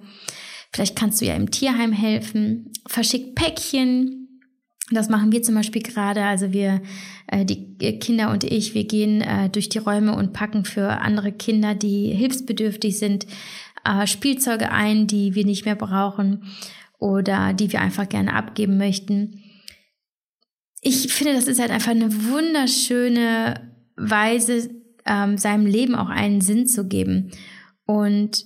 Vielleicht 0.72 0.96
kannst 0.96 1.20
du 1.20 1.26
ja 1.26 1.34
im 1.34 1.50
Tierheim 1.50 1.92
helfen. 1.92 2.72
Verschick 2.86 3.34
Päckchen. 3.34 4.40
Das 4.90 5.10
machen 5.10 5.30
wir 5.30 5.42
zum 5.42 5.56
Beispiel 5.56 5.82
gerade. 5.82 6.24
Also 6.24 6.54
wir, 6.54 6.80
äh, 7.26 7.44
die 7.44 7.76
Kinder 7.98 8.30
und 8.30 8.44
ich, 8.44 8.72
wir 8.72 8.84
gehen 8.84 9.20
äh, 9.20 9.50
durch 9.50 9.68
die 9.68 9.76
Räume 9.76 10.16
und 10.16 10.32
packen 10.32 10.64
für 10.64 11.02
andere 11.02 11.32
Kinder, 11.32 11.74
die 11.74 12.14
hilfsbedürftig 12.14 12.98
sind, 12.98 13.26
äh, 13.84 14.06
Spielzeuge 14.06 14.70
ein, 14.70 15.06
die 15.06 15.34
wir 15.34 15.44
nicht 15.44 15.66
mehr 15.66 15.76
brauchen 15.76 16.44
oder 16.98 17.52
die 17.52 17.70
wir 17.70 17.82
einfach 17.82 18.08
gerne 18.08 18.32
abgeben 18.32 18.78
möchten 18.78 19.41
ich 20.82 21.12
finde, 21.12 21.34
das 21.34 21.46
ist 21.46 21.60
halt 21.60 21.70
einfach 21.70 21.92
eine 21.92 22.12
wunderschöne 22.24 23.72
Weise, 23.96 24.68
ähm, 25.06 25.38
seinem 25.38 25.64
Leben 25.64 25.94
auch 25.94 26.08
einen 26.08 26.40
Sinn 26.40 26.66
zu 26.66 26.86
geben. 26.88 27.30
Und 27.86 28.44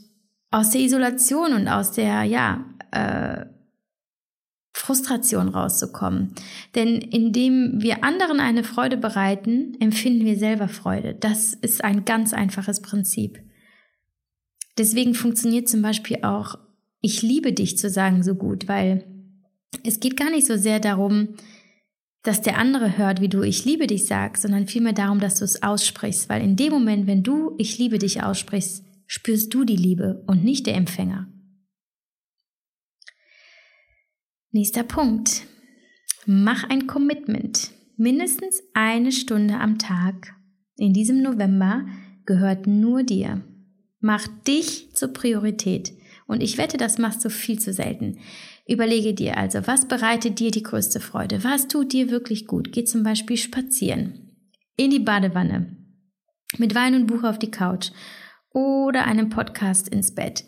aus 0.51 0.70
der 0.70 0.82
Isolation 0.82 1.55
und 1.55 1.66
aus 1.66 1.93
der, 1.93 2.24
ja, 2.24 2.64
äh, 2.93 3.47
Frustration 4.74 5.49
rauszukommen. 5.49 6.34
Denn 6.74 6.99
indem 6.99 7.80
wir 7.80 8.05
anderen 8.05 8.41
eine 8.41 8.62
Freude 8.62 8.99
bereiten, 8.99 9.74
empfinden 9.80 10.26
wir 10.26 10.37
selber 10.37 10.68
Freude. 10.68 11.14
Das 11.14 11.55
ist 11.55 11.82
ein 11.82 12.05
ganz 12.05 12.34
einfaches 12.34 12.82
Prinzip. 12.82 13.41
Deswegen 14.76 15.14
funktioniert 15.14 15.66
zum 15.68 15.80
Beispiel 15.80 16.18
auch, 16.22 16.59
ich 17.01 17.22
liebe 17.22 17.55
dich 17.55 17.78
zu 17.78 17.89
sagen 17.89 18.22
so 18.22 18.34
gut, 18.34 18.68
weil 18.68 19.07
es 19.82 19.99
geht 19.99 20.18
gar 20.18 20.30
nicht 20.30 20.47
so 20.47 20.59
sehr 20.59 20.78
darum, 20.78 21.37
dass 22.27 22.43
der 22.43 22.59
andere 22.59 22.99
hört, 22.99 23.20
wie 23.20 23.29
du 23.29 23.43
ich 23.43 23.64
liebe 23.64 23.87
dich 23.87 24.07
sagst, 24.07 24.43
sondern 24.43 24.66
vielmehr 24.66 24.93
darum, 24.93 25.20
dass 25.20 25.39
du 25.39 25.45
es 25.45 25.62
aussprichst, 25.62 26.29
weil 26.29 26.43
in 26.43 26.57
dem 26.57 26.72
Moment, 26.72 27.07
wenn 27.07 27.22
du 27.22 27.55
ich 27.59 27.79
liebe 27.79 27.99
dich 27.99 28.22
aussprichst, 28.22 28.85
spürst 29.07 29.55
du 29.55 29.64
die 29.64 29.77
Liebe 29.77 30.24
und 30.27 30.45
nicht 30.45 30.66
der 30.66 30.74
Empfänger. 30.74 31.29
Nächster 34.51 34.83
Punkt. 34.83 35.43
Mach 36.27 36.64
ein 36.64 36.87
Commitment. 36.87 37.70
Mindestens 37.97 38.62
eine 38.74 39.12
Stunde 39.12 39.59
am 39.59 39.79
Tag 39.79 40.35
in 40.77 40.93
diesem 40.93 41.22
November 41.22 41.87
gehört 42.27 42.66
nur 42.66 43.03
dir. 43.03 43.43
Mach 44.01 44.27
dich 44.47 44.95
zur 44.95 45.09
Priorität. 45.12 45.93
Und 46.27 46.43
ich 46.43 46.59
wette, 46.59 46.77
das 46.77 46.99
machst 46.99 47.24
du 47.24 47.31
viel 47.31 47.59
zu 47.59 47.72
selten. 47.72 48.18
Überlege 48.68 49.14
dir 49.14 49.36
also, 49.36 49.66
was 49.66 49.86
bereitet 49.86 50.40
dir 50.40 50.50
die 50.50 50.62
größte 50.62 50.98
Freude? 50.98 51.44
Was 51.44 51.68
tut 51.68 51.92
dir 51.92 52.10
wirklich 52.10 52.46
gut? 52.46 52.72
Geh 52.72 52.84
zum 52.84 53.04
Beispiel 53.04 53.36
spazieren, 53.36 54.36
in 54.76 54.90
die 54.90 54.98
Badewanne, 54.98 55.76
mit 56.58 56.74
Wein 56.74 56.94
und 56.94 57.06
Buch 57.06 57.22
auf 57.22 57.38
die 57.38 57.50
Couch 57.50 57.90
oder 58.52 59.04
einem 59.04 59.28
Podcast 59.28 59.88
ins 59.88 60.14
Bett. 60.14 60.44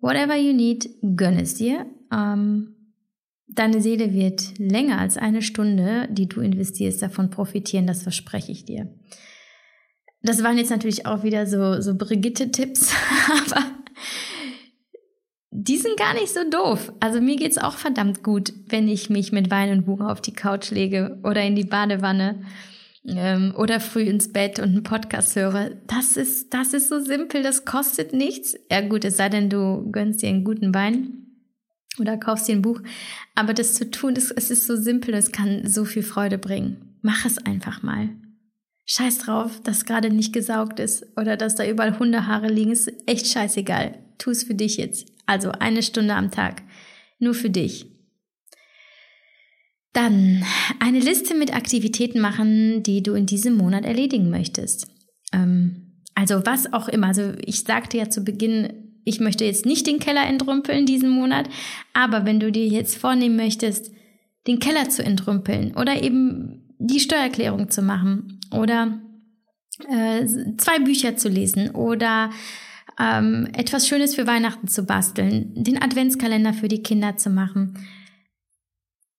Whatever 0.00 0.36
you 0.36 0.52
need, 0.52 0.88
gönn 1.16 1.38
es 1.38 1.54
dir. 1.54 1.86
Ähm, 2.12 2.74
deine 3.46 3.80
Seele 3.80 4.12
wird 4.12 4.58
länger 4.58 4.98
als 4.98 5.16
eine 5.16 5.40
Stunde, 5.40 6.08
die 6.10 6.28
du 6.28 6.40
investierst, 6.40 7.02
davon 7.02 7.30
profitieren, 7.30 7.86
das 7.86 8.02
verspreche 8.02 8.50
ich 8.50 8.64
dir. 8.64 8.92
Das 10.22 10.42
waren 10.42 10.58
jetzt 10.58 10.70
natürlich 10.70 11.06
auch 11.06 11.22
wieder 11.22 11.46
so, 11.46 11.80
so 11.80 11.94
Brigitte-Tipps, 11.94 12.92
aber 13.30 13.73
die 15.56 15.76
sind 15.76 15.96
gar 15.96 16.14
nicht 16.14 16.34
so 16.34 16.40
doof. 16.50 16.92
Also 16.98 17.20
mir 17.20 17.36
geht's 17.36 17.58
auch 17.58 17.76
verdammt 17.76 18.24
gut, 18.24 18.52
wenn 18.66 18.88
ich 18.88 19.08
mich 19.08 19.30
mit 19.30 19.52
Wein 19.52 19.70
und 19.70 19.86
Buch 19.86 20.00
auf 20.00 20.20
die 20.20 20.32
Couch 20.32 20.72
lege 20.72 21.16
oder 21.22 21.42
in 21.42 21.54
die 21.54 21.64
Badewanne 21.64 22.42
ähm, 23.06 23.54
oder 23.56 23.78
früh 23.78 24.02
ins 24.02 24.32
Bett 24.32 24.58
und 24.58 24.70
einen 24.70 24.82
Podcast 24.82 25.36
höre. 25.36 25.70
Das 25.86 26.16
ist, 26.16 26.52
das 26.52 26.74
ist 26.74 26.88
so 26.88 26.98
simpel, 26.98 27.44
das 27.44 27.64
kostet 27.64 28.12
nichts. 28.12 28.56
Ja 28.68 28.80
gut, 28.80 29.04
es 29.04 29.16
sei 29.16 29.28
denn, 29.28 29.48
du 29.48 29.88
gönnst 29.92 30.22
dir 30.22 30.28
einen 30.28 30.42
guten 30.42 30.74
Wein 30.74 31.26
oder 32.00 32.16
kaufst 32.16 32.48
dir 32.48 32.56
ein 32.56 32.62
Buch. 32.62 32.80
Aber 33.36 33.54
das 33.54 33.74
zu 33.74 33.88
tun, 33.88 34.16
das, 34.16 34.32
es 34.32 34.50
ist 34.50 34.66
so 34.66 34.74
simpel, 34.74 35.14
es 35.14 35.30
kann 35.30 35.68
so 35.68 35.84
viel 35.84 36.02
Freude 36.02 36.36
bringen. 36.36 36.98
Mach 37.00 37.24
es 37.26 37.38
einfach 37.38 37.80
mal. 37.80 38.08
Scheiß 38.86 39.18
drauf, 39.18 39.60
dass 39.62 39.84
gerade 39.84 40.10
nicht 40.10 40.32
gesaugt 40.32 40.80
ist 40.80 41.06
oder 41.16 41.36
dass 41.36 41.54
da 41.54 41.64
überall 41.64 41.96
Hundehaare 41.96 42.48
liegen, 42.48 42.72
ist 42.72 42.92
echt 43.06 43.28
scheißegal. 43.28 44.00
Tu 44.18 44.30
es 44.30 44.42
für 44.42 44.54
dich 44.54 44.78
jetzt. 44.78 45.13
Also 45.26 45.52
eine 45.52 45.82
Stunde 45.82 46.14
am 46.14 46.30
Tag. 46.30 46.62
Nur 47.18 47.34
für 47.34 47.50
dich. 47.50 47.86
Dann 49.92 50.44
eine 50.80 50.98
Liste 50.98 51.34
mit 51.34 51.54
Aktivitäten 51.54 52.20
machen, 52.20 52.82
die 52.82 53.02
du 53.02 53.14
in 53.14 53.26
diesem 53.26 53.56
Monat 53.56 53.84
erledigen 53.84 54.28
möchtest. 54.28 54.88
Ähm, 55.32 56.02
also 56.14 56.44
was 56.44 56.72
auch 56.72 56.88
immer. 56.88 57.08
Also 57.08 57.32
ich 57.44 57.60
sagte 57.60 57.98
ja 57.98 58.10
zu 58.10 58.24
Beginn, 58.24 59.00
ich 59.04 59.20
möchte 59.20 59.44
jetzt 59.44 59.66
nicht 59.66 59.86
den 59.86 59.98
Keller 59.98 60.26
entrümpeln 60.26 60.86
diesen 60.86 61.10
Monat, 61.10 61.48
aber 61.92 62.24
wenn 62.24 62.40
du 62.40 62.50
dir 62.50 62.66
jetzt 62.66 62.96
vornehmen 62.96 63.36
möchtest, 63.36 63.92
den 64.46 64.58
Keller 64.58 64.88
zu 64.88 65.04
entrümpeln 65.04 65.74
oder 65.76 66.02
eben 66.02 66.74
die 66.78 67.00
Steuererklärung 67.00 67.70
zu 67.70 67.82
machen 67.82 68.40
oder 68.50 68.98
äh, 69.90 70.26
zwei 70.56 70.78
Bücher 70.80 71.16
zu 71.16 71.28
lesen 71.28 71.70
oder 71.70 72.30
ähm, 72.98 73.48
etwas 73.54 73.88
Schönes 73.88 74.14
für 74.14 74.26
Weihnachten 74.26 74.68
zu 74.68 74.84
basteln, 74.84 75.52
den 75.54 75.80
Adventskalender 75.80 76.52
für 76.52 76.68
die 76.68 76.82
Kinder 76.82 77.16
zu 77.16 77.30
machen. 77.30 77.78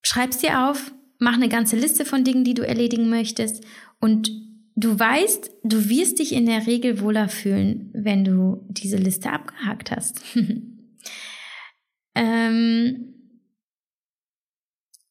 Schreib's 0.03 0.37
dir 0.37 0.69
auf, 0.69 0.93
mach 1.19 1.33
eine 1.33 1.49
ganze 1.49 1.75
Liste 1.75 2.05
von 2.05 2.23
Dingen, 2.23 2.43
die 2.43 2.53
du 2.53 2.65
erledigen 2.65 3.09
möchtest 3.09 3.63
und 3.99 4.29
du 4.75 4.99
weißt, 4.99 5.51
du 5.63 5.89
wirst 5.89 6.19
dich 6.19 6.33
in 6.33 6.45
der 6.45 6.67
Regel 6.67 7.01
wohler 7.01 7.29
fühlen, 7.29 7.89
wenn 7.93 8.23
du 8.23 8.65
diese 8.69 8.97
Liste 8.97 9.31
abgehakt 9.31 9.91
hast. 9.91 10.21
ähm, 12.15 13.14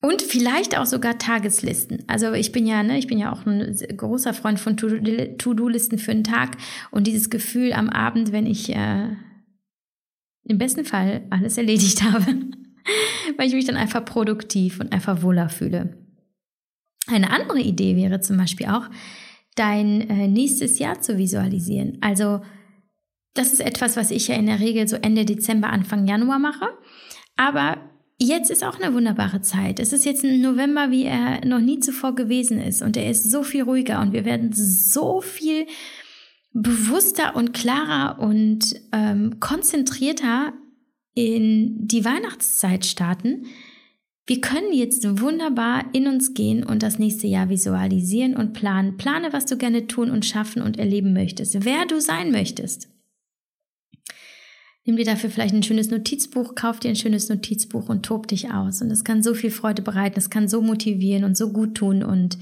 und 0.05 0.20
vielleicht 0.20 0.76
auch 0.76 0.84
sogar 0.84 1.16
Tageslisten. 1.16 2.05
Also 2.09 2.34
ich 2.34 2.52
bin 2.52 2.66
ja, 2.66 2.82
ne, 2.82 2.98
ich 2.98 3.07
bin 3.07 3.18
ja 3.18 3.32
auch 3.32 3.46
ein 3.46 3.74
großer 3.96 4.34
Freund 4.34 4.61
von 4.61 4.76
To-Do-Listen 4.76 5.98
für 5.98 6.11
einen 6.11 6.24
Tag 6.24 6.59
und 6.90 7.07
dieses 7.07 7.30
Gefühl 7.30 7.72
am 7.72 7.88
Abend, 7.88 8.30
wenn 8.30 8.46
ich 8.46 8.68
äh, 8.68 9.09
im 10.42 10.59
besten 10.59 10.84
Fall 10.84 11.22
alles 11.30 11.57
erledigt 11.57 12.02
habe, 12.12 12.26
weil 13.38 13.46
ich 13.46 13.55
mich 13.55 13.64
dann 13.64 13.78
einfach 13.78 14.05
produktiv 14.05 14.78
und 14.78 14.92
einfach 14.92 15.22
wohler 15.22 15.48
fühle. 15.48 15.96
Eine 17.07 17.30
andere 17.30 17.61
Idee 17.61 17.96
wäre 17.96 18.20
zum 18.20 18.36
Beispiel 18.36 18.66
auch, 18.66 18.90
dein 19.55 20.02
äh, 20.11 20.28
nächstes 20.28 20.78
Jahr 20.78 21.00
zu 21.00 21.16
visualisieren. 21.16 21.96
Also 22.02 22.42
das 23.32 23.55
ist 23.55 23.61
etwas, 23.61 23.96
was 23.96 24.11
ich 24.11 24.28
ja 24.28 24.34
in 24.34 24.46
der 24.46 24.61
Regel 24.61 24.86
so 24.86 24.96
Ende 24.96 25.24
Dezember, 25.24 25.70
Anfang 25.70 26.07
Januar 26.07 26.38
mache. 26.38 26.66
Aber 27.36 27.93
jetzt 28.18 28.50
ist 28.50 28.64
auch 28.64 28.80
eine 28.80 28.94
wunderbare 28.94 29.40
Zeit. 29.40 29.80
Es 29.80 29.92
ist 29.92 30.04
jetzt 30.04 30.24
ein 30.24 30.40
November, 30.40 30.90
wie 30.90 31.04
er 31.04 31.44
noch 31.44 31.60
nie 31.60 31.80
zuvor 31.80 32.14
gewesen 32.14 32.60
ist. 32.60 32.82
Und 32.82 32.96
er 32.96 33.10
ist 33.10 33.30
so 33.30 33.42
viel 33.42 33.62
ruhiger 33.62 34.00
und 34.00 34.12
wir 34.12 34.24
werden 34.24 34.52
so 34.52 35.20
viel 35.20 35.66
bewusster 36.52 37.34
und 37.34 37.52
klarer 37.52 38.20
und 38.20 38.74
ähm, 38.92 39.40
konzentrierter 39.40 40.52
in 41.14 41.86
die 41.86 42.04
Weihnachtszeit 42.04 42.86
starten. 42.86 43.46
Wir 44.26 44.40
können 44.40 44.72
jetzt 44.72 45.20
wunderbar 45.20 45.84
in 45.92 46.06
uns 46.06 46.32
gehen 46.32 46.64
und 46.64 46.82
das 46.82 46.98
nächste 46.98 47.26
Jahr 47.26 47.50
visualisieren 47.50 48.36
und 48.36 48.54
planen. 48.54 48.96
Plane, 48.96 49.32
was 49.32 49.44
du 49.44 49.58
gerne 49.58 49.86
tun 49.86 50.10
und 50.10 50.24
schaffen 50.24 50.62
und 50.62 50.78
erleben 50.78 51.12
möchtest, 51.12 51.64
wer 51.64 51.84
du 51.86 52.00
sein 52.00 52.30
möchtest. 52.30 52.88
Nimm 54.87 54.97
dir 54.97 55.05
dafür 55.05 55.30
vielleicht 55.30 55.55
ein 55.55 55.62
schönes 55.62 55.91
Notizbuch, 55.91 56.55
kauf 56.55 56.78
dir 56.78 56.91
ein 56.91 56.97
schönes 56.97 57.28
Notizbuch 57.30 57.89
und 57.89 58.05
tob 58.05 58.28
dich 58.28 58.51
aus. 58.51 58.82
Und 58.82 58.91
es 58.91 59.03
kann 59.03 59.22
so 59.22 59.32
viel 59.32 59.51
Freude 59.51 59.80
bereiten, 59.80 60.18
es 60.18 60.28
kann 60.28 60.47
so 60.47 60.61
motivieren 60.61 61.24
und 61.24 61.37
so 61.37 61.53
gut 61.53 61.74
tun 61.74 62.03
und 62.03 62.39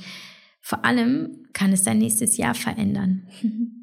vor 0.61 0.85
allem 0.85 1.47
kann 1.53 1.73
es 1.73 1.83
dein 1.83 1.99
nächstes 1.99 2.37
Jahr 2.37 2.55
verändern. 2.55 3.29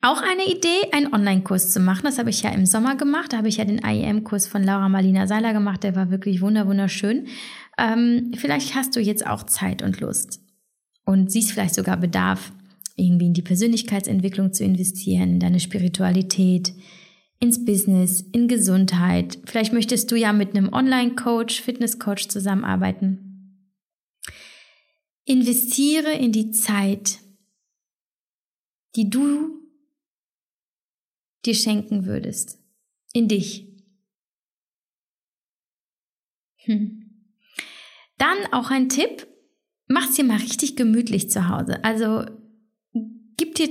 Auch 0.00 0.22
eine 0.22 0.46
Idee, 0.46 0.92
einen 0.92 1.12
Online-Kurs 1.12 1.72
zu 1.72 1.80
machen. 1.80 2.04
Das 2.04 2.18
habe 2.18 2.30
ich 2.30 2.42
ja 2.42 2.50
im 2.50 2.66
Sommer 2.66 2.94
gemacht. 2.94 3.32
Da 3.32 3.38
habe 3.38 3.48
ich 3.48 3.56
ja 3.56 3.64
den 3.64 3.80
IEM-Kurs 3.84 4.46
von 4.46 4.62
Laura 4.62 4.88
Marlina 4.88 5.26
Seiler 5.26 5.52
gemacht. 5.52 5.82
Der 5.82 5.96
war 5.96 6.10
wirklich 6.10 6.40
wunderschön. 6.40 7.26
Ähm, 7.76 8.30
vielleicht 8.36 8.76
hast 8.76 8.94
du 8.94 9.00
jetzt 9.00 9.26
auch 9.26 9.42
Zeit 9.42 9.82
und 9.82 9.98
Lust 9.98 10.40
und 11.04 11.32
siehst 11.32 11.50
vielleicht 11.50 11.74
sogar 11.74 11.96
Bedarf 11.96 12.52
irgendwie 12.98 13.26
in 13.26 13.34
die 13.34 13.42
Persönlichkeitsentwicklung 13.42 14.52
zu 14.52 14.64
investieren, 14.64 15.34
in 15.34 15.40
deine 15.40 15.60
Spiritualität, 15.60 16.74
ins 17.40 17.64
Business, 17.64 18.20
in 18.32 18.48
Gesundheit. 18.48 19.38
Vielleicht 19.44 19.72
möchtest 19.72 20.10
du 20.10 20.16
ja 20.16 20.32
mit 20.32 20.56
einem 20.56 20.72
Online-Coach, 20.72 21.62
Fitness-Coach 21.62 22.28
zusammenarbeiten. 22.28 23.64
Investiere 25.24 26.12
in 26.12 26.32
die 26.32 26.50
Zeit, 26.50 27.20
die 28.96 29.10
du 29.10 29.60
dir 31.44 31.54
schenken 31.54 32.06
würdest. 32.06 32.58
In 33.12 33.28
dich. 33.28 33.66
Hm. 36.56 37.04
Dann 38.18 38.38
auch 38.52 38.70
ein 38.70 38.88
Tipp. 38.88 39.26
Mach's 39.86 40.16
dir 40.16 40.24
mal 40.24 40.38
richtig 40.38 40.76
gemütlich 40.76 41.30
zu 41.30 41.48
Hause. 41.48 41.82
Also 41.84 42.26
gib 43.38 43.54
dir 43.54 43.70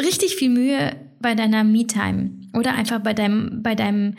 richtig 0.00 0.36
viel 0.36 0.50
Mühe 0.50 0.94
bei 1.20 1.34
deiner 1.34 1.64
Me-Time 1.64 2.30
oder 2.54 2.74
einfach 2.74 3.00
bei 3.00 3.14
deinem, 3.14 3.62
bei 3.62 3.74
deinem 3.74 4.14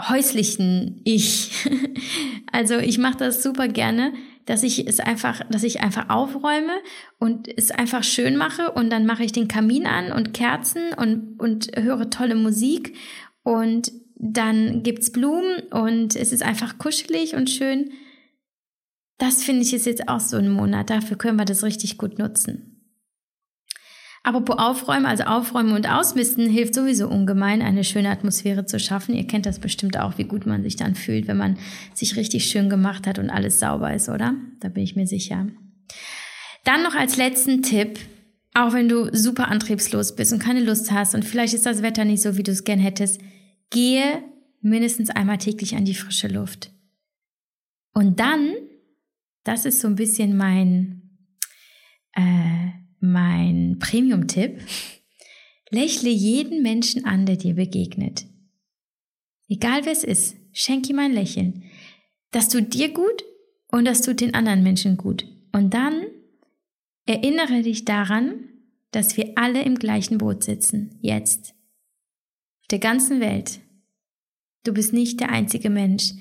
häuslichen 0.00 1.00
Ich. 1.04 1.50
Also 2.52 2.78
ich 2.78 2.98
mache 2.98 3.16
das 3.16 3.42
super 3.42 3.66
gerne, 3.66 4.12
dass 4.46 4.62
ich 4.62 4.86
es 4.86 5.00
einfach, 5.00 5.40
dass 5.50 5.64
ich 5.64 5.80
einfach 5.80 6.08
aufräume 6.08 6.72
und 7.18 7.48
es 7.48 7.72
einfach 7.72 8.04
schön 8.04 8.36
mache 8.36 8.70
und 8.70 8.90
dann 8.90 9.06
mache 9.06 9.24
ich 9.24 9.32
den 9.32 9.48
Kamin 9.48 9.88
an 9.88 10.12
und 10.12 10.32
Kerzen 10.32 10.94
und, 10.96 11.40
und 11.40 11.72
höre 11.76 12.10
tolle 12.10 12.36
Musik 12.36 12.94
und 13.42 13.90
dann 14.14 14.84
gibt's 14.84 15.10
Blumen 15.10 15.64
und 15.72 16.14
es 16.14 16.30
ist 16.30 16.44
einfach 16.44 16.78
kuschelig 16.78 17.34
und 17.34 17.50
schön. 17.50 17.90
Das 19.18 19.42
finde 19.42 19.62
ich 19.62 19.74
ist 19.74 19.86
jetzt 19.86 20.08
auch 20.08 20.20
so 20.20 20.36
ein 20.36 20.48
Monat. 20.48 20.90
Dafür 20.90 21.16
können 21.16 21.38
wir 21.38 21.44
das 21.44 21.64
richtig 21.64 21.98
gut 21.98 22.20
nutzen. 22.20 22.73
Apropos 24.24 24.56
Aufräumen, 24.58 25.04
also 25.04 25.24
Aufräumen 25.24 25.74
und 25.74 25.86
Ausmisten 25.86 26.48
hilft 26.48 26.74
sowieso 26.74 27.08
ungemein, 27.08 27.60
eine 27.60 27.84
schöne 27.84 28.08
Atmosphäre 28.08 28.64
zu 28.64 28.80
schaffen. 28.80 29.14
Ihr 29.14 29.26
kennt 29.26 29.44
das 29.44 29.58
bestimmt 29.58 29.98
auch, 29.98 30.16
wie 30.16 30.24
gut 30.24 30.46
man 30.46 30.62
sich 30.62 30.76
dann 30.76 30.94
fühlt, 30.94 31.28
wenn 31.28 31.36
man 31.36 31.58
sich 31.92 32.16
richtig 32.16 32.46
schön 32.46 32.70
gemacht 32.70 33.06
hat 33.06 33.18
und 33.18 33.28
alles 33.28 33.60
sauber 33.60 33.92
ist, 33.92 34.08
oder? 34.08 34.34
Da 34.60 34.70
bin 34.70 34.82
ich 34.82 34.96
mir 34.96 35.06
sicher. 35.06 35.46
Dann 36.64 36.82
noch 36.82 36.94
als 36.94 37.18
letzten 37.18 37.62
Tipp, 37.62 37.98
auch 38.54 38.72
wenn 38.72 38.88
du 38.88 39.14
super 39.14 39.48
antriebslos 39.48 40.16
bist 40.16 40.32
und 40.32 40.38
keine 40.38 40.64
Lust 40.64 40.90
hast 40.90 41.14
und 41.14 41.26
vielleicht 41.26 41.52
ist 41.52 41.66
das 41.66 41.82
Wetter 41.82 42.06
nicht 42.06 42.22
so, 42.22 42.38
wie 42.38 42.42
du 42.42 42.52
es 42.52 42.64
gern 42.64 42.78
hättest, 42.78 43.20
gehe 43.68 44.22
mindestens 44.62 45.10
einmal 45.10 45.36
täglich 45.36 45.76
an 45.76 45.84
die 45.84 45.94
frische 45.94 46.28
Luft. 46.28 46.70
Und 47.92 48.20
dann, 48.20 48.54
das 49.44 49.66
ist 49.66 49.80
so 49.80 49.88
ein 49.88 49.96
bisschen 49.96 50.34
mein, 50.34 51.18
äh, 52.12 52.83
mein 53.12 53.78
Premium-Tipp. 53.78 54.60
Lächle 55.70 56.10
jeden 56.10 56.62
Menschen 56.62 57.04
an, 57.04 57.26
der 57.26 57.36
dir 57.36 57.54
begegnet. 57.54 58.26
Egal 59.48 59.84
wer 59.84 59.92
es 59.92 60.04
ist, 60.04 60.36
schenk 60.52 60.88
ihm 60.88 60.98
ein 60.98 61.12
Lächeln. 61.12 61.64
Das 62.30 62.48
tut 62.48 62.74
dir 62.74 62.92
gut 62.92 63.24
und 63.68 63.84
das 63.84 64.02
tut 64.02 64.20
den 64.20 64.34
anderen 64.34 64.62
Menschen 64.62 64.96
gut. 64.96 65.26
Und 65.52 65.74
dann 65.74 66.02
erinnere 67.06 67.62
dich 67.62 67.84
daran, 67.84 68.48
dass 68.90 69.16
wir 69.16 69.32
alle 69.36 69.62
im 69.62 69.74
gleichen 69.76 70.18
Boot 70.18 70.44
sitzen. 70.44 70.98
Jetzt. 71.00 71.54
Auf 72.62 72.68
der 72.70 72.78
ganzen 72.78 73.20
Welt. 73.20 73.60
Du 74.64 74.72
bist 74.72 74.92
nicht 74.92 75.20
der 75.20 75.30
einzige 75.30 75.68
Mensch, 75.70 76.12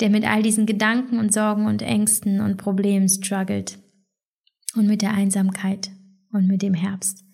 der 0.00 0.10
mit 0.10 0.24
all 0.24 0.42
diesen 0.42 0.66
Gedanken 0.66 1.18
und 1.18 1.32
Sorgen 1.32 1.66
und 1.66 1.82
Ängsten 1.82 2.40
und 2.40 2.56
Problemen 2.56 3.08
struggelt. 3.08 3.78
Und 4.74 4.86
mit 4.86 5.02
der 5.02 5.14
Einsamkeit 5.14 5.90
und 6.32 6.46
mit 6.46 6.62
dem 6.62 6.74
Herbst. 6.74 7.24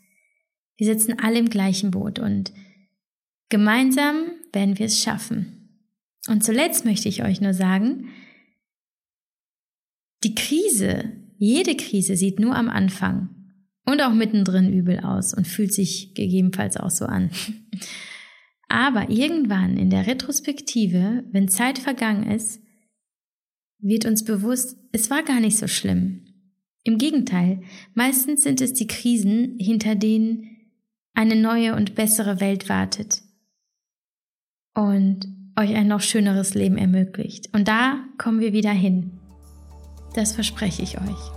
Wir 0.77 0.87
sitzen 0.87 1.19
alle 1.19 1.39
im 1.39 1.49
gleichen 1.49 1.91
Boot 1.91 2.19
und 2.19 2.53
gemeinsam 3.49 4.31
werden 4.53 4.79
wir 4.79 4.87
es 4.87 5.03
schaffen. 5.03 5.57
Und 6.29 6.45
zuletzt 6.45 6.85
möchte 6.85 7.09
ich 7.09 7.23
euch 7.23 7.41
nur 7.41 7.55
sagen, 7.55 8.09
die 10.25 10.35
Krise, 10.35 11.13
jede 11.39 11.77
Krise 11.77 12.17
sieht 12.17 12.41
nur 12.41 12.57
am 12.57 12.69
Anfang 12.69 13.29
und 13.85 14.01
auch 14.01 14.13
mittendrin 14.13 14.73
übel 14.73 15.01
aus 15.01 15.33
und 15.33 15.47
fühlt 15.47 15.73
sich 15.73 16.15
gegebenenfalls 16.15 16.77
auch 16.77 16.91
so 16.91 17.07
an. 17.07 17.31
Aber 18.69 19.11
irgendwann 19.11 19.77
in 19.77 19.91
der 19.91 20.07
Retrospektive, 20.07 21.25
wenn 21.31 21.49
Zeit 21.49 21.79
vergangen 21.79 22.29
ist, 22.29 22.61
wird 23.79 24.07
uns 24.07 24.25
bewusst, 24.25 24.77
es 24.93 25.09
war 25.11 25.23
gar 25.23 25.39
nicht 25.39 25.57
so 25.57 25.69
schlimm. 25.69 26.26
Im 26.87 26.99
Gegenteil, 26.99 27.63
meistens 27.95 28.45
sind 28.45 28.61
es 28.61 28.73
die 28.73 28.87
Krisen, 28.87 29.57
hinter 29.59 29.97
denen 29.97 30.71
eine 31.15 31.35
neue 31.35 31.75
und 31.75 31.97
bessere 31.97 32.39
Welt 32.39 32.69
wartet 32.69 33.23
und 34.73 35.27
euch 35.59 35.75
ein 35.75 35.89
noch 35.89 36.01
schöneres 36.01 36.55
Leben 36.55 36.79
ermöglicht. 36.79 37.49
Und 37.53 37.67
da 37.67 38.05
kommen 38.19 38.39
wir 38.39 38.53
wieder 38.53 38.71
hin. 38.71 39.19
Das 40.15 40.33
verspreche 40.33 40.83
ich 40.83 40.97
euch. 40.99 41.36